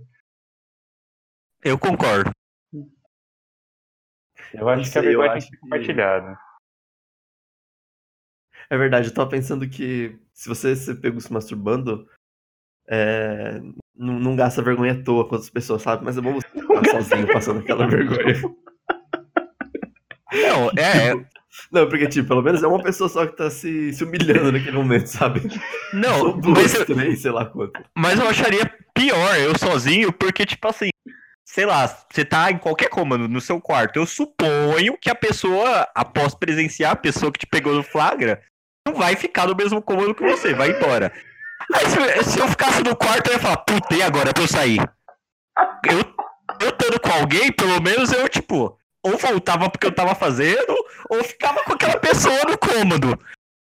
Eu 1.64 1.80
concordo. 1.80 2.32
Eu 4.54 4.70
acho 4.70 4.84
Não 4.84 4.84
que 4.84 4.98
a 4.98 5.02
sei, 5.02 5.02
vergonha 5.02 5.32
tem 5.32 5.42
que 5.42 5.48
ser 5.48 5.58
compartilhada. 5.58 6.38
É 8.70 8.78
verdade, 8.78 9.10
eu 9.10 9.14
tava 9.14 9.30
pensando 9.30 9.68
que 9.70 10.18
se 10.34 10.50
você 10.50 10.76
se 10.76 10.96
pego 10.96 11.22
se 11.22 11.32
masturbando, 11.32 12.08
é, 12.88 13.60
não, 13.96 14.20
não 14.20 14.36
gasta 14.36 14.62
vergonha 14.62 14.94
à 14.94 15.04
toa 15.04 15.28
com 15.28 15.36
outras 15.36 15.50
pessoas, 15.50 15.82
sabe? 15.82 16.04
Mas 16.04 16.18
é 16.18 16.22
bom 16.22 16.34
você 16.34 16.48
ficar 16.48 16.86
sozinho 16.90 17.32
passando 17.32 17.60
aquela 17.60 17.88
vergonha. 17.88 18.36
Não, 20.32 20.70
é. 20.78 21.14
Não, 21.72 21.88
porque, 21.88 22.08
tipo, 22.08 22.28
pelo 22.28 22.42
menos 22.42 22.62
é 22.62 22.68
uma 22.68 22.84
pessoa 22.84 23.10
só 23.10 23.26
que 23.26 23.38
tá 23.38 23.50
se, 23.50 23.94
se 23.94 24.04
humilhando 24.04 24.52
naquele 24.52 24.76
momento, 24.76 25.08
sabe? 25.08 25.42
Não, 25.94 26.36
mas 26.36 26.42
duas, 26.42 26.74
eu, 26.74 26.86
três, 26.86 27.22
sei 27.22 27.32
lá 27.32 27.46
quanto. 27.46 27.82
mas 27.96 28.20
eu 28.20 28.28
acharia 28.28 28.70
pior 28.94 29.38
eu 29.38 29.58
sozinho, 29.58 30.12
porque, 30.12 30.46
tipo 30.46 30.68
assim, 30.68 30.90
sei 31.46 31.66
lá, 31.66 31.88
você 31.88 32.26
tá 32.26 32.52
em 32.52 32.58
qualquer 32.58 32.90
cômodo 32.90 33.30
no 33.30 33.40
seu 33.40 33.62
quarto. 33.62 33.98
Eu 33.98 34.06
suponho 34.06 34.98
que 35.00 35.10
a 35.10 35.16
pessoa, 35.16 35.88
após 35.96 36.36
presenciar 36.36 36.92
a 36.92 36.98
pessoa 36.98 37.32
que 37.32 37.40
te 37.40 37.48
pegou 37.48 37.74
no 37.74 37.84
flagra, 37.84 38.42
não 38.86 38.94
vai 38.94 39.16
ficar 39.16 39.48
no 39.48 39.56
mesmo 39.56 39.82
cômodo 39.82 40.14
que 40.14 40.24
você, 40.24 40.54
vai 40.54 40.72
embora. 40.72 41.12
Aí 41.74 41.86
se, 41.86 42.32
se 42.32 42.40
eu 42.40 42.48
ficasse 42.48 42.84
no 42.84 42.96
quarto, 42.96 43.28
eu 43.28 43.34
ia 43.34 43.40
falar, 43.40 43.58
puta, 43.58 43.96
e 43.96 44.02
agora 44.02 44.34
pra 44.34 44.44
eu 44.44 44.48
sair? 44.48 44.80
Eu, 45.90 46.00
eu 46.62 46.70
estando 46.70 47.00
com 47.00 47.12
alguém, 47.12 47.52
pelo 47.52 47.82
menos 47.82 48.12
eu, 48.12 48.28
tipo, 48.28 48.78
ou 49.06 49.18
voltava 49.18 49.70
porque 49.70 49.86
eu 49.88 49.92
tava 49.94 50.16
fazendo, 50.16 50.74
ou 51.10 51.24
ficava 51.24 51.64
com 51.64 51.74
aquela 51.74 52.00
pessoa 52.00 52.40
no 52.50 52.58
cômodo. 52.58 53.18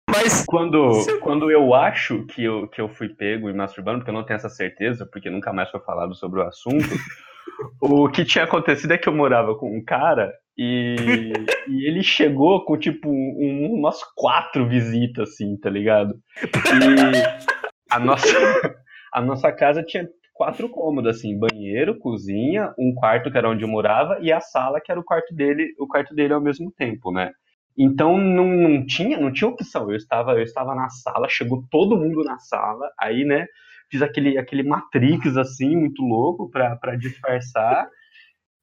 Mas 0.10 0.44
Quando, 0.46 0.92
Se 1.02 1.12
eu- 1.12 1.20
quando 1.20 1.50
eu 1.50 1.74
acho 1.74 2.26
que 2.26 2.44
eu, 2.44 2.68
que 2.68 2.82
eu 2.82 2.89
fui 2.89 3.10
pego 3.10 3.50
e 3.50 3.54
masturbando, 3.54 4.00
porque 4.00 4.10
eu 4.12 4.14
não 4.16 4.24
tenho 4.26 4.36
essa 4.38 4.50
certeza, 4.50 5.06
porque 5.12 5.30
nunca 5.30 5.54
mais 5.54 5.70
foi 5.70 5.80
falado 5.80 6.14
sobre 6.16 6.39
o 6.42 6.44
assunto, 6.44 6.78
o 7.82 8.10
que 8.10 8.26
tinha 8.26 8.44
acontecido 8.44 8.92
é 8.92 8.98
que 8.98 9.08
eu 9.08 9.14
morava 9.16 9.56
com 9.56 9.76
um 9.76 9.84
cara 9.84 10.34
e, 10.58 11.32
e 11.68 11.88
ele 11.88 12.04
chegou 12.04 12.66
com, 12.66 12.78
tipo, 12.78 13.10
um- 13.10 13.74
umas 13.74 14.00
quatro 14.16 14.68
visitas, 14.68 15.30
assim, 15.30 15.58
tá 15.58 15.70
ligado? 15.70 16.14
E 16.44 16.44
a 17.89 18.00
nossa, 18.00 18.76
a 19.14 19.22
nossa 19.22 19.52
casa 19.52 19.82
tinha 19.84 20.08
quatro 20.42 20.68
cômodos, 20.70 21.18
assim, 21.18 21.38
banheiro, 21.38 22.00
cozinha, 22.00 22.74
um 22.76 22.96
quarto 22.96 23.30
que 23.30 23.38
era 23.38 23.48
onde 23.48 23.64
eu 23.64 23.68
morava 23.68 24.18
e 24.22 24.32
a 24.32 24.42
sala 24.42 24.82
que 24.82 24.92
era 24.92 25.00
o 25.00 25.04
quarto 25.04 25.36
dele, 25.36 25.72
o 25.78 25.86
quarto 25.86 26.16
dele 26.16 26.34
ao 26.34 26.42
mesmo 26.42 26.72
tempo, 26.72 27.12
né? 27.12 27.32
Então 27.78 28.18
não, 28.18 28.48
não 28.48 28.84
tinha, 28.84 29.20
não 29.20 29.32
tinha 29.32 29.48
opção. 29.48 29.92
Eu 29.92 29.96
estava, 29.96 30.32
eu 30.32 30.42
estava 30.42 30.74
na 30.74 30.89
sala, 30.89 31.30
chegou 31.30 31.64
todo 31.70 31.96
mundo 31.96 32.24
na 32.24 32.39
sala, 32.39 32.89
aí, 33.00 33.24
né, 33.24 33.46
fiz 33.88 34.02
aquele, 34.02 34.36
aquele 34.36 34.64
Matrix 34.64 35.38
assim, 35.38 35.76
muito 35.76 36.02
louco 36.02 36.50
pra 36.50 36.96
disfarçar. 36.98 37.88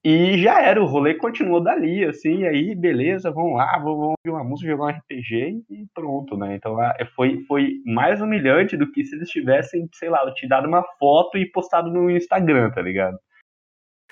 E 0.05 0.39
já 0.39 0.63
era, 0.63 0.81
o 0.81 0.87
rolê 0.87 1.15
continuou 1.15 1.61
dali, 1.61 2.05
assim, 2.05 2.39
e 2.39 2.47
aí, 2.47 2.75
beleza, 2.75 3.33
vamos 3.33 3.57
lá, 3.57 3.77
vamos, 3.79 4.15
ouvir 4.15 4.31
uma 4.31 4.45
música, 4.45 4.71
jogar 4.71 4.85
um 4.85 4.97
RPG 4.97 5.65
e 5.69 5.87
pronto, 5.93 6.37
né? 6.37 6.55
Então 6.55 6.81
ah, 6.81 6.95
foi, 7.17 7.45
foi 7.47 7.83
mais 7.85 8.21
humilhante 8.21 8.77
do 8.77 8.91
que 8.93 9.05
se 9.05 9.17
eles 9.17 9.29
tivessem, 9.29 9.89
sei 9.95 10.09
lá, 10.09 10.33
te 10.33 10.47
dado 10.47 10.69
uma 10.69 10.85
foto 10.99 11.37
e 11.37 11.51
postado 11.51 11.91
no 11.91 12.09
Instagram, 12.09 12.71
tá 12.71 12.81
ligado? 12.81 13.19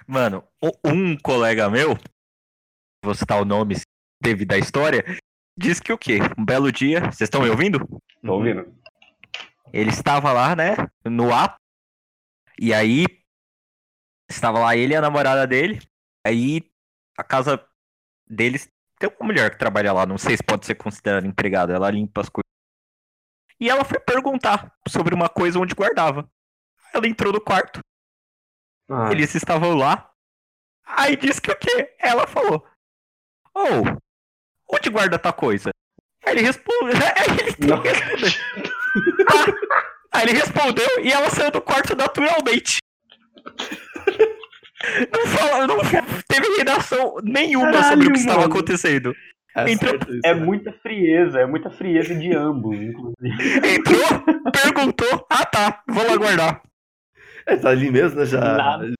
Mano, 0.09 0.43
um 0.85 1.17
colega 1.17 1.71
meu, 1.71 1.97
vou 3.05 3.15
citar 3.15 3.41
o 3.41 3.45
nome 3.45 3.77
devido 4.21 4.53
à 4.53 4.59
história, 4.59 5.05
disse 5.57 5.81
que 5.81 5.93
o 5.93 5.99
quê? 5.99 6.19
Um 6.37 6.45
belo 6.45 6.73
dia, 6.73 7.01
vocês 7.01 7.23
estão 7.23 7.43
me 7.43 7.49
ouvindo? 7.49 7.79
Tô 8.25 8.35
ouvindo? 8.35 8.75
Ele 9.73 9.91
estava 9.91 10.33
lá, 10.33 10.57
né, 10.57 10.75
no 11.05 11.33
ato, 11.33 11.57
e 12.61 12.75
aí 12.75 13.05
estava 14.29 14.59
lá 14.59 14.77
ele 14.77 14.93
e 14.93 14.97
a 14.97 15.01
namorada 15.01 15.47
dele, 15.47 15.81
aí 16.27 16.63
a 17.19 17.25
casa 17.25 17.65
deles 18.29 18.69
tem 18.99 19.11
uma 19.21 19.27
mulher 19.27 19.51
que 19.51 19.59
trabalha 19.59 19.93
lá, 19.93 20.07
não 20.07 20.19
sei 20.19 20.37
se 20.37 20.43
pode 20.43 20.65
ser 20.67 20.75
considerada 20.75 21.27
empregada, 21.27 21.73
ela 21.75 21.91
limpa 21.91 22.21
as 22.23 22.29
coisas. 22.29 22.47
E 23.61 23.69
ela 23.71 23.85
foi 23.85 23.99
perguntar 24.01 24.73
sobre 24.89 25.15
uma 25.15 25.29
coisa 25.29 25.59
onde 25.59 25.75
guardava. 25.75 26.29
Ela 26.93 27.07
entrou 27.07 27.33
no 27.33 27.41
quarto, 27.41 27.81
Ah, 28.89 29.11
eles 29.11 29.35
estavam 29.35 29.75
lá. 29.75 30.11
Aí 30.85 31.17
disse 31.17 31.41
que 31.41 31.51
o 31.51 31.57
quê? 31.59 31.95
Ela 31.99 32.27
falou: 32.27 32.67
Oh, 33.55 33.83
onde 34.75 34.89
guarda 34.91 35.19
tal 35.19 35.33
coisa? 35.33 35.71
Aí 36.25 36.35
ele 36.35 36.43
respondeu. 36.43 36.95
Aí 37.17 37.39
ele, 37.39 37.67
Não. 37.67 37.83
aí 40.13 40.23
ele 40.23 40.33
respondeu 40.39 40.87
e 41.05 41.13
ela 41.13 41.29
saiu 41.31 41.51
do 41.51 41.61
quarto 41.61 41.95
naturalmente. 41.97 42.79
Fala, 45.27 45.67
não 45.67 45.79
teve 46.29 46.57
redação 46.59 47.17
nenhuma 47.23 47.73
Caralho, 47.73 47.89
sobre 47.89 48.09
o 48.09 48.13
que 48.13 48.19
estava 48.19 48.41
mano. 48.41 48.53
acontecendo. 48.53 49.15
É 49.57 49.71
Entrou- 49.73 49.95
isso, 49.97 50.21
É 50.25 50.35
né? 50.35 50.45
muita 50.45 50.73
frieza, 50.73 51.41
é 51.41 51.47
muita 51.47 51.71
frieza 51.71 52.15
de 52.15 52.35
ambos, 52.35 52.77
inclusive. 52.79 53.75
Entrou, 53.75 54.53
perguntou, 54.53 55.27
ah 55.31 55.47
tá, 55.47 55.83
vou 55.89 56.07
lá 56.07 56.17
guardar. 56.17 56.63
É, 57.47 57.57
tá 57.57 57.71
ali 57.71 57.91
mesmo, 57.91 58.19
né? 58.21 58.27
Já. 58.27 58.41
Nada. 58.41 58.93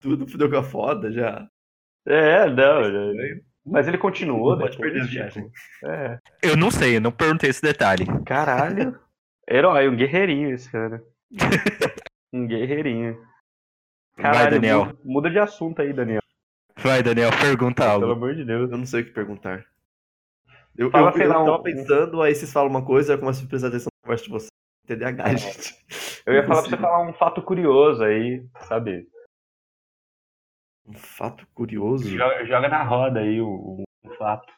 Tudo 0.00 0.28
fudeu 0.28 0.48
com 0.50 0.58
a 0.58 0.62
foda, 0.62 1.10
já. 1.10 1.48
É, 2.06 2.48
não, 2.50 2.84
já- 2.84 3.40
mas 3.66 3.88
ele 3.88 3.96
continuou, 3.98 4.52
Não 4.52 4.58
pode 4.60 4.76
perder 4.76 5.00
a 5.00 5.02
tipo, 5.04 5.12
viagem. 5.14 5.50
É. 5.86 6.18
Eu 6.42 6.56
não 6.56 6.70
sei, 6.70 6.96
eu 6.96 7.00
não 7.00 7.10
perguntei 7.10 7.48
esse 7.50 7.62
detalhe. 7.62 8.04
Caralho. 8.26 8.96
Herói, 9.50 9.88
um 9.88 9.96
guerreirinho 9.96 10.50
esse 10.54 10.70
cara. 10.70 11.02
Um 12.32 12.46
guerreirinho. 12.46 13.18
Vai, 14.16 14.50
Daniel. 14.50 14.86
Muda, 14.86 14.98
muda 15.04 15.30
de 15.30 15.38
assunto 15.38 15.82
aí, 15.82 15.92
Daniel. 15.92 16.22
Vai, 16.76 17.02
Daniel, 17.02 17.30
pergunta 17.40 17.82
Pelo 17.82 17.92
algo. 17.92 18.12
amor 18.12 18.34
de 18.34 18.44
Deus. 18.44 18.70
Eu 18.70 18.78
não 18.78 18.86
sei 18.86 19.02
o 19.02 19.04
que 19.04 19.10
perguntar. 19.12 19.64
Eu, 20.76 20.90
Fala, 20.90 21.12
eu, 21.16 21.22
eu 21.22 21.28
lá, 21.28 21.42
um- 21.42 21.46
tava 21.46 21.62
pensando, 21.62 22.20
aí 22.22 22.34
vocês 22.34 22.52
falam 22.52 22.68
uma 22.70 22.84
coisa, 22.84 23.14
eu 23.14 23.18
começo 23.18 23.44
a 23.44 23.48
prestar 23.48 23.68
atenção 23.68 23.88
na 23.94 24.06
conversa 24.06 24.24
de 24.24 24.30
vocês. 24.30 24.48
TDAH, 24.86 25.34
gente. 25.36 25.84
Eu 26.26 26.34
ia 26.34 26.46
falar 26.46 26.62
pra 26.62 26.70
você 26.70 26.76
falar 26.76 27.08
um 27.08 27.12
fato 27.14 27.42
curioso 27.42 28.02
aí, 28.04 28.44
sabe? 28.68 29.08
Um 30.86 30.92
fato 30.94 31.46
curioso. 31.54 32.08
Joga, 32.08 32.44
joga 32.44 32.68
na 32.68 32.82
roda 32.82 33.20
aí 33.20 33.40
um, 33.40 33.82
um 34.04 34.10
fato. 34.18 34.52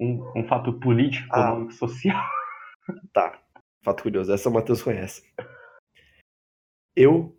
Um, 0.00 0.38
um 0.38 0.46
fato 0.46 0.72
político, 0.78 1.26
Ah. 1.32 1.40
econômico, 1.40 1.72
social. 1.72 2.22
Tá. 3.12 3.40
Fato 3.82 4.02
curioso. 4.02 4.32
Essa 4.32 4.48
o 4.48 4.52
Matheus 4.52 4.82
conhece. 4.82 5.32
Eu 6.94 7.36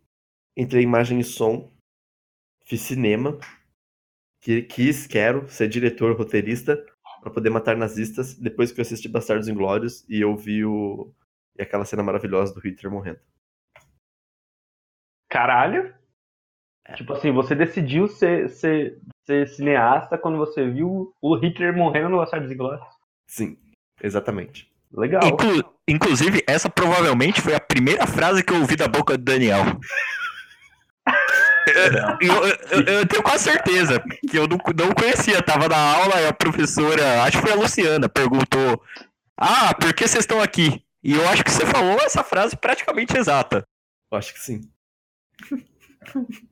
entrei 0.55 0.83
em 0.83 0.87
imagem 0.87 1.19
e 1.19 1.23
som, 1.23 1.71
fiz 2.65 2.81
cinema, 2.81 3.37
que, 4.41 4.61
quis, 4.61 5.07
quero 5.07 5.49
ser 5.49 5.67
diretor, 5.67 6.15
roteirista, 6.15 6.83
pra 7.21 7.31
poder 7.31 7.49
matar 7.49 7.75
nazistas, 7.75 8.35
depois 8.35 8.71
que 8.71 8.79
eu 8.79 8.83
assisti 8.83 9.07
Bastardos 9.09 9.47
Inglórios 9.47 10.07
e 10.07 10.21
eu 10.21 10.35
vi 10.35 10.63
o... 10.63 11.11
E 11.57 11.63
aquela 11.63 11.85
cena 11.85 12.03
maravilhosa 12.03 12.53
do 12.53 12.59
Hitler 12.59 12.91
morrendo. 12.91 13.19
Caralho. 15.29 15.95
Tipo 16.95 17.13
assim, 17.13 17.31
você 17.31 17.55
decidiu 17.55 18.07
ser, 18.07 18.49
ser, 18.49 19.01
ser 19.25 19.47
cineasta 19.47 20.17
quando 20.17 20.37
você 20.37 20.69
viu 20.69 21.13
o 21.19 21.35
Hitler 21.35 21.75
morrendo 21.75 22.09
no 22.09 22.17
Bastardos 22.17 22.51
Inglórios. 22.51 22.85
Sim, 23.27 23.57
exatamente. 24.01 24.71
Legal. 24.91 25.23
Inclu- 25.25 25.75
inclusive, 25.87 26.43
essa 26.45 26.69
provavelmente 26.69 27.41
foi 27.41 27.55
a 27.55 27.59
primeira 27.59 28.05
frase 28.05 28.43
que 28.43 28.53
eu 28.53 28.59
ouvi 28.59 28.75
da 28.75 28.87
boca 28.87 29.17
do 29.17 29.23
Daniel. 29.23 29.63
Eu, 32.21 32.45
eu- 32.79 32.83
eu- 32.99 33.05
tenho 33.07 33.23
quase 33.23 33.45
certeza 33.45 34.01
que 34.29 34.37
eu 34.37 34.47
não, 34.47 34.57
não 34.77 34.93
conhecia. 34.93 35.41
Tava 35.41 35.67
na 35.67 35.77
aula 35.77 36.21
e 36.21 36.27
a 36.27 36.33
professora, 36.33 37.23
acho 37.23 37.37
que 37.37 37.43
foi 37.47 37.51
a 37.51 37.55
Luciana, 37.59 38.07
perguntou: 38.09 38.81
Ah, 39.37 39.73
por 39.73 39.93
que 39.93 40.07
vocês 40.07 40.23
estão 40.23 40.41
aqui? 40.41 40.83
E 41.03 41.13
eu 41.13 41.27
acho 41.29 41.43
que 41.43 41.51
você 41.51 41.65
falou 41.65 41.99
essa 42.01 42.23
frase 42.23 42.55
praticamente 42.57 43.15
exata. 43.17 43.63
Eu 44.11 44.17
acho 44.17 44.33
que 44.33 44.39
sim. 44.39 44.61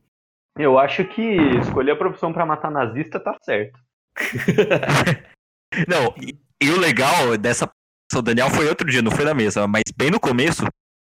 Eu 0.57 0.77
acho 0.77 1.03
que 1.05 1.21
escolher 1.59 1.91
a 1.91 1.95
profissão 1.95 2.31
pra 2.31 2.45
matar 2.45 2.69
nazista 2.69 3.19
tá 3.19 3.35
certo. 3.43 3.79
Não, 5.87 6.13
e, 6.21 6.37
e 6.61 6.69
o 6.69 6.79
legal 6.79 7.35
dessa. 7.37 7.67
O 8.15 8.21
Daniel 8.21 8.51
foi 8.51 8.67
outro 8.67 8.87
dia, 8.87 9.01
não 9.01 9.09
foi 9.11 9.25
na 9.25 9.33
mesa, 9.33 9.65
mas 9.67 9.81
bem 9.97 10.11
no 10.11 10.19
começo. 10.19 10.63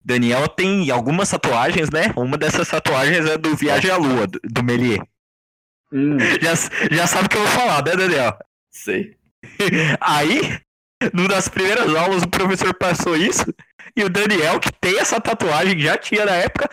Daniel 0.06 0.46
tem 0.46 0.88
algumas 0.88 1.28
tatuagens, 1.28 1.90
né? 1.90 2.12
Uma 2.16 2.38
dessas 2.38 2.68
tatuagens 2.68 3.26
é 3.26 3.36
do 3.36 3.56
Viagem 3.56 3.90
à 3.90 3.96
Lua, 3.96 4.28
do, 4.28 4.38
do 4.40 4.62
Melier. 4.62 5.02
Já, 6.40 6.54
já 6.90 7.06
sabe 7.06 7.26
o 7.26 7.28
que 7.28 7.36
eu 7.36 7.42
vou 7.42 7.50
falar, 7.50 7.84
né, 7.84 7.96
Daniel? 7.96 8.36
Sei. 8.70 9.16
Aí, 10.00 10.60
numa 11.12 11.28
das 11.28 11.48
primeiras 11.48 11.94
aulas, 11.94 12.24
o 12.24 12.28
professor 12.28 12.74
passou 12.74 13.16
isso, 13.16 13.44
e 13.96 14.02
o 14.02 14.10
Daniel, 14.10 14.58
que 14.58 14.72
tem 14.72 14.98
essa 14.98 15.20
tatuagem, 15.20 15.78
já 15.78 15.96
tinha 15.96 16.24
na 16.24 16.34
época, 16.34 16.68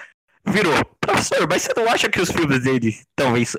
virou: 0.45 0.73
Professor, 0.99 1.47
mas 1.47 1.61
você 1.61 1.73
não 1.77 1.89
acha 1.89 2.09
que 2.09 2.19
os 2.19 2.31
filmes 2.31 2.63
dele 2.63 2.95
talvez 3.15 3.55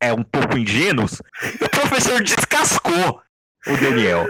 é 0.00 0.12
um 0.12 0.22
pouco 0.22 0.56
ingênuos? 0.56 1.20
E 1.60 1.64
o 1.64 1.68
professor 1.68 2.22
descascou 2.22 3.20
o 3.66 3.76
Daniel. 3.76 4.26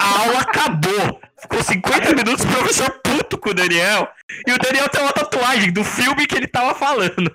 A 0.00 0.20
aula 0.22 0.40
acabou. 0.40 1.20
Ficou 1.38 1.62
50 1.62 2.14
minutos 2.14 2.44
o 2.44 2.48
professor 2.48 2.90
puto 3.02 3.38
com 3.38 3.50
o 3.50 3.54
Daniel. 3.54 4.08
E 4.46 4.52
o 4.52 4.58
Daniel 4.58 4.88
tem 4.88 5.02
uma 5.02 5.12
tatuagem 5.12 5.72
do 5.72 5.82
filme 5.84 6.26
que 6.26 6.36
ele 6.36 6.46
tava 6.46 6.74
falando. 6.74 7.32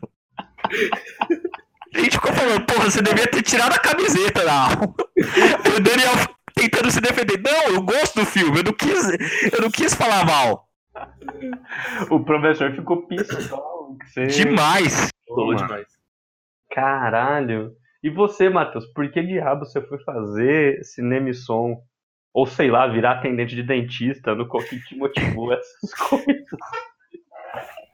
A 1.93 1.99
gente 1.99 2.11
ficou 2.11 2.31
falando, 2.33 2.65
porra, 2.65 2.89
você 2.89 3.01
devia 3.01 3.27
ter 3.27 3.41
tirado 3.41 3.73
a 3.73 3.79
camiseta 3.79 4.45
da 4.45 4.53
aula. 4.53 4.93
O 5.77 5.79
Daniel 5.81 6.13
tentando 6.55 6.89
se 6.91 7.01
defender. 7.01 7.41
Não, 7.41 7.75
eu 7.75 7.81
gosto 7.81 8.19
do 8.19 8.25
filme, 8.25 8.59
eu 8.59 8.63
não 8.63 8.73
quis, 8.73 9.05
eu 9.53 9.61
não 9.61 9.69
quis 9.71 9.93
falar 9.93 10.25
mal. 10.25 10.67
O 12.09 12.23
professor 12.23 12.71
ficou 12.75 13.07
pistol. 13.07 13.97
que 13.99 14.09
você- 14.09 14.27
Demais. 14.27 15.09
Demais. 15.57 15.87
Caralho. 16.73 17.71
E 18.03 18.09
você, 18.09 18.49
Matheus, 18.49 18.85
por 18.93 19.09
que 19.11 19.21
diabo 19.21 19.65
você 19.65 19.81
foi 19.81 19.99
fazer 20.03 20.83
cinema 20.83 21.29
e 21.29 21.33
som? 21.33 21.81
Ou 22.33 22.45
sei 22.45 22.71
lá, 22.71 22.87
virar 22.87 23.13
atendente 23.13 23.55
de 23.55 23.63
dentista, 23.63 24.33
no 24.33 24.47
que 24.49 24.79
te 24.79 24.95
motivou 24.95 25.53
essas 25.53 25.93
coisas? 26.09 26.45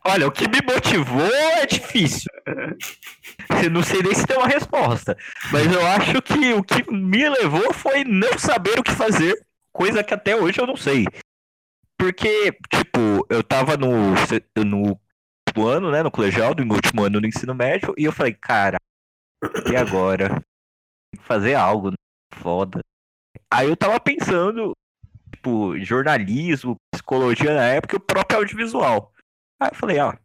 Olha, 0.04 0.26
o 0.26 0.32
que 0.32 0.48
me 0.48 0.60
motivou 0.62 1.26
é 1.56 1.66
difícil. 1.66 2.30
Eu 3.62 3.70
não 3.70 3.82
sei 3.82 4.02
nem 4.02 4.14
se 4.14 4.26
tem 4.26 4.36
uma 4.36 4.46
resposta. 4.46 5.16
Mas 5.50 5.66
eu 5.66 5.84
acho 5.84 6.22
que 6.22 6.52
o 6.52 6.62
que 6.62 6.90
me 6.92 7.28
levou 7.28 7.72
foi 7.72 8.04
não 8.04 8.38
saber 8.38 8.78
o 8.78 8.82
que 8.82 8.92
fazer, 8.92 9.34
coisa 9.72 10.04
que 10.04 10.14
até 10.14 10.36
hoje 10.36 10.60
eu 10.60 10.66
não 10.66 10.76
sei. 10.76 11.06
Porque, 11.98 12.52
tipo, 12.72 13.26
eu 13.28 13.42
tava 13.42 13.76
no, 13.76 14.14
no 14.64 15.66
ano, 15.66 15.90
né, 15.90 16.02
no 16.02 16.10
colegial, 16.10 16.54
no 16.54 16.74
último 16.74 17.02
ano 17.02 17.20
do 17.20 17.26
ensino 17.26 17.54
médio, 17.54 17.94
e 17.98 18.04
eu 18.04 18.12
falei, 18.12 18.34
cara, 18.34 18.78
e 19.70 19.76
agora? 19.76 20.28
Tem 20.28 21.20
que 21.20 21.26
fazer 21.26 21.54
algo 21.54 21.92
foda. 22.34 22.80
Aí 23.52 23.68
eu 23.68 23.76
tava 23.76 23.98
pensando, 24.00 24.72
tipo, 25.34 25.78
jornalismo, 25.78 26.76
psicologia 26.92 27.54
na 27.54 27.64
época 27.64 27.96
e 27.96 27.98
o 27.98 28.00
próprio 28.00 28.38
audiovisual. 28.40 29.12
Aí 29.60 29.70
eu 29.70 29.74
falei, 29.74 29.98
ah. 29.98 30.18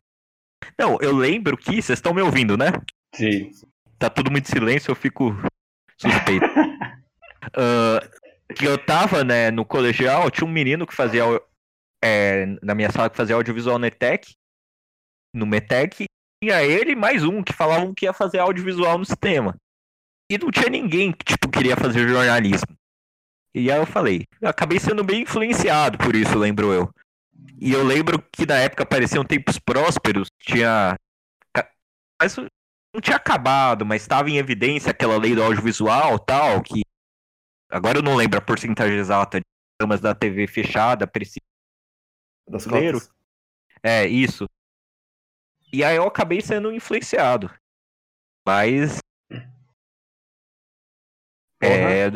Não, 0.80 0.98
eu 1.02 1.16
lembro 1.16 1.58
que. 1.58 1.82
Vocês 1.82 2.00
estão 2.00 2.14
me 2.14 2.22
ouvindo, 2.22 2.58
né? 2.58 2.68
Sim. 3.16 3.52
Tá 4.00 4.10
tudo 4.10 4.32
muito 4.32 4.50
silêncio, 4.50 4.92
eu 4.92 4.96
fico 4.96 5.36
suspeito. 5.98 6.46
Ah, 7.56 8.00
que 8.56 8.64
eu 8.66 8.78
tava, 8.78 9.22
né, 9.22 9.52
no 9.52 9.66
colegial, 9.66 10.32
tinha 10.32 10.48
um 10.48 10.52
menino 10.52 10.88
que 10.88 10.96
fazia. 10.96 11.24
é, 12.02 12.46
na 12.62 12.74
minha 12.74 12.90
sala 12.90 13.10
que 13.10 13.18
fazia 13.18 13.36
audiovisual 13.36 13.78
no 13.78 13.86
ETEC. 13.86 14.34
No 15.36 15.46
METEC. 15.46 16.06
Tinha 16.42 16.64
ele 16.64 16.92
e 16.94 16.96
mais 16.96 17.22
um 17.24 17.44
que 17.44 17.52
falavam 17.52 17.94
que 17.94 18.06
ia 18.06 18.14
fazer 18.14 18.40
audiovisual 18.40 18.98
no 18.98 19.06
sistema. 19.06 19.58
E 20.32 20.38
não 20.38 20.50
tinha 20.52 20.70
ninguém 20.70 21.12
que, 21.12 21.26
tipo, 21.26 21.50
queria 21.50 21.76
fazer 21.76 22.08
jornalismo. 22.08 22.74
E 23.54 23.72
aí 23.72 23.78
eu 23.78 23.86
falei, 23.86 24.26
eu 24.42 24.50
acabei 24.50 24.80
sendo 24.80 25.04
bem 25.04 25.22
influenciado 25.22 25.98
por 25.98 26.16
isso, 26.16 26.38
lembro 26.38 26.74
eu. 26.74 26.90
E 27.60 27.72
eu 27.72 27.84
lembro 27.84 28.22
que 28.32 28.46
na 28.46 28.56
época 28.58 28.86
pareciam 28.86 29.24
tempos 29.24 29.60
prósperos, 29.60 30.28
tinha. 30.40 30.98
Mas 32.22 32.36
não 32.38 33.02
tinha 33.02 33.18
acabado, 33.18 33.86
mas 33.86 34.02
estava 34.02 34.30
em 34.30 34.38
evidência 34.38 34.92
aquela 34.92 35.18
lei 35.18 35.36
do 35.36 35.44
audiovisual 35.44 36.18
tal, 36.20 36.62
que. 36.62 36.82
Agora 37.70 37.98
eu 38.00 38.04
não 38.04 38.16
lembro 38.16 38.38
a 38.38 38.42
porcentagem 38.42 38.98
exata 38.98 39.40
de 39.40 39.46
programas 39.78 40.02
da 40.02 40.14
TV 40.14 40.48
fechada, 40.48 41.08
preci- 41.08 41.42
Das 42.48 42.66
cotas. 42.66 43.12
É, 43.84 44.06
isso. 44.08 44.48
E 45.72 45.84
aí 45.84 45.96
eu 45.96 46.04
acabei 46.06 46.42
sendo 46.42 46.72
influenciado. 46.72 47.50
Mas. 48.48 49.00
É, 51.62 52.12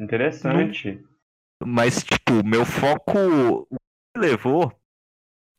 Interessante. 0.00 1.02
Mas, 1.64 2.02
tipo, 2.02 2.44
meu 2.44 2.64
foco 2.64 3.18
o 3.18 3.66
que 3.66 4.18
me 4.20 4.26
levou 4.26 4.72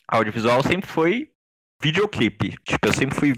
ao 0.07 0.19
audiovisual 0.19 0.61
sempre 0.61 0.88
foi 0.88 1.31
videoclipe. 1.81 2.51
Tipo, 2.63 2.88
eu 2.88 2.93
sempre 2.93 3.15
fui 3.15 3.33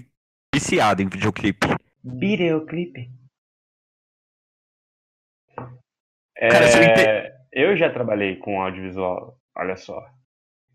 viciado 0.54 1.02
em 1.02 1.08
videoclipe. 1.08 1.66
Videoclipe. 2.04 3.10
Cara, 6.36 6.66
se 6.68 6.78
eu 6.78 6.82
É, 6.84 7.32
eu 7.52 7.76
já 7.76 7.90
trabalhei 7.92 8.36
com 8.36 8.60
audiovisual, 8.60 9.38
olha 9.56 9.76
só. 9.76 10.00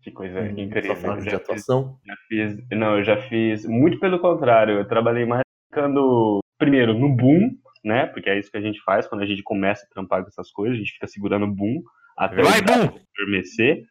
Que 0.02 0.10
coisa 0.10 0.40
Hum, 0.40 0.58
incrível. 0.58 0.96
Só 0.96 1.16
de 1.16 1.24
já 1.24 1.38
fiz, 1.38 1.42
atuação. 1.42 1.98
já 2.04 2.14
fiz- 2.28 2.68
não, 2.70 2.98
eu 2.98 3.04
já 3.04 3.16
fiz 3.28 3.64
muito 3.64 3.98
pelo 3.98 4.18
contrário. 4.20 4.74
Eu 4.78 4.86
trabalhei 4.88 5.24
mais 5.24 5.42
ficando 5.70 6.40
primeiro 6.58 6.92
no 6.92 7.14
boom, 7.16 7.56
né? 7.84 8.06
Porque 8.06 8.30
é 8.30 8.38
isso 8.38 8.50
que 8.50 8.56
a 8.56 8.62
gente 8.62 8.80
faz 8.82 9.06
quando 9.06 9.22
a 9.22 9.26
gente 9.26 9.42
começa 9.42 9.84
a 9.84 9.88
trampar 9.92 10.22
com 10.22 10.28
essas 10.28 10.50
coisas, 10.50 10.76
a 10.76 10.78
gente 10.78 10.92
fica 10.92 11.06
segurando 11.06 11.46
boom 11.46 11.82
até 12.16 12.42
Vai, 12.42 12.60
o 12.60 12.64
Boom! 12.64 13.00
adormecer. 13.18 13.84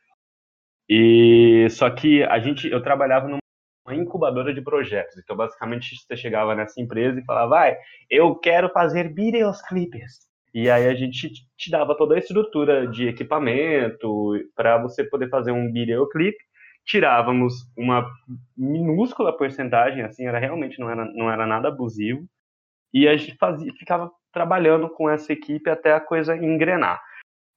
E 0.89 1.67
só 1.69 1.89
que 1.89 2.23
a 2.23 2.39
gente, 2.39 2.67
eu 2.69 2.81
trabalhava 2.81 3.27
numa 3.27 3.43
uma 3.85 3.95
incubadora 3.95 4.53
de 4.53 4.61
projetos. 4.61 5.17
Então, 5.17 5.35
basicamente, 5.35 5.95
você 5.95 6.15
chegava 6.15 6.55
nessa 6.55 6.79
empresa 6.81 7.19
e 7.19 7.25
falava, 7.25 7.49
vai, 7.49 7.77
eu 8.09 8.33
quero 8.35 8.69
fazer 8.69 9.13
videoclipes. 9.13 10.21
E 10.53 10.69
aí 10.69 10.87
a 10.87 10.93
gente 10.93 11.31
te 11.57 11.71
dava 11.71 11.97
toda 11.97 12.15
a 12.15 12.19
estrutura 12.19 12.87
de 12.87 13.07
equipamento 13.07 14.33
para 14.55 14.77
você 14.77 15.03
poder 15.03 15.29
fazer 15.29 15.51
um 15.51 15.71
videoclipe. 15.71 16.37
Tirávamos 16.85 17.55
uma 17.75 18.05
minúscula 18.55 19.35
porcentagem, 19.35 20.03
assim, 20.03 20.27
era 20.27 20.37
realmente 20.37 20.79
não 20.79 20.89
era, 20.89 21.05
não 21.05 21.31
era 21.31 21.47
nada 21.47 21.69
abusivo. 21.69 22.25
E 22.93 23.07
a 23.07 23.15
gente 23.17 23.35
fazia, 23.37 23.71
ficava 23.73 24.11
trabalhando 24.31 24.89
com 24.89 25.09
essa 25.09 25.33
equipe 25.33 25.69
até 25.69 25.93
a 25.93 25.99
coisa 25.99 26.35
engrenar. 26.35 27.01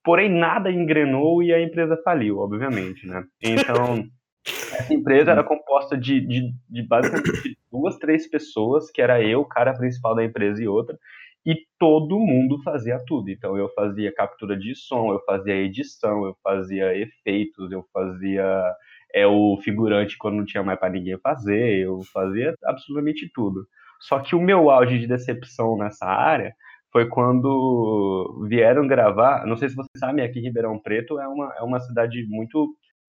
Porém, 0.05 0.29
nada 0.31 0.71
engrenou 0.71 1.43
e 1.43 1.53
a 1.53 1.61
empresa 1.61 2.01
faliu, 2.05 2.39
obviamente, 2.39 3.07
né? 3.07 3.25
Então, 3.43 4.05
essa 4.47 4.95
empresa 4.95 5.33
era 5.33 5.43
composta 5.43 5.97
de, 5.97 6.21
de, 6.21 6.53
de 6.69 6.83
basicamente 6.87 7.59
duas, 7.71 7.99
três 7.99 8.29
pessoas, 8.29 8.91
que 8.91 9.03
era 9.03 9.21
eu, 9.23 9.41
o 9.41 9.49
cara 9.49 9.75
principal 9.75 10.15
da 10.15 10.25
empresa 10.25 10.63
e 10.63 10.69
outra, 10.69 10.97
e 11.45 11.57
todo 11.79 12.19
mundo 12.19 12.61
fazia 12.63 12.99
tudo. 13.07 13.31
Então 13.31 13.57
eu 13.57 13.69
fazia 13.71 14.13
captura 14.13 14.57
de 14.57 14.75
som, 14.75 15.13
eu 15.13 15.21
fazia 15.25 15.55
edição, 15.55 16.25
eu 16.25 16.37
fazia 16.43 16.97
efeitos, 16.97 17.71
eu 17.71 17.85
fazia 17.93 18.75
é 19.15 19.27
o 19.27 19.57
figurante 19.63 20.19
quando 20.19 20.37
não 20.37 20.45
tinha 20.45 20.63
mais 20.63 20.79
para 20.79 20.91
ninguém 20.91 21.17
fazer, 21.19 21.79
eu 21.79 22.03
fazia 22.13 22.55
absolutamente 22.65 23.31
tudo. 23.33 23.67
Só 24.01 24.21
que 24.21 24.35
o 24.35 24.41
meu 24.41 24.71
auge 24.71 24.99
de 24.99 25.07
decepção 25.07 25.77
nessa 25.77 26.07
área 26.07 26.55
foi 26.93 27.09
quando 27.09 28.47
vieram 28.49 28.87
gravar, 28.87 29.47
não 29.47 29.57
sei 29.57 29.69
se 29.69 29.77
vocês 29.77 29.99
sabem, 29.99 30.25
aqui 30.25 30.39
em 30.39 30.43
Ribeirão 30.43 30.79
Preto 30.79 31.19
é 31.21 31.29
uma, 31.29 31.55
é 31.59 31.63
uma 31.63 31.81
cidade 31.81 32.25
muito 32.29 32.69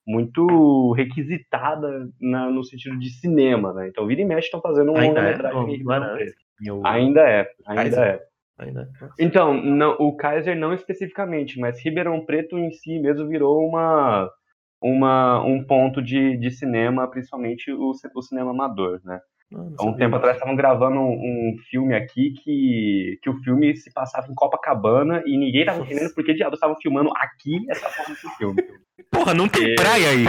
muito 0.09 0.93
requisitada 0.93 2.09
na, 2.21 2.49
no 2.49 2.63
sentido 2.63 2.97
de 2.97 3.09
cinema, 3.09 3.73
né? 3.73 3.89
Então, 3.89 4.07
vira 4.07 4.21
e 4.21 4.25
mexe 4.25 4.45
estão 4.47 4.61
fazendo 4.61 4.93
um 4.93 4.97
é? 4.97 5.05
longa-metragem 5.05 5.59
Não, 5.59 5.67
em 5.69 5.77
Ribeirão 5.77 6.05
é. 6.05 6.15
Preto. 6.15 6.37
Eu- 6.65 6.81
Ainda 6.85 7.21
é, 7.21 7.49
ainda 7.65 7.81
Kaiser. 7.83 8.03
é. 8.03 8.27
Ainda. 8.57 8.89
Então, 9.19 9.53
não- 9.53 9.95
o 9.99 10.15
Kaiser 10.15 10.57
não 10.57 10.73
especificamente, 10.73 11.59
mas 11.59 11.83
Ribeirão 11.83 12.25
Preto 12.25 12.57
em 12.57 12.71
si 12.71 12.97
mesmo 12.99 13.27
virou 13.27 13.67
uma, 13.67 14.29
uma 14.81 15.43
um 15.43 15.63
ponto 15.63 16.01
de, 16.01 16.37
de 16.37 16.51
cinema, 16.51 17.07
principalmente 17.09 17.71
o, 17.71 17.91
o 18.15 18.21
cinema 18.21 18.51
amador, 18.51 19.01
né? 19.03 19.19
Há 19.53 19.83
um 19.85 19.95
tempo 19.95 20.15
atrás 20.15 20.35
estavam 20.35 20.55
gravando 20.57 20.99
um, 20.99 21.13
um 21.13 21.55
filme 21.69 21.95
aqui 21.95 22.33
que, 22.43 23.17
que 23.21 23.29
o 23.29 23.37
filme 23.43 23.75
se 23.77 23.91
passava 23.93 24.27
em 24.29 24.35
Copacabana 24.35 25.23
e 25.25 25.37
ninguém 25.37 25.65
tava 25.65 25.79
entendendo 25.79 26.13
por 26.13 26.23
que 26.23 26.33
diabos 26.33 26.57
estavam 26.57 26.75
filmando 26.81 27.09
aqui 27.15 27.65
essa 27.69 27.87
forma 27.89 28.13
de 28.13 28.37
filme. 28.37 28.63
Porra, 29.09 29.33
não 29.33 29.47
tem 29.47 29.71
É. 29.71 29.75
praia 29.75 30.09
aí. 30.09 30.25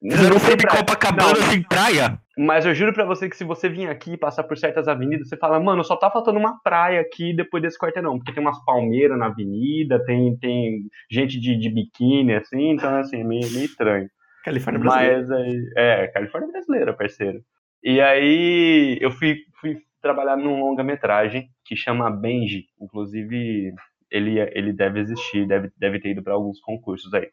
Não 0.00 0.16
Fizeram 0.16 0.36
um 0.36 0.40
tem 0.40 0.48
filme. 0.50 0.66
Copacabana 0.66 1.28
Não, 1.34 1.50
sem 1.50 1.62
praia. 1.62 2.20
Mas 2.36 2.66
eu 2.66 2.74
juro 2.74 2.92
pra 2.92 3.04
você 3.04 3.28
que 3.28 3.36
se 3.36 3.42
você 3.42 3.68
vir 3.68 3.88
aqui 3.88 4.12
e 4.12 4.16
passar 4.18 4.44
por 4.44 4.56
certas 4.56 4.86
avenidas, 4.86 5.28
você 5.28 5.36
fala, 5.36 5.58
mano, 5.58 5.82
só 5.82 5.96
tá 5.96 6.10
faltando 6.10 6.38
uma 6.38 6.60
praia 6.62 7.00
aqui 7.00 7.34
depois 7.34 7.62
desse 7.62 7.78
quarteirão, 7.78 8.16
porque 8.18 8.32
tem 8.32 8.42
umas 8.42 8.62
palmeiras 8.64 9.18
na 9.18 9.26
avenida, 9.26 10.04
tem, 10.04 10.36
tem 10.36 10.82
gente 11.10 11.40
de, 11.40 11.58
de 11.58 11.68
biquíni, 11.68 12.34
assim, 12.34 12.70
então, 12.70 12.96
assim, 12.98 13.22
é 13.22 13.24
meio, 13.24 13.50
meio 13.50 13.64
estranho. 13.64 14.08
Califórnia 14.44 14.80
brasileira. 14.80 15.18
Mas, 15.18 15.30
aí, 15.32 15.72
é, 15.76 16.06
Califórnia 16.08 16.52
brasileira, 16.52 16.92
parceiro. 16.92 17.40
E 17.82 18.00
aí, 18.00 18.98
eu 19.00 19.10
fui, 19.10 19.36
fui 19.60 19.78
trabalhar 20.02 20.36
num 20.36 20.60
longa-metragem 20.60 21.48
que 21.64 21.76
chama 21.76 22.10
Benji, 22.10 22.66
inclusive, 22.80 23.72
ele, 24.10 24.40
ele 24.52 24.72
deve 24.72 25.00
existir, 25.00 25.46
deve, 25.46 25.70
deve 25.76 26.00
ter 26.00 26.10
ido 26.10 26.22
pra 26.22 26.34
alguns 26.34 26.60
concursos 26.60 27.12
aí. 27.14 27.30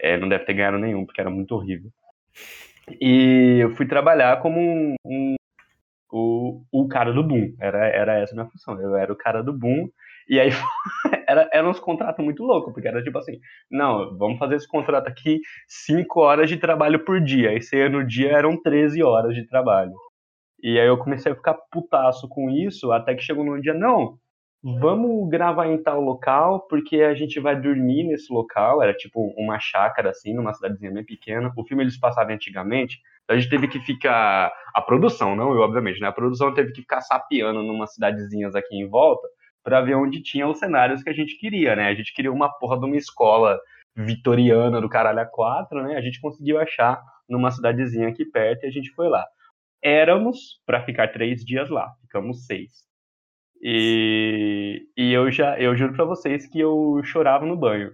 É, 0.00 0.18
não 0.18 0.28
deve 0.28 0.44
ter 0.44 0.54
ganhado 0.54 0.78
nenhum, 0.78 1.06
porque 1.06 1.20
era 1.20 1.30
muito 1.30 1.54
horrível. 1.54 1.90
E 3.00 3.58
eu 3.60 3.70
fui 3.76 3.86
trabalhar 3.86 4.40
como 4.40 4.58
um, 4.60 4.94
um- 5.04 5.34
o, 6.12 6.62
o 6.72 6.88
cara 6.88 7.12
do 7.12 7.22
boom. 7.24 7.54
Era, 7.60 7.86
era 7.88 8.18
essa 8.20 8.34
a 8.34 8.36
minha 8.36 8.50
função. 8.50 8.80
Eu 8.80 8.96
era 8.96 9.12
o 9.12 9.16
cara 9.16 9.42
do 9.42 9.52
boom. 9.52 9.88
E 10.30 10.38
aí 10.38 10.50
era, 11.26 11.50
era 11.52 11.68
uns 11.68 11.80
contratos 11.80 12.24
muito 12.24 12.44
loucos, 12.44 12.72
porque 12.72 12.86
era 12.86 13.02
tipo 13.02 13.18
assim, 13.18 13.40
não, 13.68 14.16
vamos 14.16 14.38
fazer 14.38 14.54
esse 14.54 14.68
contrato 14.68 15.08
aqui, 15.08 15.40
5 15.66 16.20
horas 16.20 16.48
de 16.48 16.56
trabalho 16.56 17.04
por 17.04 17.20
dia. 17.20 17.52
Esse 17.52 17.74
aí 17.74 17.88
no 17.88 18.06
dia 18.06 18.30
eram 18.30 18.56
13 18.62 19.02
horas 19.02 19.34
de 19.34 19.44
trabalho. 19.44 19.92
E 20.62 20.78
aí 20.78 20.86
eu 20.86 20.96
comecei 20.98 21.32
a 21.32 21.34
ficar 21.34 21.54
putaço 21.72 22.28
com 22.28 22.48
isso, 22.48 22.92
até 22.92 23.12
que 23.14 23.22
chegou 23.22 23.44
num 23.44 23.60
dia, 23.60 23.74
não, 23.74 24.18
vamos 24.62 25.28
gravar 25.28 25.66
em 25.66 25.82
tal 25.82 26.00
local, 26.00 26.60
porque 26.68 27.02
a 27.02 27.14
gente 27.14 27.40
vai 27.40 27.60
dormir 27.60 28.04
nesse 28.04 28.32
local. 28.32 28.80
Era 28.80 28.94
tipo 28.94 29.34
uma 29.36 29.58
chácara, 29.58 30.10
assim, 30.10 30.32
numa 30.32 30.54
cidadezinha 30.54 30.92
bem 30.92 31.04
pequena. 31.04 31.52
O 31.56 31.64
filme 31.64 31.82
eles 31.82 31.98
passavam 31.98 32.34
antigamente, 32.34 33.00
então 33.24 33.36
a 33.36 33.40
gente 33.40 33.50
teve 33.50 33.66
que 33.66 33.80
ficar. 33.80 34.52
A 34.72 34.80
produção, 34.80 35.34
não 35.34 35.52
eu, 35.52 35.60
obviamente, 35.60 36.00
né? 36.00 36.06
A 36.06 36.12
produção 36.12 36.54
teve 36.54 36.70
que 36.72 36.82
ficar 36.82 37.00
sapeando 37.00 37.64
numa 37.64 37.88
cidadezinhas 37.88 38.54
aqui 38.54 38.76
em 38.76 38.88
volta 38.88 39.26
pra 39.62 39.80
ver 39.80 39.94
onde 39.96 40.22
tinha 40.22 40.46
os 40.48 40.58
cenários 40.58 41.02
que 41.02 41.10
a 41.10 41.12
gente 41.12 41.36
queria, 41.38 41.76
né? 41.76 41.88
A 41.88 41.94
gente 41.94 42.12
queria 42.14 42.32
uma 42.32 42.48
porra 42.58 42.78
de 42.78 42.86
uma 42.86 42.96
escola 42.96 43.58
vitoriana 44.06 44.80
do 44.80 44.88
caralho 44.88 45.20
a 45.20 45.26
quatro, 45.26 45.82
né? 45.82 45.96
A 45.96 46.00
gente 46.00 46.20
conseguiu 46.20 46.58
achar 46.58 47.00
numa 47.28 47.50
cidadezinha 47.50 48.08
aqui 48.08 48.24
perto 48.24 48.64
e 48.64 48.66
a 48.68 48.70
gente 48.70 48.90
foi 48.92 49.08
lá. 49.08 49.24
Éramos 49.82 50.60
pra 50.66 50.82
ficar 50.84 51.08
três 51.08 51.44
dias 51.44 51.68
lá, 51.70 51.90
ficamos 52.02 52.46
seis. 52.46 52.70
E, 53.62 54.82
e 54.96 55.12
eu 55.12 55.30
já, 55.30 55.58
eu 55.60 55.76
juro 55.76 55.92
pra 55.94 56.04
vocês 56.04 56.46
que 56.46 56.58
eu 56.58 57.00
chorava 57.04 57.44
no 57.44 57.56
banho, 57.56 57.92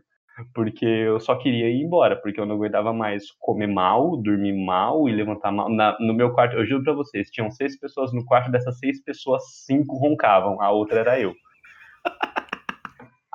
porque 0.54 0.84
eu 0.84 1.18
só 1.18 1.36
queria 1.36 1.68
ir 1.68 1.82
embora, 1.82 2.16
porque 2.16 2.40
eu 2.40 2.46
não 2.46 2.54
aguentava 2.56 2.92
mais 2.92 3.24
comer 3.40 3.66
mal, 3.66 4.16
dormir 4.16 4.52
mal 4.52 5.08
e 5.08 5.12
levantar 5.12 5.50
mal. 5.50 5.68
Na- 5.68 5.96
no 6.00 6.14
meu 6.14 6.32
quarto, 6.32 6.56
eu 6.56 6.64
juro 6.66 6.84
pra 6.84 6.92
vocês, 6.92 7.30
tinham 7.30 7.50
seis 7.50 7.78
pessoas 7.78 8.12
no 8.12 8.24
quarto, 8.24 8.50
dessas 8.50 8.78
seis 8.78 9.02
pessoas, 9.02 9.42
cinco 9.64 9.96
roncavam, 9.98 10.60
a 10.60 10.70
outra 10.70 11.00
era 11.00 11.20
eu. 11.20 11.34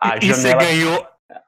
A 0.02 0.18
E 0.18 0.28
você 0.34 0.56
ganhou. 0.56 1.06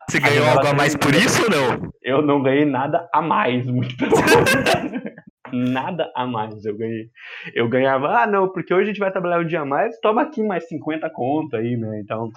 Você 0.07 0.19
ganhou 0.19 0.45
algo 0.47 0.67
a 0.67 0.73
mais 0.73 0.95
por 0.95 1.13
isso 1.15 1.43
ou 1.43 1.49
não? 1.49 1.93
eu 2.03 2.21
não 2.21 2.43
ganhei 2.43 2.65
nada 2.65 3.09
a 3.13 3.21
mais, 3.21 3.65
muito 3.65 3.95
pelo. 3.97 4.11
Nada 5.51 6.11
a 6.15 6.25
mais 6.25 6.65
eu 6.65 6.75
ganhei. 6.75 7.09
Eu 7.53 7.69
ganhava, 7.69 8.23
ah, 8.23 8.25
não, 8.25 8.49
porque 8.49 8.73
hoje 8.73 8.83
a 8.83 8.87
gente 8.87 8.99
vai 8.99 9.11
trabalhar 9.11 9.39
um 9.39 9.45
dia 9.45 9.61
a 9.61 9.65
mais, 9.65 9.99
toma 9.99 10.23
aqui 10.23 10.41
mais 10.41 10.67
50 10.67 11.07
conto 11.11 11.55
aí, 11.55 11.77
né? 11.77 12.01
Então, 12.03 12.31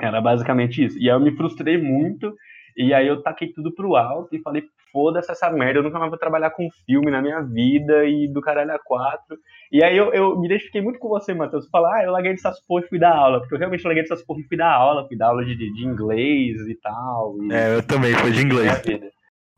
era 0.00 0.22
basicamente 0.22 0.82
isso. 0.82 0.98
E 0.98 1.10
aí 1.10 1.14
eu 1.14 1.20
me 1.20 1.36
frustrei 1.36 1.76
muito, 1.76 2.34
e 2.74 2.94
aí 2.94 3.06
eu 3.06 3.22
taquei 3.22 3.52
tudo 3.52 3.74
pro 3.74 3.94
alto 3.94 4.34
e 4.34 4.40
falei, 4.40 4.64
foda-se 4.96 5.30
essa 5.30 5.50
merda, 5.50 5.80
eu 5.80 5.82
nunca 5.82 5.98
mais 5.98 6.10
vou 6.10 6.18
trabalhar 6.18 6.48
com 6.52 6.70
filme 6.86 7.10
na 7.10 7.20
minha 7.20 7.42
vida 7.42 8.06
e 8.06 8.26
do 8.32 8.40
caralho 8.40 8.72
a 8.72 8.78
quatro. 8.78 9.36
E 9.70 9.84
aí 9.84 9.94
eu, 9.94 10.10
eu 10.14 10.40
me 10.40 10.46
identifiquei 10.46 10.80
muito 10.80 10.98
com 10.98 11.10
você, 11.10 11.34
Matheus. 11.34 11.68
Falar, 11.68 11.98
ah, 11.98 12.04
eu 12.04 12.12
larguei 12.12 12.32
dessas 12.32 12.58
porra 12.66 12.82
e 12.82 12.88
fui 12.88 12.98
dar 12.98 13.14
aula, 13.14 13.40
porque 13.40 13.54
eu 13.54 13.58
realmente 13.58 13.84
larguei 13.84 14.02
dessas 14.02 14.24
porra 14.24 14.40
e 14.40 14.44
fui 14.44 14.56
dar 14.56 14.72
aula, 14.72 15.06
fui 15.06 15.14
dar 15.14 15.26
aula 15.26 15.44
de, 15.44 15.54
de 15.54 15.86
inglês 15.86 16.66
e 16.66 16.74
tal. 16.80 17.36
E 17.42 17.52
É, 17.52 17.76
eu 17.76 17.82
também, 17.82 18.14
foi 18.14 18.30
de 18.30 18.42
inglês. 18.42 18.82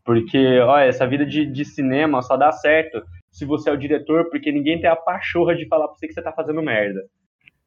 Porque, 0.05 0.59
olha, 0.59 0.87
essa 0.87 1.07
vida 1.07 1.25
de, 1.25 1.47
de 1.47 1.65
cinema 1.65 2.21
só 2.21 2.37
dá 2.37 2.51
certo 2.51 3.01
se 3.31 3.45
você 3.45 3.71
é 3.71 3.73
o 3.73 3.79
diretor, 3.79 4.29
porque 4.31 4.51
ninguém 4.51 4.81
tem 4.81 4.91
a 4.91 4.97
pachorra 4.97 5.55
de 5.55 5.69
falar 5.69 5.87
pra 5.87 5.97
você 5.97 6.09
que 6.09 6.15
você 6.15 6.23
tá 6.23 6.33
fazendo 6.33 6.63
merda. 6.63 7.01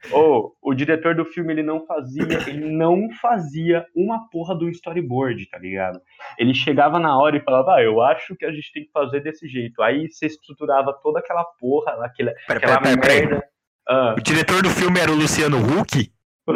Ou, 0.10 0.56
o 0.62 0.74
diretor 0.74 1.14
do 1.14 1.24
filme, 1.24 1.54
ele 1.54 1.62
não 1.62 1.86
fazia, 1.86 2.24
ele 2.47 2.72
não 2.72 3.10
fazia 3.22 3.86
uma 3.95 4.28
porra 4.30 4.56
do 4.56 4.68
storyboard, 4.70 5.45
tá 5.49 5.60
ligado? 5.60 6.02
Ele 6.39 6.54
chegava 6.56 6.99
na 6.99 7.16
hora 7.18 7.38
e 7.38 7.43
falava, 7.43 7.76
ah, 7.76 7.84
eu 7.84 8.02
acho 8.02 8.36
que 8.36 8.45
a 8.45 8.52
gente 8.52 8.72
tem 8.74 8.84
que 8.86 8.91
fazer 8.91 9.20
desse 9.22 9.47
jeito. 9.47 9.82
Aí 9.82 10.10
você 10.10 10.26
estruturava 10.26 10.91
toda 11.04 11.20
aquela 11.20 11.43
porra, 11.60 12.04
aquela, 12.04 12.32
Pera, 12.47 12.58
aquela 12.58 12.82
pera, 12.82 12.99
pera, 12.99 13.14
merda. 13.30 13.49
Ah, 13.88 14.16
O 14.18 14.22
diretor 14.22 14.64
do 14.64 14.70
filme 14.70 14.99
era 14.99 15.12
o 15.12 15.16
Luciano 15.16 15.58
Huck? 15.58 16.12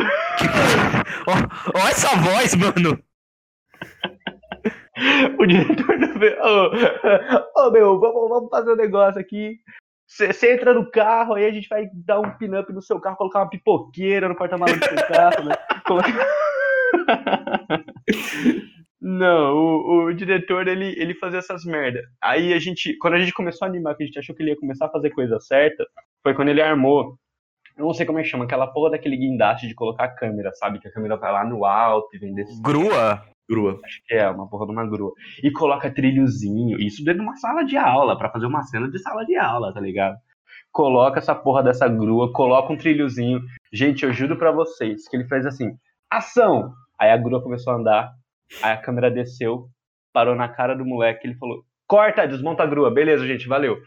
Ó 1.27 1.79
ó 1.79 1.87
essa 1.87 2.15
voz, 2.17 2.55
mano. 2.55 2.99
o 5.39 5.45
diretor 5.45 5.99
do 5.99 6.07
filme. 6.07 6.29
Ô, 6.39 7.67
ô, 7.67 7.71
meu, 7.71 7.99
vamos, 7.99 8.29
vamos 8.29 8.49
fazer 8.49 8.71
um 8.73 8.75
negócio 8.75 9.19
aqui. 9.19 9.59
Você 10.07 10.53
entra 10.53 10.73
no 10.73 10.89
carro, 10.89 11.33
aí 11.33 11.45
a 11.45 11.51
gente 11.51 11.67
vai 11.67 11.87
dar 11.93 12.19
um 12.19 12.37
pin-up 12.37 12.71
no 12.71 12.81
seu 12.81 12.99
carro, 12.99 13.17
colocar 13.17 13.39
uma 13.39 13.49
pipoqueira 13.49 14.29
no 14.29 14.35
porta-malas 14.35 14.79
do 14.79 14.85
seu 14.85 15.07
carro, 15.07 15.43
né? 15.43 15.55
Não, 19.01 19.55
o, 19.55 20.05
o 20.05 20.13
diretor, 20.13 20.67
ele, 20.67 20.95
ele 20.99 21.13
fazia 21.15 21.39
essas 21.39 21.63
merda. 21.63 22.01
Aí 22.21 22.53
a 22.53 22.59
gente, 22.59 22.97
quando 22.97 23.15
a 23.15 23.19
gente 23.19 23.33
começou 23.33 23.65
a 23.65 23.69
animar, 23.69 23.95
que 23.95 24.03
a 24.03 24.05
gente 24.05 24.17
achou 24.17 24.35
que 24.35 24.41
ele 24.41 24.51
ia 24.51 24.59
começar 24.59 24.85
a 24.87 24.91
fazer 24.91 25.11
coisa 25.11 25.39
certa, 25.39 25.85
foi 26.23 26.33
quando 26.33 26.49
ele 26.49 26.61
armou, 26.61 27.17
eu 27.77 27.85
não 27.85 27.93
sei 27.93 28.05
como 28.05 28.19
é 28.19 28.23
que 28.23 28.29
chama, 28.29 28.45
aquela 28.45 28.67
porra 28.67 28.91
daquele 28.91 29.17
guindaste 29.17 29.67
de 29.67 29.75
colocar 29.75 30.05
a 30.05 30.15
câmera, 30.15 30.51
sabe? 30.53 30.79
Que 30.79 30.87
a 30.87 30.91
câmera 30.91 31.17
vai 31.17 31.31
lá 31.31 31.43
no 31.43 31.65
alto 31.65 32.15
e 32.15 32.19
vem 32.19 32.33
desse 32.33 32.59
Grua? 32.61 33.23
Grua. 33.49 33.79
Acho 33.83 34.01
que 34.05 34.13
é, 34.13 34.29
uma 34.29 34.47
porra 34.49 34.65
de 34.65 34.71
uma 34.71 34.85
grua. 34.87 35.13
E 35.43 35.51
coloca 35.51 35.91
trilhozinho, 35.91 36.79
isso 36.79 37.03
dentro 37.03 37.21
de 37.21 37.27
uma 37.27 37.35
sala 37.35 37.63
de 37.63 37.77
aula, 37.77 38.17
pra 38.17 38.31
fazer 38.31 38.45
uma 38.45 38.63
cena 38.63 38.89
de 38.89 38.99
sala 38.99 39.25
de 39.25 39.35
aula, 39.35 39.73
tá 39.73 39.79
ligado? 39.79 40.17
Coloca 40.71 41.19
essa 41.19 41.35
porra 41.35 41.63
dessa 41.63 41.87
grua, 41.87 42.31
coloca 42.33 42.73
um 42.73 42.77
trilhozinho. 42.77 43.41
Gente, 43.71 44.03
eu 44.03 44.11
juro 44.11 44.37
pra 44.37 44.51
vocês 44.51 45.07
que 45.07 45.15
ele 45.15 45.27
fez 45.27 45.45
assim: 45.45 45.77
ação! 46.09 46.73
Aí 46.99 47.11
a 47.11 47.17
grua 47.17 47.41
começou 47.41 47.73
a 47.73 47.75
andar, 47.77 48.13
aí 48.63 48.73
a 48.73 48.77
câmera 48.77 49.11
desceu, 49.11 49.67
parou 50.13 50.35
na 50.35 50.47
cara 50.47 50.75
do 50.75 50.85
moleque, 50.85 51.27
ele 51.27 51.35
falou: 51.35 51.63
corta, 51.87 52.27
desmonta 52.27 52.63
a 52.63 52.67
grua, 52.67 52.91
beleza, 52.91 53.27
gente, 53.27 53.47
valeu. 53.47 53.77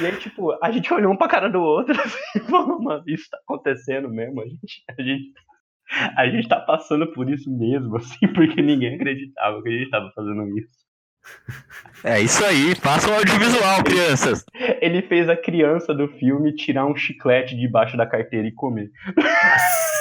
E 0.00 0.06
aí, 0.06 0.16
tipo, 0.18 0.52
a 0.62 0.70
gente 0.70 0.92
olhou 0.92 1.12
um 1.12 1.16
pra 1.16 1.28
cara 1.28 1.48
do 1.48 1.60
outro 1.60 1.94
assim, 2.00 2.18
e 2.36 2.40
falou, 2.40 2.80
mano, 2.80 3.04
isso 3.06 3.28
tá 3.30 3.38
acontecendo 3.38 4.08
mesmo. 4.08 4.40
A 4.40 4.46
gente, 4.46 4.84
a 4.88 5.02
gente, 5.02 5.32
a 6.16 6.28
gente 6.28 6.48
tá 6.48 6.60
passando 6.60 7.06
por 7.12 7.30
isso 7.30 7.50
mesmo, 7.50 7.96
assim, 7.98 8.26
porque 8.28 8.62
ninguém 8.62 8.94
acreditava 8.96 9.62
que 9.62 9.68
a 9.68 9.72
gente 9.72 9.90
tava 9.90 10.10
fazendo 10.14 10.58
isso. 10.58 10.84
É 12.04 12.20
isso 12.20 12.44
aí, 12.44 12.74
faça 12.74 13.10
um 13.10 13.14
audiovisual, 13.14 13.82
crianças. 13.82 14.44
Ele 14.80 15.00
fez 15.00 15.26
a 15.28 15.36
criança 15.36 15.94
do 15.94 16.06
filme 16.06 16.54
tirar 16.54 16.84
um 16.86 16.94
chiclete 16.94 17.56
debaixo 17.56 17.96
da 17.96 18.06
carteira 18.06 18.46
e 18.46 18.52
comer. 18.52 18.90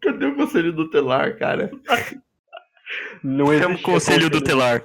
Cadê 0.00 0.26
o 0.26 0.36
conselho 0.36 0.72
tutelar, 0.74 1.36
cara? 1.36 1.70
Não 3.24 3.46
Chama 3.46 3.50
o 3.50 3.58
existia 3.72 3.82
conselho 3.82 4.30
tutelar. 4.30 4.84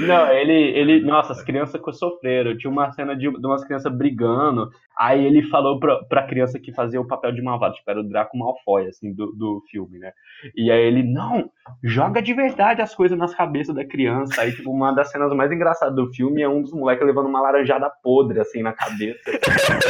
Não, 0.00 0.30
ele, 0.32 0.52
ele. 0.52 1.00
Nossa, 1.00 1.32
as 1.32 1.42
crianças 1.42 1.80
sofreram. 1.96 2.56
Tinha 2.56 2.70
uma 2.70 2.92
cena 2.92 3.14
de, 3.14 3.30
de 3.30 3.46
umas 3.46 3.64
crianças 3.64 3.92
brigando. 3.96 4.68
Aí 4.98 5.24
ele 5.24 5.42
falou 5.42 5.78
pra, 5.78 6.02
pra 6.04 6.26
criança 6.26 6.58
que 6.58 6.72
fazia 6.72 7.00
o 7.00 7.06
papel 7.06 7.32
de 7.32 7.40
malvado, 7.40 7.74
tipo, 7.74 7.90
era 7.90 8.00
o 8.00 8.08
Draco 8.08 8.36
Malfoy, 8.36 8.86
assim, 8.88 9.14
do, 9.14 9.32
do 9.32 9.62
filme, 9.70 9.98
né? 9.98 10.12
E 10.56 10.70
aí 10.70 10.80
ele, 10.82 11.02
não, 11.02 11.48
joga 11.84 12.20
de 12.20 12.34
verdade 12.34 12.82
as 12.82 12.94
coisas 12.94 13.16
nas 13.16 13.34
cabeças 13.34 13.74
da 13.74 13.84
criança. 13.86 14.40
Aí, 14.40 14.52
tipo, 14.52 14.70
uma 14.70 14.92
das 14.92 15.10
cenas 15.10 15.32
mais 15.32 15.52
engraçadas 15.52 15.94
do 15.94 16.12
filme 16.12 16.42
é 16.42 16.48
um 16.48 16.62
dos 16.62 16.72
moleques 16.72 17.06
levando 17.06 17.28
uma 17.28 17.40
laranjada 17.40 17.90
podre, 18.02 18.40
assim, 18.40 18.62
na 18.62 18.72
cabeça. 18.72 19.20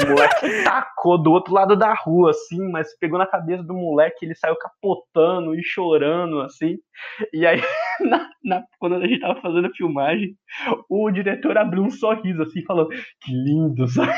O 0.07 0.11
moleque 0.11 0.65
tacou 0.65 1.17
do 1.23 1.33
outro 1.33 1.55
lado 1.55 1.75
da 1.77 1.95
rua, 1.95 2.31
assim, 2.31 2.69
mas 2.71 2.97
pegou 2.99 3.19
na 3.19 3.27
cabeça 3.27 3.63
do 3.63 3.75
moleque, 3.75 4.27
ele 4.27 4.35
saiu 4.35 4.57
capotando 4.57 5.55
e 5.55 5.63
chorando, 5.63 6.41
assim. 6.41 6.77
E 7.33 7.47
aí, 7.47 7.61
na, 8.01 8.29
na- 8.45 8.65
quando 8.79 8.97
a 8.97 9.07
gente 9.07 9.21
tava 9.21 9.41
fazendo 9.41 9.67
a 9.69 9.73
filmagem, 9.75 10.35
o 10.89 11.11
diretor 11.11 11.57
abriu 11.57 11.83
um 11.83 11.91
sorriso, 11.91 12.43
assim, 12.43 12.63
falando, 12.65 12.89
que 13.23 13.33
lindo, 13.33 13.87
sabe? 13.89 14.13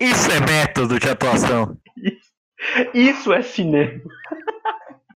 Isso 0.00 0.30
é 0.30 0.40
método 0.40 0.98
de 0.98 1.08
atuação. 1.08 1.76
Isso 2.94 3.32
é 3.32 3.42
cinema. 3.42 4.00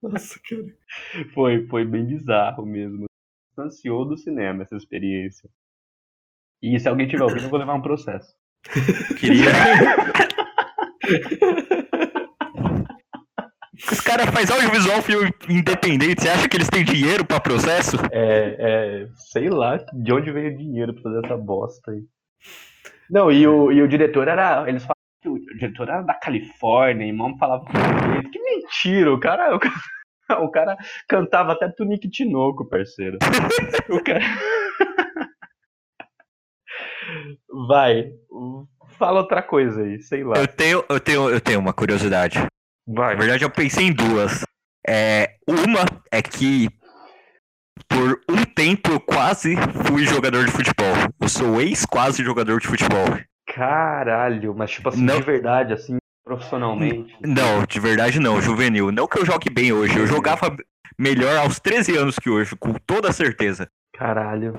Nossa, 0.02 0.40
cara. 0.48 1.26
Foi, 1.34 1.66
foi 1.68 1.86
bem 1.86 2.06
bizarro 2.06 2.66
mesmo. 2.66 3.06
Distanciou 3.50 4.06
do 4.06 4.18
cinema 4.18 4.64
essa 4.64 4.76
experiência. 4.76 5.50
E 6.62 6.80
se 6.80 6.88
alguém 6.88 7.08
tiver 7.08 7.24
ouvindo, 7.24 7.44
eu 7.44 7.50
vou 7.50 7.60
levar 7.60 7.76
um 7.76 7.82
processo. 7.82 8.34
Queria. 9.20 9.46
Os 13.92 14.00
caras 14.00 14.30
fazem 14.30 14.56
audiovisual 14.56 15.02
filme 15.02 15.32
independente. 15.50 16.22
Você 16.22 16.30
acha 16.30 16.48
que 16.48 16.58
eles 16.58 16.70
têm 16.70 16.84
dinheiro 16.84 17.26
pra 17.26 17.40
processo? 17.40 17.98
É, 18.12 18.56
é, 18.58 19.08
sei 19.32 19.50
lá 19.50 19.78
de 19.94 20.14
onde 20.14 20.32
veio 20.32 20.54
o 20.54 20.58
dinheiro 20.58 20.94
pra 20.94 21.04
fazer 21.04 21.26
essa 21.26 21.38
bosta 21.38 21.92
aí. 21.92 22.04
Não, 23.10 23.32
e 23.32 23.48
o, 23.48 23.72
e 23.72 23.82
o 23.82 23.88
diretor 23.88 24.28
era. 24.28 24.68
Eles 24.68 24.84
falavam 24.84 24.96
que 25.22 25.30
o 25.30 25.40
diretor 25.58 25.90
era 25.90 26.02
da 26.02 26.14
Califórnia, 26.14 27.06
e 27.06 27.10
irmão 27.10 27.38
falava 27.38 27.64
português. 27.66 28.30
Que 28.32 28.40
mentira, 28.40 29.14
o 29.14 29.20
cara. 29.20 29.56
O 29.56 29.60
cara, 29.60 29.76
o 30.44 30.50
cara 30.50 30.78
cantava 31.08 31.54
até 31.54 31.68
Tunique 31.70 32.10
Tinoco, 32.10 32.68
parceiro. 32.68 33.18
O 33.90 34.04
cara. 34.04 34.20
Vai, 37.68 38.12
fala 38.98 39.22
outra 39.22 39.42
coisa 39.42 39.84
aí, 39.84 40.02
sei 40.02 40.24
lá. 40.24 40.38
Eu 40.38 40.48
tenho, 40.48 40.84
eu 40.90 41.00
tenho, 41.00 41.30
eu 41.30 41.40
tenho 41.40 41.60
uma 41.60 41.74
curiosidade. 41.74 42.40
Na 42.88 43.02
Vai. 43.02 43.16
verdade, 43.16 43.44
eu 43.44 43.50
pensei 43.50 43.88
em 43.88 43.94
duas. 43.94 44.44
É, 44.88 45.38
uma 45.48 45.86
é 46.12 46.22
que 46.22 46.68
por 47.88 48.22
um 48.30 48.45
tempo 48.56 48.92
eu 48.92 49.00
quase 49.00 49.56
fui 49.86 50.06
jogador 50.06 50.46
de 50.46 50.52
futebol. 50.52 50.94
Eu 51.20 51.30
sou 51.30 51.62
ex-quase 51.62 52.24
jogador 52.24 52.60
de 52.60 52.68
futebol. 52.68 53.06
Caralho, 53.54 54.56
mas 54.56 54.72
tipo 54.72 54.90
assim, 54.90 55.04
Não. 55.04 55.18
de 55.20 55.26
verdade, 55.26 55.74
assim, 55.74 55.98
profissionalmente. 56.24 57.16
Não, 57.22 57.66
de 57.66 57.80
verdade 57.80 58.20
não, 58.20 58.42
juvenil. 58.42 58.92
Não 58.92 59.08
que 59.08 59.20
eu 59.20 59.26
jogue 59.26 59.50
bem 59.50 59.72
hoje. 59.72 59.98
Eu 59.98 60.08
jogava 60.08 60.56
melhor 60.98 61.38
aos 61.38 61.60
13 61.60 61.98
anos 61.98 62.18
que 62.18 62.30
hoje, 62.30 62.56
com 62.56 62.74
toda 62.74 63.12
certeza. 63.12 63.70
Caralho. 63.94 64.56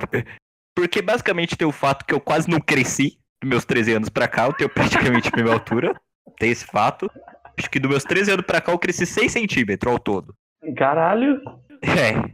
Porque 0.76 1.00
basicamente 1.00 1.56
tem 1.56 1.66
o 1.66 1.72
fato 1.72 2.04
que 2.04 2.12
eu 2.14 2.20
quase 2.20 2.48
não 2.50 2.60
cresci 2.60 3.18
dos 3.42 3.48
meus 3.48 3.64
13 3.64 3.94
anos 3.94 4.08
pra 4.08 4.28
cá, 4.28 4.46
eu 4.46 4.52
tenho 4.52 4.70
praticamente 4.70 5.30
a 5.32 5.36
mesma 5.36 5.54
altura. 5.54 5.94
Tem 6.38 6.50
esse 6.50 6.66
fato. 6.66 7.10
Acho 7.58 7.70
que 7.70 7.78
dos 7.80 7.90
meus 7.90 8.04
13 8.04 8.32
anos 8.32 8.46
pra 8.46 8.60
cá 8.60 8.72
eu 8.72 8.78
cresci 8.78 9.06
6 9.06 9.32
centímetros 9.32 9.90
ao 9.90 9.98
todo. 9.98 10.34
Caralho. 10.76 11.40
É. 11.82 12.30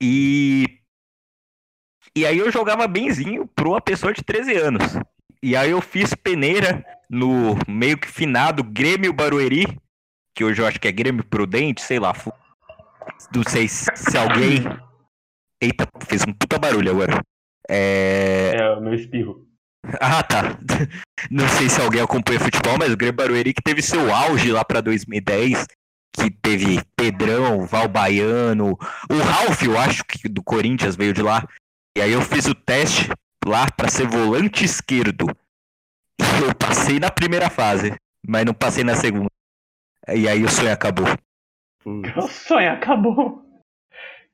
E. 0.00 0.66
E 2.16 2.26
aí 2.26 2.38
eu 2.38 2.50
jogava 2.50 2.86
benzinho 2.86 3.46
pra 3.46 3.68
uma 3.68 3.80
pessoa 3.80 4.12
de 4.12 4.22
13 4.22 4.56
anos. 4.56 4.82
E 5.42 5.56
aí 5.56 5.70
eu 5.70 5.80
fiz 5.80 6.14
peneira 6.14 6.84
no 7.08 7.56
meio 7.66 7.98
que 7.98 8.06
finado 8.06 8.62
Grêmio 8.62 9.12
Barueri, 9.12 9.66
que 10.34 10.44
hoje 10.44 10.60
eu 10.60 10.66
acho 10.66 10.78
que 10.78 10.88
é 10.88 10.92
Grêmio 10.92 11.24
Prudente, 11.24 11.82
sei 11.82 11.98
lá. 11.98 12.14
Não 13.34 13.42
sei 13.48 13.66
se, 13.66 13.90
se 13.94 14.16
alguém. 14.16 14.62
Eita, 15.60 15.86
fez 16.06 16.22
um 16.26 16.32
puta 16.32 16.58
barulho 16.58 16.90
agora. 16.90 17.22
É. 17.68 18.54
É 18.56 18.70
o 18.70 18.80
meu 18.80 18.94
espirro. 18.94 19.46
Ah, 20.00 20.22
tá. 20.22 20.58
Não 21.30 21.48
sei 21.48 21.68
se 21.68 21.80
alguém 21.80 22.02
acompanha 22.02 22.38
futebol, 22.38 22.76
mas 22.78 22.92
o 22.92 22.96
Grêmio 22.96 23.16
Barueri 23.16 23.52
que 23.52 23.62
teve 23.62 23.82
seu 23.82 24.14
auge 24.14 24.52
lá 24.52 24.64
pra 24.64 24.80
2010, 24.80 25.66
que 26.14 26.30
teve 26.30 26.80
Pedrão, 26.94 27.66
Val 27.66 27.88
Baiano, 27.88 28.78
o 29.10 29.18
Ralf, 29.18 29.62
eu 29.62 29.78
acho 29.78 30.04
que 30.04 30.28
do 30.28 30.42
Corinthians 30.42 30.94
veio 30.94 31.12
de 31.12 31.22
lá. 31.22 31.46
E 31.96 32.00
aí 32.00 32.12
eu 32.12 32.22
fiz 32.22 32.46
o 32.46 32.54
teste 32.54 33.10
lá 33.46 33.66
pra 33.76 33.88
ser 33.88 34.06
volante 34.06 34.64
esquerdo. 34.64 35.26
E 36.18 36.44
eu 36.46 36.54
passei 36.54 36.98
na 36.98 37.10
primeira 37.10 37.50
fase, 37.50 37.94
mas 38.26 38.46
não 38.46 38.54
passei 38.54 38.82
na 38.82 38.94
segunda. 38.94 39.28
E 40.08 40.26
aí 40.28 40.42
o 40.42 40.48
sonho 40.48 40.72
acabou. 40.72 41.06
O 41.84 42.28
sonho 42.28 42.72
acabou. 42.72 43.42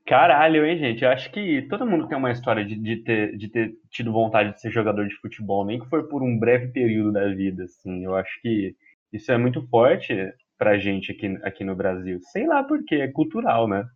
Caralho, 0.06 0.64
hein, 0.64 0.78
gente? 0.78 1.04
Eu 1.04 1.10
acho 1.10 1.30
que 1.30 1.62
todo 1.68 1.86
mundo 1.86 2.08
tem 2.08 2.16
uma 2.16 2.30
história 2.30 2.64
de, 2.64 2.76
de, 2.76 2.96
ter, 2.96 3.36
de 3.36 3.48
ter 3.48 3.74
tido 3.90 4.12
vontade 4.12 4.54
de 4.54 4.60
ser 4.60 4.70
jogador 4.70 5.06
de 5.06 5.14
futebol, 5.16 5.66
nem 5.66 5.78
que 5.78 5.88
for 5.88 6.08
por 6.08 6.22
um 6.22 6.38
breve 6.38 6.68
período 6.68 7.12
da 7.12 7.28
vida, 7.28 7.64
assim. 7.64 8.04
Eu 8.04 8.16
acho 8.16 8.40
que 8.40 8.74
isso 9.12 9.30
é 9.30 9.36
muito 9.36 9.66
forte 9.68 10.14
pra 10.56 10.78
gente 10.78 11.12
aqui, 11.12 11.38
aqui 11.42 11.64
no 11.64 11.74
Brasil. 11.76 12.20
Sei 12.22 12.46
lá 12.46 12.62
por 12.64 12.82
quê, 12.84 12.96
é 12.96 13.08
cultural, 13.08 13.68
né? 13.68 13.86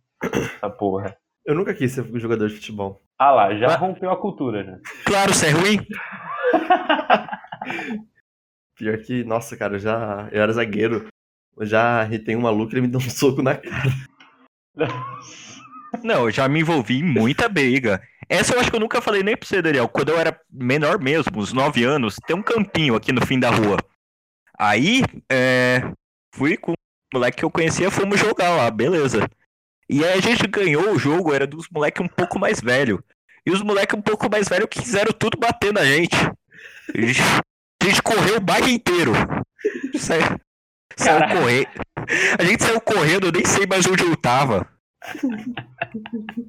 Essa 0.55 0.69
porra. 0.69 1.17
Eu 1.45 1.55
nunca 1.55 1.73
quis 1.73 1.91
ser 1.91 2.05
jogador 2.19 2.47
de 2.47 2.55
futebol. 2.55 3.02
Ah 3.19 3.31
lá, 3.31 3.55
já 3.55 3.67
Ah. 3.73 3.77
rompeu 3.77 4.09
a 4.11 4.19
cultura, 4.19 4.63
né? 4.63 4.79
Claro, 5.05 5.31
isso 5.31 5.45
é 5.45 5.49
ruim. 5.51 5.79
Pior 8.75 8.97
que, 8.99 9.23
nossa, 9.23 9.55
cara, 9.55 9.75
eu 9.75 9.79
já. 9.79 10.27
Eu 10.31 10.41
era 10.41 10.51
zagueiro. 10.53 11.07
Eu 11.57 11.65
já 11.65 12.01
arretei 12.01 12.35
um 12.35 12.41
maluco 12.41 12.71
e 12.71 12.75
ele 12.75 12.81
me 12.81 12.87
deu 12.87 12.99
um 12.99 13.09
soco 13.09 13.41
na 13.41 13.55
cara. 13.55 13.71
Não, 16.03 16.23
eu 16.25 16.31
já 16.31 16.47
me 16.49 16.59
envolvi 16.61 16.97
em 16.99 17.03
muita 17.03 17.47
briga. 17.47 18.01
Essa 18.27 18.55
eu 18.55 18.59
acho 18.59 18.71
que 18.71 18.75
eu 18.75 18.79
nunca 18.79 18.99
falei 18.99 19.21
nem 19.21 19.37
pra 19.37 19.47
você, 19.47 19.61
Daniel. 19.61 19.87
Quando 19.87 20.09
eu 20.09 20.17
era 20.19 20.37
menor 20.51 20.99
mesmo, 20.99 21.39
uns 21.39 21.53
9 21.53 21.83
anos, 21.83 22.15
tem 22.25 22.35
um 22.35 22.41
campinho 22.41 22.95
aqui 22.95 23.11
no 23.11 23.23
fim 23.23 23.39
da 23.39 23.51
rua. 23.51 23.77
Aí, 24.57 25.03
é, 25.31 25.83
fui 26.33 26.57
com 26.57 26.71
o 26.71 26.75
moleque 27.13 27.37
que 27.37 27.45
eu 27.45 27.51
conhecia, 27.51 27.91
fomos 27.91 28.19
jogar 28.19 28.49
lá, 28.55 28.71
beleza. 28.71 29.29
E 29.89 30.03
aí 30.03 30.17
a 30.17 30.21
gente 30.21 30.47
ganhou 30.47 30.91
o 30.91 30.99
jogo, 30.99 31.33
era 31.33 31.45
dos 31.45 31.67
moleques 31.69 32.03
um 32.03 32.07
pouco 32.07 32.39
mais 32.39 32.59
velho. 32.61 33.03
E 33.45 33.51
os 33.51 33.61
moleques 33.61 33.97
um 33.97 34.01
pouco 34.01 34.29
mais 34.29 34.47
velhos 34.47 34.69
quiseram 34.69 35.11
tudo 35.11 35.37
bater 35.37 35.73
na 35.73 35.83
gente. 35.83 36.15
A 36.95 37.01
gente, 37.01 37.21
a 37.21 37.85
gente 37.85 38.01
correu 38.01 38.37
o 38.37 38.41
bairro 38.41 38.69
inteiro. 38.69 39.11
Saiu, 39.97 40.39
saiu. 40.95 41.67
A 42.39 42.43
gente 42.43 42.63
saiu 42.63 42.81
correndo, 42.81 43.27
eu 43.27 43.31
nem 43.31 43.45
sei 43.45 43.65
mais 43.65 43.85
onde 43.85 44.03
eu 44.03 44.15
tava. 44.15 44.67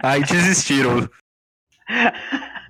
Aí 0.03 0.23
desistiram. 0.23 1.09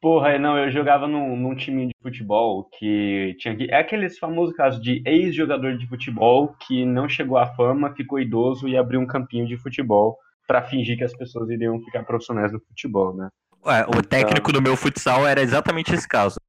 Porra, 0.00 0.38
não, 0.38 0.56
eu 0.56 0.70
jogava 0.70 1.06
num, 1.06 1.36
num 1.36 1.54
time 1.54 1.88
de 1.88 1.92
futebol 2.02 2.64
que 2.64 3.36
tinha 3.38 3.54
que. 3.54 3.70
É 3.70 3.80
aqueles 3.80 4.18
famosos 4.18 4.56
casos 4.56 4.82
de 4.82 5.02
ex-jogador 5.04 5.76
de 5.76 5.86
futebol 5.86 6.54
que 6.66 6.86
não 6.86 7.06
chegou 7.06 7.36
à 7.36 7.46
fama, 7.54 7.94
ficou 7.94 8.18
idoso 8.18 8.66
e 8.66 8.78
abriu 8.78 8.98
um 8.98 9.06
campinho 9.06 9.46
de 9.46 9.58
futebol 9.58 10.16
pra 10.46 10.62
fingir 10.62 10.96
que 10.96 11.04
as 11.04 11.14
pessoas 11.14 11.50
iriam 11.50 11.78
ficar 11.82 12.02
profissionais 12.04 12.50
do 12.50 12.60
futebol, 12.60 13.14
né? 13.14 13.28
Ué, 13.64 13.84
o 13.86 14.02
técnico 14.02 14.50
do 14.52 14.62
meu 14.62 14.74
futsal 14.74 15.26
era 15.26 15.42
exatamente 15.42 15.94
esse 15.94 16.08
caso. 16.08 16.40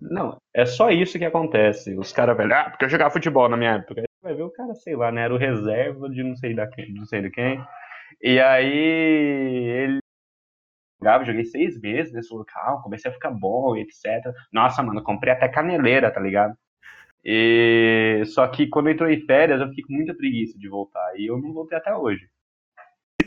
Não, 0.00 0.36
é 0.54 0.64
só 0.64 0.88
isso 0.90 1.18
que 1.18 1.24
acontece. 1.24 1.96
Os 1.96 2.12
caras, 2.12 2.36
velho, 2.36 2.54
ah, 2.54 2.70
porque 2.70 2.84
eu 2.84 2.88
jogava 2.88 3.10
futebol 3.10 3.48
na 3.48 3.56
minha 3.56 3.72
época. 3.72 4.04
Vai 4.22 4.34
ver 4.34 4.42
o 4.42 4.50
cara, 4.50 4.72
sei 4.74 4.94
lá, 4.94 5.10
né? 5.10 5.22
Era 5.22 5.34
o 5.34 5.38
reserva 5.38 6.08
de 6.08 6.22
não 6.22 6.36
sei, 6.36 6.54
da 6.54 6.66
quem, 6.68 6.94
não 6.94 7.04
sei 7.06 7.22
de 7.22 7.30
quem. 7.30 7.60
E 8.22 8.38
aí 8.38 8.68
ele 8.72 9.98
jogava, 11.02 11.24
joguei 11.24 11.44
seis 11.44 11.78
meses 11.80 12.12
nesse 12.12 12.32
local, 12.32 12.80
comecei 12.82 13.10
a 13.10 13.14
ficar 13.14 13.30
bom, 13.30 13.76
etc. 13.76 14.32
Nossa, 14.52 14.82
mano, 14.82 15.02
comprei 15.02 15.32
até 15.32 15.48
caneleira, 15.48 16.10
tá 16.12 16.20
ligado? 16.20 16.56
E 17.24 18.22
só 18.26 18.46
que 18.48 18.68
quando 18.68 18.88
eu 18.88 18.92
entrei 18.94 19.16
em 19.16 19.26
férias, 19.26 19.60
eu 19.60 19.68
fiquei 19.68 19.84
com 19.84 19.94
muita 19.94 20.14
preguiça 20.14 20.58
de 20.58 20.68
voltar. 20.68 21.12
E 21.16 21.26
eu 21.26 21.38
não 21.38 21.52
voltei 21.52 21.76
até 21.76 21.94
hoje. 21.94 22.28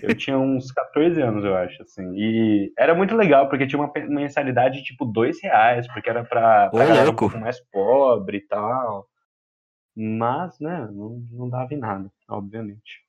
Eu 0.01 0.15
tinha 0.15 0.37
uns 0.37 0.71
14 0.71 1.21
anos, 1.21 1.43
eu 1.43 1.55
acho, 1.55 1.81
assim. 1.81 2.03
E 2.15 2.71
era 2.77 2.93
muito 2.93 3.15
legal, 3.15 3.49
porque 3.49 3.65
tinha 3.65 3.81
uma 3.81 3.91
mensalidade 4.07 4.83
tipo 4.83 5.05
dois 5.05 5.41
reais, 5.41 5.87
porque 5.87 6.09
era 6.09 6.23
pra, 6.23 6.69
pra 6.69 6.83
Ô, 6.83 6.87
galera 6.87 7.03
um 7.03 7.05
louco. 7.05 7.19
pouco 7.19 7.37
mais 7.37 7.59
pobre 7.71 8.37
e 8.37 8.41
tal. 8.41 9.07
Mas, 9.95 10.59
né, 10.59 10.87
não, 10.91 11.23
não 11.31 11.49
dava 11.49 11.73
em 11.73 11.77
nada, 11.77 12.11
obviamente. 12.27 13.04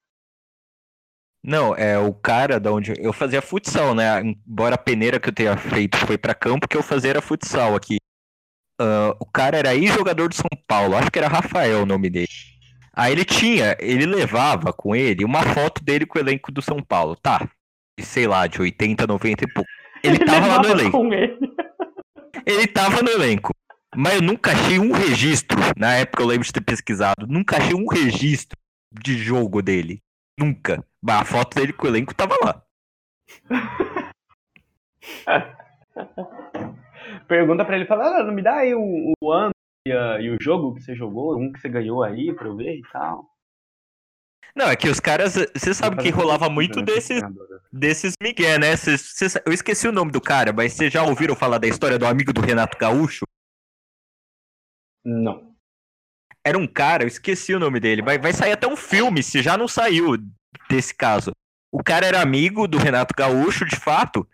Não, 1.46 1.76
é 1.76 1.96
o 1.96 2.12
cara 2.12 2.58
da 2.58 2.72
onde 2.72 2.92
eu 2.98 3.12
fazia 3.12 3.40
futsal, 3.40 3.94
né? 3.94 4.20
Embora 4.20 4.74
a 4.74 4.78
peneira 4.78 5.20
que 5.20 5.28
eu 5.28 5.32
tenha 5.32 5.56
feito 5.56 5.96
foi 5.98 6.18
pra 6.18 6.34
campo, 6.34 6.66
que 6.66 6.76
eu 6.76 6.82
fazia 6.82 7.10
era 7.10 7.22
futsal 7.22 7.76
aqui. 7.76 7.98
Ah, 8.80 9.16
o 9.20 9.24
cara 9.24 9.56
era 9.56 9.72
ex-jogador 9.72 10.28
de 10.28 10.34
São 10.34 10.50
Paulo, 10.66 10.96
acho 10.96 11.08
que 11.08 11.20
era 11.20 11.28
Rafael 11.28 11.82
o 11.82 11.86
nome 11.86 12.10
dele. 12.10 12.28
Aí 12.92 13.12
ele 13.12 13.24
tinha, 13.24 13.76
ele 13.78 14.06
levava 14.06 14.72
com 14.72 14.96
ele 14.96 15.24
uma 15.24 15.42
foto 15.42 15.84
dele 15.84 16.04
com 16.04 16.18
o 16.18 16.22
elenco 16.22 16.50
do 16.50 16.60
São 16.60 16.82
Paulo, 16.82 17.14
tá? 17.14 17.48
De, 17.96 18.04
sei 18.04 18.26
lá, 18.26 18.48
de 18.48 18.60
80, 18.60 19.06
90 19.06 19.44
e 19.44 19.52
pouco. 19.52 19.70
Ele 20.02 20.18
tava 20.18 20.46
lá 20.46 20.58
no 20.62 20.68
elenco. 20.68 21.04
ele. 21.12 21.38
Ele 22.44 22.66
tava 22.66 23.02
no 23.02 23.10
elenco. 23.10 23.52
Mas 23.96 24.16
eu 24.16 24.22
nunca 24.22 24.52
achei 24.52 24.78
um 24.78 24.92
registro. 24.92 25.58
Na 25.76 25.94
época 25.94 26.22
eu 26.22 26.26
lembro 26.26 26.44
de 26.44 26.52
ter 26.52 26.60
pesquisado. 26.60 27.26
Nunca 27.26 27.56
achei 27.56 27.74
um 27.74 27.86
registro 27.88 28.56
de 28.92 29.16
jogo 29.16 29.62
dele. 29.62 30.02
Nunca. 30.38 30.84
Mas 31.06 31.20
a 31.20 31.24
foto 31.24 31.54
dele 31.54 31.72
com 31.72 31.86
o 31.86 31.90
elenco 31.90 32.14
tava 32.14 32.34
lá. 32.44 32.62
Pergunta 37.28 37.64
pra 37.64 37.76
ele, 37.76 37.86
fala, 37.86 38.18
ah, 38.20 38.24
não 38.24 38.34
me 38.34 38.42
dá 38.42 38.56
aí 38.56 38.74
o, 38.74 39.12
o 39.22 39.32
ano 39.32 39.52
e, 39.86 39.92
a- 39.92 40.20
e 40.20 40.30
o 40.30 40.36
jogo 40.40 40.74
que 40.74 40.80
você 40.82 40.94
jogou, 40.96 41.38
um 41.38 41.52
que 41.52 41.60
você 41.60 41.68
ganhou 41.68 42.02
aí 42.02 42.34
pra 42.34 42.46
eu 42.48 42.56
ver 42.56 42.76
e 42.76 42.82
tal. 42.92 43.30
Não, 44.54 44.68
é 44.70 44.76
que 44.76 44.88
os 44.88 44.98
caras. 44.98 45.34
Você 45.54 45.74
sabe 45.74 46.02
que 46.02 46.08
rolava 46.08 46.48
muito 46.48 46.78
né, 46.80 46.86
desses, 46.86 47.22
desses 47.70 48.14
Miguel, 48.22 48.58
né? 48.58 48.74
Cês- 48.76 49.12
cês- 49.14 49.36
eu 49.44 49.52
esqueci 49.52 49.86
o 49.86 49.92
nome 49.92 50.10
do 50.10 50.20
cara, 50.20 50.50
mas 50.52 50.72
vocês 50.72 50.90
já 50.92 51.02
ouviram 51.02 51.36
falar 51.36 51.58
da 51.58 51.68
história 51.68 51.98
do 51.98 52.06
amigo 52.06 52.32
do 52.32 52.40
Renato 52.40 52.78
Gaúcho? 52.78 53.26
Não. 55.04 55.54
Era 56.44 56.56
um 56.56 56.66
cara, 56.66 57.02
eu 57.04 57.08
esqueci 57.08 57.54
o 57.54 57.58
nome 57.60 57.78
dele. 57.80 58.00
Vai, 58.02 58.18
vai 58.18 58.32
sair 58.32 58.52
até 58.52 58.66
um 58.66 58.76
filme, 58.76 59.22
se 59.22 59.42
já 59.42 59.58
não 59.58 59.68
saiu 59.68 60.16
desse 60.68 60.94
caso. 60.94 61.32
O 61.72 61.82
cara 61.82 62.06
era 62.06 62.22
amigo 62.22 62.66
do 62.66 62.78
Renato 62.78 63.14
Gaúcho, 63.16 63.64
de 63.64 63.76
fato, 63.76 64.26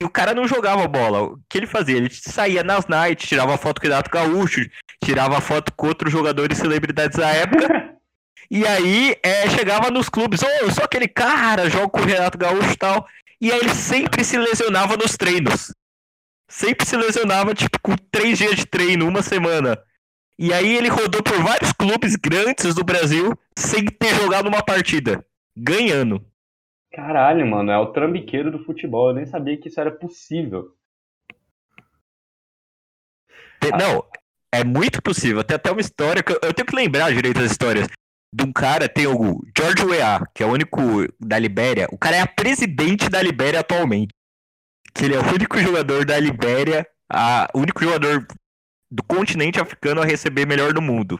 e 0.00 0.04
o 0.04 0.10
cara 0.10 0.34
não 0.34 0.46
jogava 0.46 0.86
bola. 0.86 1.22
O 1.22 1.40
que 1.48 1.58
ele 1.58 1.66
fazia? 1.66 1.96
Ele 1.96 2.10
saía 2.10 2.62
nas 2.62 2.86
nights, 2.86 3.28
tirava 3.28 3.58
foto 3.58 3.80
com 3.80 3.86
o 3.86 3.90
Renato 3.90 4.10
Gaúcho, 4.10 4.68
tirava 5.02 5.40
foto 5.40 5.72
com 5.72 5.88
outros 5.88 6.12
jogadores 6.12 6.56
e 6.56 6.60
celebridades 6.60 7.18
da 7.18 7.28
época. 7.28 7.96
e 8.50 8.66
aí 8.66 9.16
é, 9.22 9.48
chegava 9.50 9.90
nos 9.90 10.08
clubes, 10.08 10.42
ô, 10.42 10.46
eu 10.46 10.70
sou 10.70 10.84
aquele 10.84 11.08
cara, 11.08 11.68
jogo 11.68 11.90
com 11.90 12.00
o 12.00 12.04
Renato 12.04 12.38
Gaúcho 12.38 12.72
e 12.72 12.76
tal. 12.76 13.06
E 13.40 13.52
aí 13.52 13.58
ele 13.58 13.74
sempre 13.74 14.24
se 14.24 14.38
lesionava 14.38 14.96
nos 14.96 15.16
treinos. 15.16 15.72
Sempre 16.50 16.86
se 16.86 16.96
lesionava, 16.96 17.54
tipo, 17.54 17.78
com 17.80 17.94
três 18.10 18.38
dias 18.38 18.56
de 18.56 18.66
treino, 18.66 19.06
uma 19.06 19.22
semana. 19.22 19.78
E 20.38 20.52
aí 20.52 20.76
ele 20.76 20.88
rodou 20.88 21.22
por 21.22 21.42
vários 21.42 21.72
clubes 21.72 22.14
grandes 22.14 22.74
do 22.74 22.84
Brasil 22.84 23.36
sem 23.56 23.84
ter 23.84 24.14
jogado 24.14 24.48
uma 24.48 24.62
partida. 24.62 25.24
Ganhando. 25.60 26.24
Caralho, 26.92 27.46
mano, 27.46 27.70
é 27.70 27.78
o 27.78 27.92
trambiqueiro 27.92 28.50
do 28.50 28.64
futebol. 28.64 29.08
Eu 29.10 29.14
nem 29.16 29.26
sabia 29.26 29.58
que 29.60 29.68
isso 29.68 29.80
era 29.80 29.90
possível. 29.90 30.74
Te- 33.60 33.70
Não, 33.70 34.04
é 34.52 34.64
muito 34.64 35.02
possível. 35.02 35.42
Tem 35.44 35.56
até 35.56 35.70
uma 35.70 35.80
história 35.80 36.22
que 36.22 36.32
eu, 36.32 36.38
eu 36.42 36.54
tenho 36.54 36.66
que 36.66 36.74
lembrar 36.76 37.12
direito 37.12 37.40
das 37.40 37.50
histórias. 37.50 37.86
De 38.32 38.44
um 38.44 38.52
cara, 38.52 38.88
tem 38.88 39.06
o 39.06 39.40
George 39.56 39.84
Weah, 39.84 40.24
que 40.34 40.42
é 40.42 40.46
o 40.46 40.52
único 40.52 40.78
da 41.18 41.38
Libéria. 41.38 41.88
O 41.90 41.98
cara 41.98 42.16
é 42.16 42.20
a 42.20 42.26
presidente 42.26 43.08
da 43.08 43.22
Libéria 43.22 43.60
atualmente. 43.60 44.12
Que 44.94 45.04
ele 45.06 45.14
é 45.14 45.18
o 45.18 45.34
único 45.34 45.58
jogador 45.58 46.04
da 46.04 46.18
Libéria, 46.18 46.86
a, 47.10 47.48
o 47.54 47.60
único 47.60 47.82
jogador 47.82 48.26
do 48.90 49.02
continente 49.02 49.60
africano 49.60 50.02
a 50.02 50.04
receber 50.04 50.46
melhor 50.46 50.72
do 50.72 50.82
mundo. 50.82 51.18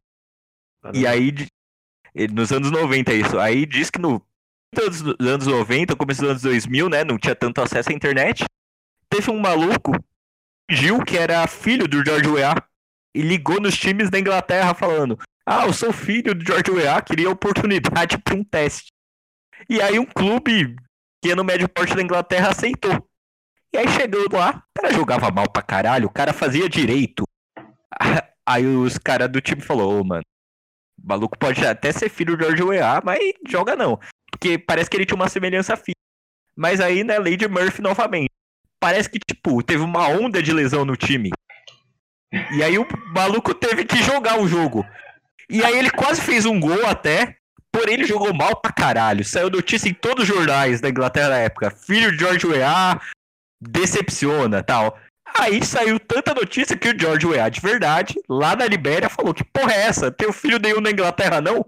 E 0.95 1.07
aí, 1.07 1.33
nos 2.33 2.53
anos 2.53 2.71
90 2.71 3.13
isso. 3.13 3.39
Aí 3.39 3.65
diz 3.67 3.91
que 3.91 3.99
no 3.99 4.23
nos 4.75 5.03
anos 5.21 5.47
90, 5.47 5.97
começo 5.97 6.21
dos 6.21 6.31
anos 6.31 6.43
2000, 6.43 6.89
né, 6.89 7.05
não 7.05 7.19
tinha 7.19 7.35
tanto 7.35 7.61
acesso 7.61 7.91
à 7.91 7.95
internet. 7.95 8.45
Teve 9.09 9.31
um 9.31 9.39
maluco, 9.39 9.93
Gil, 10.71 11.03
que 11.05 11.17
era 11.17 11.47
filho 11.47 11.89
do 11.89 12.05
George 12.05 12.29
Weah, 12.29 12.55
e 13.15 13.23
ligou 13.23 13.61
nos 13.61 13.77
times 13.77 14.11
da 14.11 14.19
Inglaterra 14.19 14.75
falando: 14.75 15.19
"Ah, 15.47 15.67
eu 15.67 15.73
sou 15.73 15.93
filho 15.93 16.35
do 16.35 16.45
George 16.45 16.71
Weah, 16.71 17.01
queria 17.01 17.31
oportunidade 17.31 18.19
para 18.19 18.35
um 18.35 18.45
teste". 18.45 18.89
E 19.69 19.81
aí 19.81 19.99
um 19.99 20.05
clube 20.05 20.77
que 21.23 21.33
é 21.33 21.35
no 21.35 21.45
médio 21.45 21.69
porte 21.69 21.95
da 21.95 22.03
Inglaterra 22.03 22.51
aceitou. 22.51 23.09
E 23.73 23.79
aí 23.79 23.89
chegando 23.89 24.37
lá, 24.37 24.63
o 24.77 24.81
cara 24.81 24.95
jogava 24.95 25.31
mal 25.31 25.51
pra 25.51 25.63
caralho, 25.63 26.07
o 26.07 26.13
cara 26.13 26.33
fazia 26.33 26.69
direito. 26.69 27.25
Aí 28.47 28.65
os 28.65 28.97
caras 28.97 29.31
do 29.31 29.43
time 29.43 29.61
falou, 29.61 30.01
ô 30.01 30.03
mano, 30.03 30.23
o 30.99 31.07
maluco 31.07 31.39
pode 31.39 31.67
até 31.67 31.93
ser 31.93 32.09
filho 32.09 32.35
do 32.35 32.43
George 32.43 32.63
Weah, 32.63 33.03
mas 33.05 33.19
joga 33.47 33.77
não. 33.77 34.01
Porque 34.31 34.59
parece 34.59 34.89
que 34.91 34.97
ele 34.97 35.07
tinha 35.07 35.17
uma 35.17 35.29
semelhança 35.29 35.77
física. 35.77 35.99
Mas 36.57 36.81
aí, 36.81 37.05
né, 37.05 37.19
Lady 37.19 37.47
Murphy 37.47 37.81
novamente. 37.81 38.31
Parece 38.81 39.09
que, 39.09 39.19
tipo, 39.19 39.63
teve 39.63 39.83
uma 39.83 40.09
onda 40.09 40.43
de 40.43 40.53
lesão 40.53 40.85
no 40.85 40.97
time. 40.97 41.31
E 42.53 42.63
aí 42.63 42.79
o 42.79 42.87
maluco 43.15 43.55
teve 43.55 43.85
que 43.85 43.97
jogar 44.03 44.39
o 44.41 44.47
jogo. 44.47 44.87
E 45.49 45.65
aí 45.65 45.79
ele 45.79 45.91
quase 45.91 46.21
fez 46.21 46.45
um 46.45 46.61
gol 46.61 46.87
até, 46.87 47.37
porém 47.73 47.95
ele 47.95 48.05
jogou 48.05 48.35
mal 48.35 48.57
pra 48.57 48.73
caralho. 48.73 49.25
Saiu 49.25 49.51
notícia 49.51 49.89
em 49.89 49.95
todos 49.95 50.29
os 50.29 50.35
jornais 50.35 50.81
da 50.81 50.89
Inglaterra 50.89 51.31
na 51.31 51.39
época. 51.39 51.71
Filho 51.71 52.13
de 52.13 52.19
George 52.19 52.47
Weah, 52.47 53.01
decepciona, 53.61 54.63
tal. 54.63 54.99
Aí 55.39 55.65
saiu 55.65 55.99
tanta 55.99 56.35
notícia 56.35 56.77
que 56.77 56.89
o 56.89 56.99
George 56.99 57.27
Weah, 57.27 57.49
de 57.49 57.61
verdade, 57.61 58.15
lá 58.29 58.55
na 58.55 58.67
Libéria, 58.67 59.09
falou: 59.09 59.35
Que 59.35 59.45
porra 59.45 59.73
é 59.73 59.83
essa? 59.83 60.11
Teu 60.11 60.33
filho 60.33 60.59
nenhum 60.59 60.81
na 60.81 60.91
Inglaterra, 60.91 61.41
não? 61.41 61.65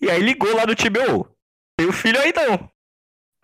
E 0.00 0.10
aí 0.10 0.20
ligou 0.20 0.54
lá 0.54 0.66
no 0.66 0.74
time: 0.74 0.98
Ô, 0.98 1.26
teu 1.78 1.92
filho 1.92 2.18
aí 2.20 2.32
não. 2.34 2.68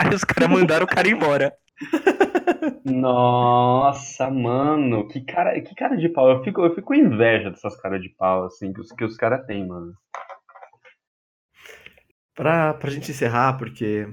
Aí 0.00 0.14
os 0.14 0.24
caras 0.24 0.50
mandaram 0.50 0.84
o 0.84 0.88
cara 0.88 1.08
embora. 1.08 1.56
Nossa, 2.84 4.30
mano, 4.30 5.06
que 5.08 5.20
cara, 5.20 5.60
que 5.60 5.74
cara 5.74 5.96
de 5.96 6.08
pau. 6.08 6.28
Eu 6.30 6.42
fico, 6.42 6.60
eu 6.64 6.74
fico 6.74 6.88
com 6.88 6.94
inveja 6.94 7.50
dessas 7.50 7.80
caras 7.80 8.02
de 8.02 8.08
pau, 8.10 8.44
assim, 8.44 8.72
que 8.72 8.80
os, 8.80 8.92
que 8.92 9.04
os 9.04 9.16
caras 9.16 9.46
têm, 9.46 9.66
mano. 9.66 9.94
Pra, 12.34 12.74
pra 12.74 12.90
gente 12.90 13.10
encerrar, 13.10 13.56
porque. 13.58 14.08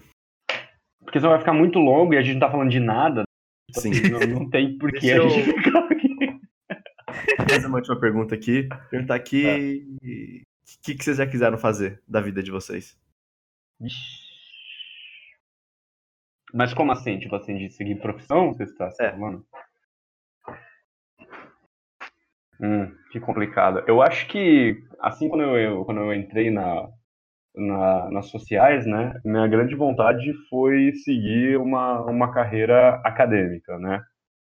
Porque 1.04 1.20
senão 1.20 1.32
vai 1.32 1.40
ficar 1.40 1.54
muito 1.54 1.80
longo 1.80 2.14
e 2.14 2.18
a 2.18 2.22
gente 2.22 2.34
não 2.34 2.42
tá 2.42 2.52
falando 2.52 2.70
de 2.70 2.80
nada. 2.80 3.24
Sim. 3.74 3.92
Não, 4.10 4.20
não 4.42 4.50
tem 4.50 4.78
porquê 4.78 5.00
Deixa 5.00 5.16
a 5.16 5.18
eu- 5.18 5.30
gente 5.30 5.64
ficar 5.64 5.80
aqui. 5.92 6.40
fazer 7.50 7.68
uma 7.68 7.78
última 7.78 8.00
pergunta 8.00 8.36
aqui. 8.36 8.70
Perguntar 8.92 9.16
aqui. 9.16 9.48
É. 9.48 9.58
O 9.58 10.84
que, 10.84 10.96
que 10.96 11.04
vocês 11.04 11.18
já 11.18 11.26
quiseram 11.28 11.58
fazer 11.58 12.02
da 12.08 12.22
vida 12.22 12.42
de 12.44 12.52
vocês? 12.52 12.96
Mas 16.54 16.74
como 16.74 16.92
assim? 16.92 17.18
Tipo 17.20 17.36
assim, 17.36 17.58
de 17.58 17.70
seguir 17.70 17.96
profissão, 18.02 18.54
você 18.54 18.64
está 18.64 18.90
É. 19.00 19.12
falando? 19.12 19.46
Hum, 22.60 22.92
que 23.12 23.20
complicado. 23.20 23.84
Eu 23.88 24.02
acho 24.02 24.28
que, 24.28 24.78
assim, 25.00 25.28
quando 25.28 25.44
eu, 25.44 25.58
eu- 25.58 25.86
quando 25.86 26.00
eu 26.02 26.14
entrei 26.14 26.52
na, 26.52 26.88
na- 27.56 28.12
nas 28.12 28.30
sociais, 28.30 28.86
né, 28.86 29.14
minha 29.26 29.48
grande 29.48 29.76
vontade 29.76 30.34
foi 30.50 30.94
seguir 31.04 31.58
uma, 31.58 32.02
uma 32.06 32.34
carreira 32.34 32.96
acadêmica, 33.06 33.78
né? 33.80 34.02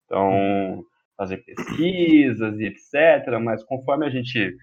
Então, 0.07 0.85
fazer 1.17 1.39
pesquisas 1.39 2.59
e 2.61 2.67
etc. 2.67 3.41
Mas 3.43 3.65
conforme 3.65 4.07
a 4.07 4.11
gente 4.11 4.57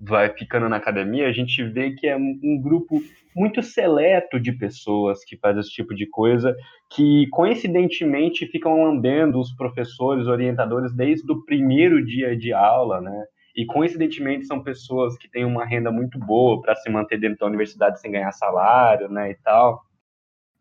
vai 0.00 0.30
ficando 0.30 0.68
na 0.68 0.76
academia, 0.76 1.28
a 1.28 1.32
gente 1.32 1.62
vê 1.62 1.90
que 1.90 2.06
é 2.06 2.16
um 2.16 2.60
grupo 2.60 3.02
muito 3.36 3.62
seleto 3.62 4.40
de 4.40 4.52
pessoas 4.52 5.22
que 5.24 5.36
faz 5.36 5.56
esse 5.58 5.70
tipo 5.70 5.94
de 5.94 6.06
coisa, 6.06 6.56
que 6.90 7.28
coincidentemente 7.30 8.46
ficam 8.46 8.82
lambendo 8.82 9.38
os 9.38 9.52
professores, 9.52 10.26
orientadores 10.26 10.94
desde 10.94 11.30
o 11.30 11.44
primeiro 11.44 12.04
dia 12.04 12.36
de 12.36 12.52
aula, 12.52 13.00
né? 13.00 13.24
E 13.54 13.66
coincidentemente 13.66 14.46
são 14.46 14.62
pessoas 14.62 15.18
que 15.18 15.28
têm 15.28 15.44
uma 15.44 15.66
renda 15.66 15.90
muito 15.92 16.18
boa 16.18 16.60
para 16.62 16.74
se 16.76 16.88
manter 16.88 17.18
dentro 17.18 17.38
da 17.38 17.46
universidade 17.46 18.00
sem 18.00 18.10
ganhar 18.10 18.32
salário, 18.32 19.08
né, 19.08 19.30
e 19.30 19.34
tal. 19.34 19.82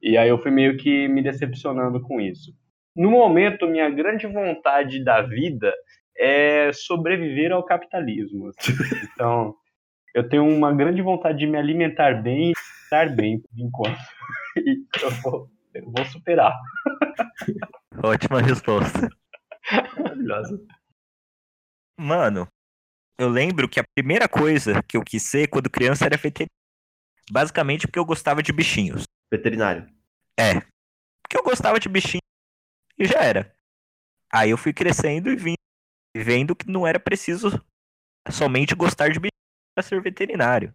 E 0.01 0.17
aí 0.17 0.27
eu 0.27 0.37
fui 0.37 0.51
meio 0.51 0.77
que 0.77 1.07
me 1.07 1.21
decepcionando 1.21 2.01
com 2.01 2.19
isso. 2.19 2.51
No 2.95 3.11
momento, 3.11 3.67
minha 3.67 3.89
grande 3.89 4.27
vontade 4.27 5.03
da 5.03 5.21
vida 5.21 5.73
é 6.19 6.71
sobreviver 6.73 7.51
ao 7.51 7.63
capitalismo. 7.63 8.49
assim. 8.49 8.73
Então, 9.13 9.55
eu 10.13 10.27
tenho 10.27 10.45
uma 10.45 10.73
grande 10.73 11.01
vontade 11.01 11.39
de 11.39 11.47
me 11.47 11.57
alimentar 11.57 12.21
bem 12.21 12.49
e 12.49 12.53
estar 12.83 13.15
bem 13.15 13.39
por 13.39 13.57
enquanto. 13.57 13.97
E 14.57 14.83
eu 15.01 15.11
vou, 15.21 15.49
eu 15.73 15.91
vou 15.91 16.05
superar. 16.05 16.53
Ótima 18.03 18.41
resposta. 18.41 19.07
Maravilhosa. 19.95 20.59
Mano, 21.97 22.47
eu 23.17 23.29
lembro 23.29 23.69
que 23.69 23.79
a 23.79 23.85
primeira 23.95 24.27
coisa 24.27 24.81
que 24.83 24.97
eu 24.97 25.03
quis 25.03 25.23
ser 25.23 25.47
quando 25.47 25.69
criança 25.69 26.05
era 26.05 26.17
veterinário. 26.17 26.51
Basicamente 27.31 27.87
porque 27.87 27.99
eu 27.99 28.05
gostava 28.05 28.41
de 28.41 28.51
bichinhos. 28.51 29.03
Veterinário. 29.31 29.87
É. 30.37 30.55
Porque 31.21 31.37
eu 31.37 31.43
gostava 31.43 31.79
de 31.79 31.87
bichinho 31.87 32.23
e 32.97 33.05
já 33.05 33.21
era. 33.21 33.53
Aí 34.33 34.49
eu 34.49 34.57
fui 34.57 34.73
crescendo 34.73 35.29
e 35.29 35.35
vim 35.35 35.53
vendo 36.15 36.55
que 36.55 36.69
não 36.69 36.85
era 36.85 36.99
preciso 36.99 37.63
somente 38.29 38.75
gostar 38.75 39.09
de 39.09 39.19
bichinho 39.19 39.31
para 39.75 39.83
ser 39.83 40.01
veterinário. 40.01 40.73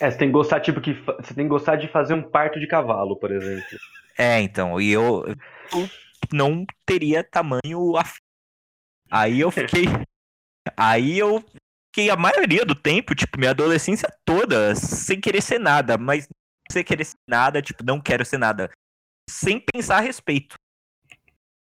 É, 0.00 0.10
você 0.10 0.18
tem 0.18 0.28
que 0.28 0.32
gostar, 0.32 0.60
tipo, 0.60 0.80
que 0.80 0.92
você 0.92 1.34
tem 1.34 1.44
que 1.44 1.50
gostar 1.50 1.76
de 1.76 1.88
fazer 1.88 2.14
um 2.14 2.22
parto 2.22 2.60
de 2.60 2.66
cavalo, 2.66 3.16
por 3.18 3.30
exemplo. 3.30 3.64
É, 4.18 4.40
então, 4.40 4.80
e 4.80 4.90
eu, 4.90 5.26
eu 5.26 5.90
não 6.32 6.64
teria 6.86 7.22
tamanho 7.22 7.98
af... 7.98 8.16
Aí 9.10 9.40
eu 9.40 9.50
fiquei. 9.50 9.84
Aí 10.74 11.18
eu 11.18 11.44
fiquei 11.88 12.08
a 12.08 12.16
maioria 12.16 12.64
do 12.64 12.74
tempo, 12.74 13.14
tipo, 13.14 13.38
minha 13.38 13.50
adolescência 13.50 14.08
toda, 14.24 14.74
sem 14.74 15.20
querer 15.20 15.42
ser 15.42 15.58
nada, 15.58 15.98
mas 15.98 16.26
sem 16.72 16.82
querer 16.82 17.04
ser 17.04 17.18
nada, 17.28 17.60
tipo, 17.60 17.84
não 17.84 18.00
quero 18.00 18.24
ser 18.24 18.38
nada. 18.38 18.70
Sem 19.28 19.60
pensar 19.60 19.98
a 19.98 20.00
respeito. 20.00 20.55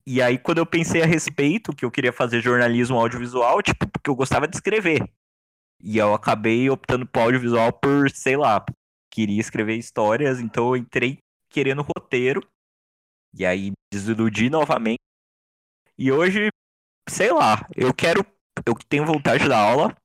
E 0.06 0.20
aí, 0.20 0.38
quando 0.38 0.58
eu 0.58 0.66
pensei 0.66 1.02
a 1.02 1.06
respeito, 1.06 1.74
que 1.74 1.84
eu 1.84 1.90
queria 1.90 2.12
fazer 2.12 2.42
jornalismo 2.42 2.98
audiovisual, 2.98 3.62
tipo, 3.62 3.88
porque 3.88 4.10
eu 4.10 4.14
gostava 4.14 4.46
de 4.46 4.56
escrever. 4.56 5.10
E 5.80 5.96
eu 5.96 6.12
acabei 6.12 6.68
optando 6.68 7.06
pro 7.06 7.22
audiovisual 7.22 7.72
por, 7.72 8.10
sei 8.10 8.36
lá, 8.36 8.64
queria 9.10 9.40
escrever 9.40 9.76
histórias, 9.76 10.40
então 10.40 10.68
eu 10.68 10.76
entrei 10.76 11.18
querendo 11.48 11.82
roteiro. 11.82 12.46
E 13.32 13.46
aí 13.46 13.72
desiludi 13.92 14.50
novamente. 14.50 15.00
E 15.96 16.12
hoje, 16.12 16.48
sei 17.08 17.32
lá, 17.32 17.66
eu 17.74 17.94
quero. 17.94 18.24
Eu 18.66 18.74
tenho 18.88 19.06
vontade 19.06 19.44
de 19.44 19.48
dar 19.48 19.58
aula. 19.58 19.96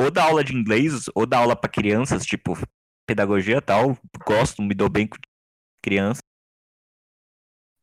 Ou 0.00 0.10
dar 0.10 0.24
aula 0.24 0.42
de 0.42 0.54
inglês, 0.54 1.04
ou 1.14 1.26
dar 1.26 1.38
aula 1.38 1.54
pra 1.54 1.70
crianças, 1.70 2.24
tipo, 2.24 2.54
pedagogia 3.06 3.58
e 3.58 3.60
tal. 3.60 3.96
Gosto, 4.26 4.62
me 4.62 4.74
dou 4.74 4.88
bem 4.88 5.06
com 5.06 5.16
criança. 5.84 6.20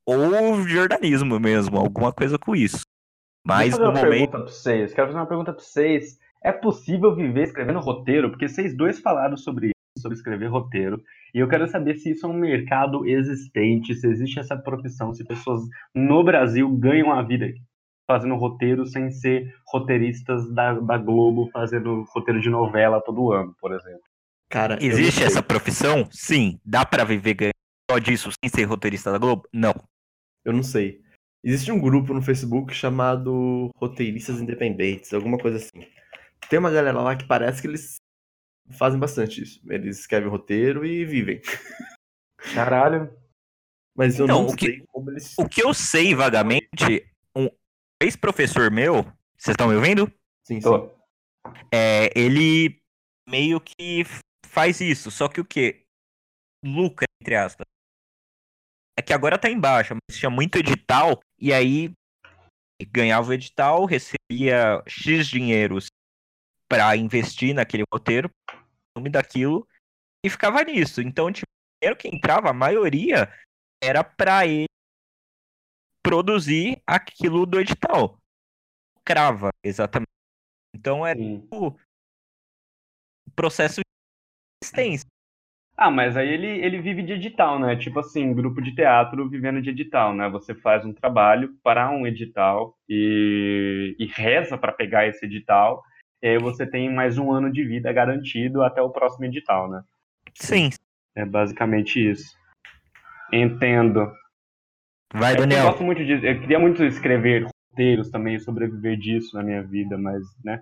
Ou 0.10 0.68
jornalismo 0.68 1.40
mesmo, 1.40 1.78
alguma 1.78 2.12
coisa 2.12 2.38
com 2.38 2.56
isso. 2.56 2.82
Mas 3.46 3.78
no 3.78 3.86
momento. 3.86 4.02
pergunta 4.02 4.32
pra 4.32 4.42
vocês. 4.42 4.94
Quero 4.94 5.08
fazer 5.08 5.20
uma 5.20 5.28
pergunta 5.28 5.54
pra 5.54 5.64
vocês. 5.64 6.18
É 6.44 6.52
possível 6.52 7.16
viver 7.16 7.44
escrevendo 7.44 7.80
roteiro? 7.80 8.30
Porque 8.30 8.48
vocês 8.48 8.76
dois 8.76 9.00
falaram 9.00 9.38
sobre 9.38 9.68
isso, 9.68 10.02
sobre 10.02 10.18
escrever 10.18 10.48
roteiro. 10.48 11.02
E 11.34 11.40
eu 11.40 11.48
quero 11.48 11.68
saber 11.68 11.96
se 11.96 12.12
isso 12.12 12.26
é 12.26 12.30
um 12.30 12.34
mercado 12.34 13.08
existente, 13.08 13.94
se 13.94 14.08
existe 14.08 14.40
essa 14.40 14.58
profissão, 14.58 15.14
se 15.14 15.24
pessoas 15.24 15.62
no 15.94 16.24
Brasil 16.24 16.68
ganham 16.70 17.12
a 17.12 17.22
vida 17.22 17.54
fazendo 18.10 18.36
roteiro 18.36 18.88
sem 18.88 19.12
ser 19.12 19.54
roteiristas 19.68 20.52
da, 20.52 20.74
da 20.74 20.98
Globo 20.98 21.50
fazendo 21.54 22.04
roteiro 22.10 22.42
de 22.42 22.50
novela 22.50 23.00
todo 23.00 23.32
ano, 23.32 23.56
por 23.62 23.72
exemplo. 23.74 24.02
Cara, 24.50 24.80
Existe 24.82 25.24
essa 25.24 25.44
profissão? 25.44 26.08
Sim. 26.10 26.60
Dá 26.66 26.84
pra 26.84 27.04
viver 27.04 27.36
ganhando 27.36 27.54
só 27.92 28.00
disso 28.00 28.32
sem 28.44 28.50
ser 28.50 28.64
roteirista 28.64 29.12
da 29.12 29.20
Globo? 29.20 29.48
Não. 29.54 29.76
Eu 30.46 30.54
não 30.54 30.64
sei. 30.64 31.02
Existe 31.44 31.72
um 31.72 31.80
grupo 31.80 32.14
no 32.14 32.22
Facebook 32.22 32.74
chamado 32.74 33.70
Roteiristas 33.78 34.40
Independentes, 34.42 35.14
alguma 35.14 35.38
coisa 35.38 35.58
assim. 35.58 35.88
Tem 36.50 36.60
uma 36.60 36.72
galera 36.72 37.00
lá 37.02 37.16
que 37.16 37.26
parece 37.28 37.62
que 37.62 37.68
eles 37.68 37.96
fazem 38.72 39.00
bastante 39.00 39.42
isso. 39.44 39.62
Eles 39.72 40.00
escrevem 40.00 40.30
roteiro 40.30 40.86
e 40.86 41.06
vivem. 41.06 41.42
Caralho. 42.54 43.14
Mas 43.96 44.18
eu 44.18 44.26
Então, 44.26 44.44
não 44.44 44.50
o 44.50 44.56
que- 44.56 44.66
sei 44.68 44.84
como 44.88 45.12
eles. 45.12 45.36
O 45.38 45.48
que 45.48 45.64
eu 45.64 45.74
sei 45.74 46.16
vagamente, 46.16 47.06
um 47.36 47.50
ex-professor 48.02 48.72
meu, 48.72 49.04
vocês 49.38 49.54
estão 49.54 49.68
me 49.68 49.76
ouvindo? 49.76 50.08
Sim, 50.48 50.56
sim. 50.56 50.62
Tô. 50.62 50.92
É, 51.74 52.10
ele 52.18 52.82
meio 53.28 53.60
que 53.60 54.04
faz 54.46 54.80
isso, 54.82 55.12
só 55.12 55.28
que 55.28 55.42
o 55.42 55.46
que? 55.46 55.84
Lucra, 56.64 57.06
entre 57.22 57.36
aspas. 57.36 57.66
É 59.00 59.02
que 59.02 59.14
agora 59.14 59.40
tá 59.40 59.50
em 59.50 59.58
baixa, 59.58 59.96
mas 59.96 60.20
tinha 60.20 60.30
muito 60.30 60.58
edital, 60.58 61.22
e 61.40 61.54
aí 61.54 61.94
ganhava 62.92 63.30
o 63.30 63.34
edital, 63.34 63.86
recebia 63.86 64.84
X 64.86 65.26
dinheiros 65.26 65.88
pra 66.68 66.98
investir 66.98 67.56
naquele 67.56 67.86
roteiro, 67.90 68.30
nome 68.94 69.10
daquilo, 69.10 69.66
e 70.22 70.30
ficava 70.30 70.62
nisso. 70.66 71.00
Então, 71.00 71.32
tipo, 71.32 71.48
o 71.48 71.80
dinheiro 71.82 71.98
que 71.98 72.10
entrava, 72.10 72.50
a 72.50 72.54
maioria 72.54 73.34
era 73.82 74.04
pra 74.04 74.46
ele 74.46 74.66
produzir 76.04 76.84
aquilo 76.86 77.46
do 77.46 77.58
edital. 77.58 78.20
Crava, 79.06 79.50
exatamente. 79.64 80.10
Então 80.76 81.08
é 81.08 81.16
Sim. 81.16 81.48
o 81.54 81.74
processo 83.34 83.76
de 83.76 83.86
existência. 84.62 85.08
Ah, 85.82 85.90
mas 85.90 86.18
aí 86.18 86.28
ele, 86.28 86.46
ele 86.46 86.82
vive 86.82 87.02
de 87.02 87.14
edital, 87.14 87.58
né? 87.58 87.74
Tipo 87.78 88.02
assim, 88.02 88.34
grupo 88.34 88.62
de 88.62 88.76
teatro 88.76 89.30
vivendo 89.30 89.62
de 89.62 89.70
edital, 89.70 90.14
né? 90.14 90.28
Você 90.28 90.54
faz 90.54 90.84
um 90.84 90.92
trabalho 90.92 91.56
para 91.64 91.90
um 91.90 92.06
edital 92.06 92.78
e, 92.90 93.96
e 93.98 94.06
reza 94.08 94.58
para 94.58 94.74
pegar 94.74 95.08
esse 95.08 95.26
edital, 95.26 95.82
e 96.22 96.28
aí 96.28 96.38
você 96.38 96.68
tem 96.68 96.94
mais 96.94 97.18
um 97.18 97.32
ano 97.32 97.50
de 97.50 97.64
vida 97.64 97.94
garantido 97.94 98.62
até 98.62 98.82
o 98.82 98.90
próximo 98.90 99.24
edital, 99.24 99.70
né? 99.70 99.82
Sim. 100.36 100.70
É 101.16 101.24
basicamente 101.24 101.98
isso. 102.12 102.38
Entendo. 103.32 104.12
Vai, 105.14 105.32
É 105.32 105.36
que 105.38 105.42
Eu 105.44 105.48
Daniel. 105.48 105.64
gosto 105.68 105.84
muito 105.86 106.04
disso. 106.04 106.26
Eu 106.26 106.42
queria 106.42 106.60
muito 106.60 106.84
escrever 106.84 107.48
roteiros 107.72 108.10
também, 108.12 108.38
sobreviver 108.38 108.98
disso 108.98 109.34
na 109.34 109.44
minha 109.44 109.64
vida, 109.64 109.98
mas, 109.98 110.24
né? 110.44 110.62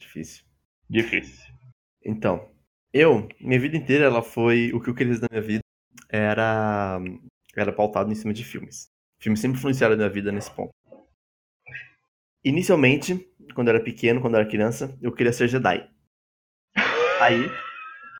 Difícil. 0.00 0.44
Difícil. 0.88 1.54
Então, 2.04 2.48
eu, 2.92 3.28
minha 3.40 3.60
vida 3.60 3.76
inteira, 3.76 4.04
ela 4.04 4.22
foi. 4.22 4.72
O 4.72 4.80
que 4.80 4.90
eu 4.90 4.94
queria 4.94 5.18
da 5.18 5.28
minha 5.30 5.42
vida 5.42 5.62
era. 6.08 7.00
Era 7.56 7.72
pautado 7.72 8.10
em 8.10 8.14
cima 8.14 8.32
de 8.32 8.44
filmes. 8.44 8.88
Filmes 9.20 9.40
sempre 9.40 9.58
influenciaram 9.58 9.94
a 9.94 9.96
minha 9.96 10.08
vida 10.08 10.32
nesse 10.32 10.50
ponto. 10.50 10.70
Inicialmente, 12.44 13.28
quando 13.54 13.68
eu 13.68 13.74
era 13.74 13.84
pequeno, 13.84 14.20
quando 14.20 14.34
eu 14.34 14.40
era 14.40 14.48
criança, 14.48 14.96
eu 15.02 15.12
queria 15.12 15.32
ser 15.32 15.48
Jedi. 15.48 15.88
Aí, 17.20 17.50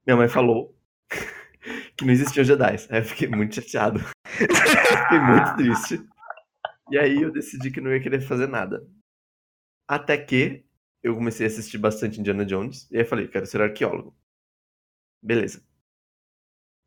minha 0.07 0.16
mãe 0.16 0.29
falou 0.29 0.77
que 1.97 2.05
não 2.05 2.12
existiam 2.12 2.45
Jedi. 2.45 2.77
Aí 2.91 2.99
eu 2.99 3.05
fiquei 3.05 3.29
muito 3.29 3.55
chateado. 3.55 4.01
fiquei 4.27 5.21
muito 5.21 5.57
triste. 5.57 6.07
E 6.91 6.99
aí 6.99 7.23
eu 7.23 7.33
decidi 7.33 7.71
que 7.71 7.81
não 7.81 7.93
ia 7.93 8.01
querer 8.01 8.21
fazer 8.21 8.47
nada. 8.47 8.87
Até 9.89 10.18
que 10.18 10.64
eu 11.03 11.14
comecei 11.14 11.47
a 11.47 11.49
assistir 11.49 11.79
bastante 11.79 12.21
Indiana 12.21 12.45
Jones. 12.45 12.91
E 12.91 12.97
aí 12.97 13.03
eu 13.03 13.07
falei, 13.07 13.27
quero 13.27 13.47
ser 13.47 13.62
arqueólogo. 13.62 14.14
Beleza. 15.23 15.62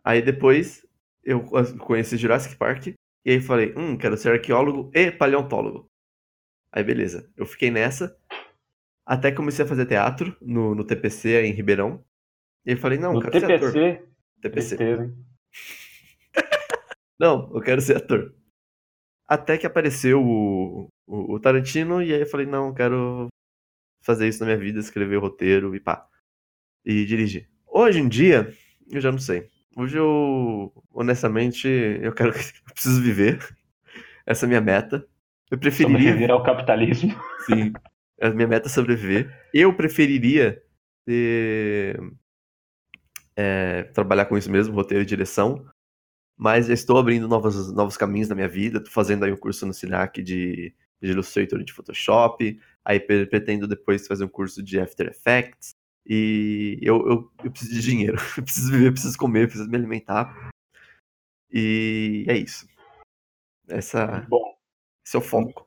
Aí 0.04 0.22
depois 0.22 0.86
eu 1.24 1.42
conheci 1.80 2.18
Jurassic 2.18 2.56
Park. 2.56 2.88
E 2.88 3.32
aí 3.32 3.40
falei, 3.42 3.74
hum, 3.78 3.98
quero 3.98 4.18
ser 4.18 4.34
arqueólogo 4.34 4.92
e 4.94 5.12
paleontólogo. 5.12 5.90
Aí 6.72 6.84
beleza. 6.84 7.32
Eu 7.38 7.46
fiquei 7.46 7.72
nessa. 7.72 8.18
Até 9.06 9.32
que 9.32 9.38
comecei 9.38 9.64
a 9.64 9.68
fazer 9.68 9.86
teatro 9.86 10.36
no, 10.42 10.76
no 10.76 10.84
TPC 10.84 11.44
em 11.44 11.54
Ribeirão. 11.54 12.04
E 12.66 12.72
aí 12.72 12.78
falei, 12.78 12.98
não, 12.98 13.14
No 13.14 13.22
quero 13.22 13.40
ser 13.40 13.52
ator. 13.54 13.74
TPC, 13.74 14.08
TPC. 14.42 14.78
Não, 17.20 17.50
eu 17.54 17.62
quero 17.62 17.80
ser 17.80 17.98
ator. 17.98 18.36
Até 19.28 19.58
que 19.58 19.66
apareceu 19.66 20.22
o, 20.22 20.90
o, 21.08 21.36
o 21.36 21.40
Tarantino, 21.40 22.02
e 22.02 22.14
aí 22.14 22.22
eu 22.22 22.28
falei, 22.28 22.46
não, 22.46 22.68
eu 22.68 22.74
quero 22.74 23.28
fazer 24.04 24.28
isso 24.28 24.42
na 24.42 24.48
minha 24.48 24.58
vida, 24.58 24.80
escrever 24.80 25.18
o 25.18 25.22
roteiro 25.22 25.76
e 25.76 25.80
pá. 25.80 26.08
E 26.84 27.06
dirigir. 27.06 27.50
Hoje 27.76 27.99
em 27.99 28.07
dia, 28.07 28.53
eu 28.91 29.01
já 29.01 29.11
não 29.11 29.17
sei. 29.17 29.49
Hoje 29.76 29.97
eu, 29.97 30.71
honestamente, 30.91 31.67
eu 31.67 32.13
quero. 32.13 32.30
Eu 32.69 32.74
preciso 32.74 33.01
viver. 33.01 33.39
Essa 34.28 34.45
é 34.45 34.47
a 34.47 34.49
minha 34.49 34.61
meta. 34.61 35.03
Eu 35.49 35.57
preferiria. 35.57 35.97
Sobreviver 35.97 36.32
ao 36.32 36.43
capitalismo. 36.43 37.11
Sim. 37.47 37.74
A 38.21 38.30
minha 38.30 38.47
meta 38.47 38.67
é 38.67 38.69
sobreviver. 38.69 39.36
Eu 39.51 39.74
preferiria 39.76 40.61
ter, 41.03 41.99
é, 43.36 43.84
trabalhar 43.93 44.26
com 44.26 44.38
isso 44.38 44.51
mesmo, 44.51 44.76
roteiro 44.76 45.03
e 45.03 45.07
direção. 45.07 45.65
Mas 46.38 46.67
já 46.67 46.74
estou 46.74 46.97
abrindo 46.99 47.28
novos, 47.28 47.74
novos 47.74 47.97
caminhos 47.97 48.30
na 48.30 48.36
minha 48.36 48.47
vida. 48.47 48.78
Estou 48.78 48.93
fazendo 48.93 49.26
aí 49.26 49.32
um 49.32 49.38
curso 49.38 49.65
no 49.65 49.74
Sinac 49.74 50.21
de, 50.21 50.74
de 51.01 51.11
Illustrator 51.11 51.63
de 51.63 51.74
Photoshop. 51.74 52.59
Aí 52.86 52.99
pre- 52.99 53.26
pretendo 53.26 53.67
depois 53.67 54.05
fazer 54.07 54.26
um 54.26 54.30
curso 54.30 54.61
de 54.61 54.80
After 54.80 55.07
Effects. 55.07 55.76
E 56.06 56.80
eu, 56.82 57.08
eu, 57.08 57.32
eu 57.43 57.51
preciso 57.51 57.74
de 57.74 57.82
dinheiro. 57.82 58.18
Eu 58.38 58.43
preciso 58.43 58.72
viver, 58.72 58.88
eu 58.88 58.91
preciso 58.91 59.18
comer, 59.18 59.43
eu 59.43 59.47
preciso 59.47 59.70
me 59.70 59.78
alimentar. 59.78 60.51
E 61.49 62.26
é 62.28 62.36
isso. 62.36 62.68
Essa, 63.70 64.26
Bom, 64.28 64.58
esse 65.06 65.16
é 65.16 65.20
o 65.20 65.22
foco. 65.22 65.66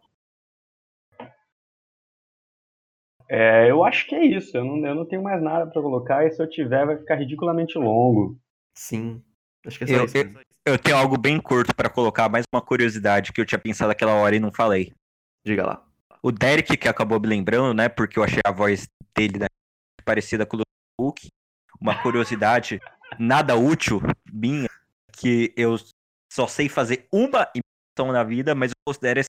é, 3.28 3.70
eu 3.70 3.84
acho 3.84 4.06
que 4.06 4.14
é 4.14 4.24
isso. 4.24 4.56
Eu 4.56 4.64
não, 4.64 4.86
eu 4.86 4.94
não 4.94 5.06
tenho 5.06 5.22
mais 5.22 5.42
nada 5.42 5.70
pra 5.70 5.80
colocar 5.82 6.26
e 6.26 6.30
se 6.30 6.42
eu 6.42 6.48
tiver 6.48 6.86
vai 6.86 6.96
ficar 6.98 7.16
ridiculamente 7.16 7.78
longo. 7.78 8.38
Sim. 8.76 9.22
Acho 9.66 9.78
que 9.78 9.84
é 9.84 9.86
só 9.86 9.94
Eu, 9.94 10.04
isso. 10.04 10.16
eu, 10.16 10.40
eu 10.66 10.78
tenho 10.78 10.96
algo 10.96 11.16
bem 11.16 11.40
curto 11.40 11.74
pra 11.74 11.88
colocar, 11.88 12.28
mais 12.28 12.44
uma 12.52 12.60
curiosidade 12.60 13.32
que 13.32 13.40
eu 13.40 13.46
tinha 13.46 13.58
pensado 13.58 13.90
aquela 13.90 14.14
hora 14.14 14.36
e 14.36 14.40
não 14.40 14.52
falei. 14.52 14.92
Diga 15.44 15.64
lá. 15.66 15.86
O 16.22 16.30
Derek, 16.30 16.76
que 16.76 16.88
acabou 16.88 17.20
me 17.20 17.26
lembrando, 17.26 17.72
né? 17.72 17.88
Porque 17.88 18.18
eu 18.18 18.24
achei 18.24 18.40
a 18.44 18.50
voz 18.50 18.86
dele 19.16 19.38
né, 19.38 19.46
parecida 20.06 20.46
com 20.46 20.56
o 20.56 20.60
do 20.60 20.64
Hulk. 21.00 21.28
Uma 21.80 22.00
curiosidade 22.02 22.80
nada 23.18 23.56
útil 23.56 24.00
minha, 24.32 24.68
que 25.12 25.52
eu 25.56 25.76
só 26.32 26.46
sei 26.46 26.68
fazer 26.68 27.06
uma 27.12 27.50
imitação 27.54 28.12
na 28.12 28.24
vida, 28.24 28.54
mas 28.54 28.70
eu 28.70 28.76
considero 28.86 29.20
essa 29.20 29.28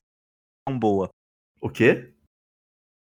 imitação 0.66 0.80
boa. 0.80 1.08
O 1.60 1.68
quê? 1.68 2.14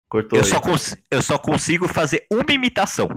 Cortou 0.09 0.39
Eu 0.39 0.45
aí. 0.45 0.49
só, 0.49 0.95
eu 1.11 1.21
só 1.21 1.37
consigo 1.37 1.87
fazer 1.87 2.25
uma 2.31 2.51
imitação. 2.51 3.09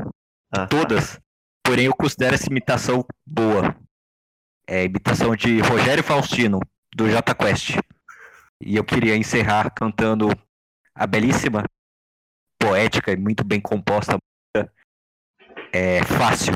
Ah, 0.52 0.66
tá. 0.66 0.66
Todas. 0.66 1.18
Porém, 1.64 1.86
eu 1.86 1.94
considero 1.94 2.34
essa 2.34 2.50
imitação 2.50 3.04
boa. 3.24 3.76
É 4.66 4.80
a 4.80 4.84
imitação 4.84 5.36
de 5.36 5.60
Rogério 5.60 6.02
Faustino, 6.02 6.58
do 6.94 7.08
Jota 7.08 7.34
Quest. 7.34 7.76
E 8.60 8.76
eu 8.76 8.84
queria 8.84 9.16
encerrar 9.16 9.70
cantando 9.70 10.28
a 10.94 11.06
belíssima, 11.06 11.64
poética 12.58 13.12
e 13.12 13.16
muito 13.16 13.44
bem 13.44 13.60
composta. 13.60 14.18
É 15.72 16.02
fácil. 16.04 16.54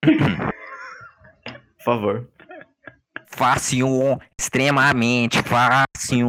Por 0.00 1.84
favor. 1.84 2.28
Fácil, 3.26 4.18
extremamente 4.38 5.42
fácil 5.42 6.28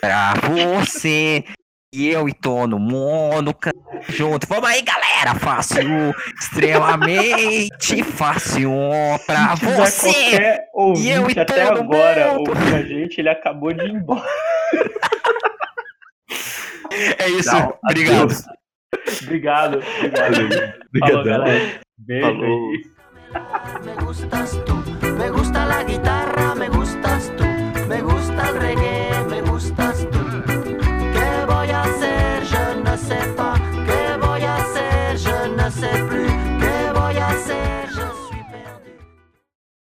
pra 0.00 0.34
você. 0.48 1.44
E 1.92 2.08
eu 2.08 2.28
e 2.28 2.32
todo 2.34 2.78
mundo 2.78 3.52
can- 3.54 3.70
junto. 4.08 4.46
Vamos 4.46 4.68
aí, 4.68 4.82
galera. 4.82 5.34
Fácil, 5.38 6.12
extremamente 6.38 8.02
fácil 8.04 8.70
pra 9.26 9.54
você. 9.56 10.58
ouvinte 10.74 11.06
E 11.06 11.10
eu 11.10 11.28
e 11.30 11.38
até 11.40 11.62
agora 11.62 12.32
mundo. 12.34 12.50
ouvindo 12.50 12.76
a 12.76 12.82
gente, 12.82 13.18
ele 13.20 13.28
acabou 13.28 13.72
de 13.72 13.84
ir 13.84 13.90
embora. 13.94 14.24
É 17.18 17.28
isso. 17.28 17.50
Tchau, 17.50 17.78
Obrigado. 17.84 18.14
adeus. 18.24 18.44
Obrigado, 19.22 19.78
obrigado. 19.78 20.34
Falou, 20.98 21.24
galera. 21.24 21.80
Beijo 21.98 22.26
Falou. 22.26 22.72
Me 23.84 23.94
gustas 24.04 24.64
tú, 24.64 24.74
me 25.16 25.30
gusta 25.30 25.64
la 25.66 25.84
guitarra 25.84 26.39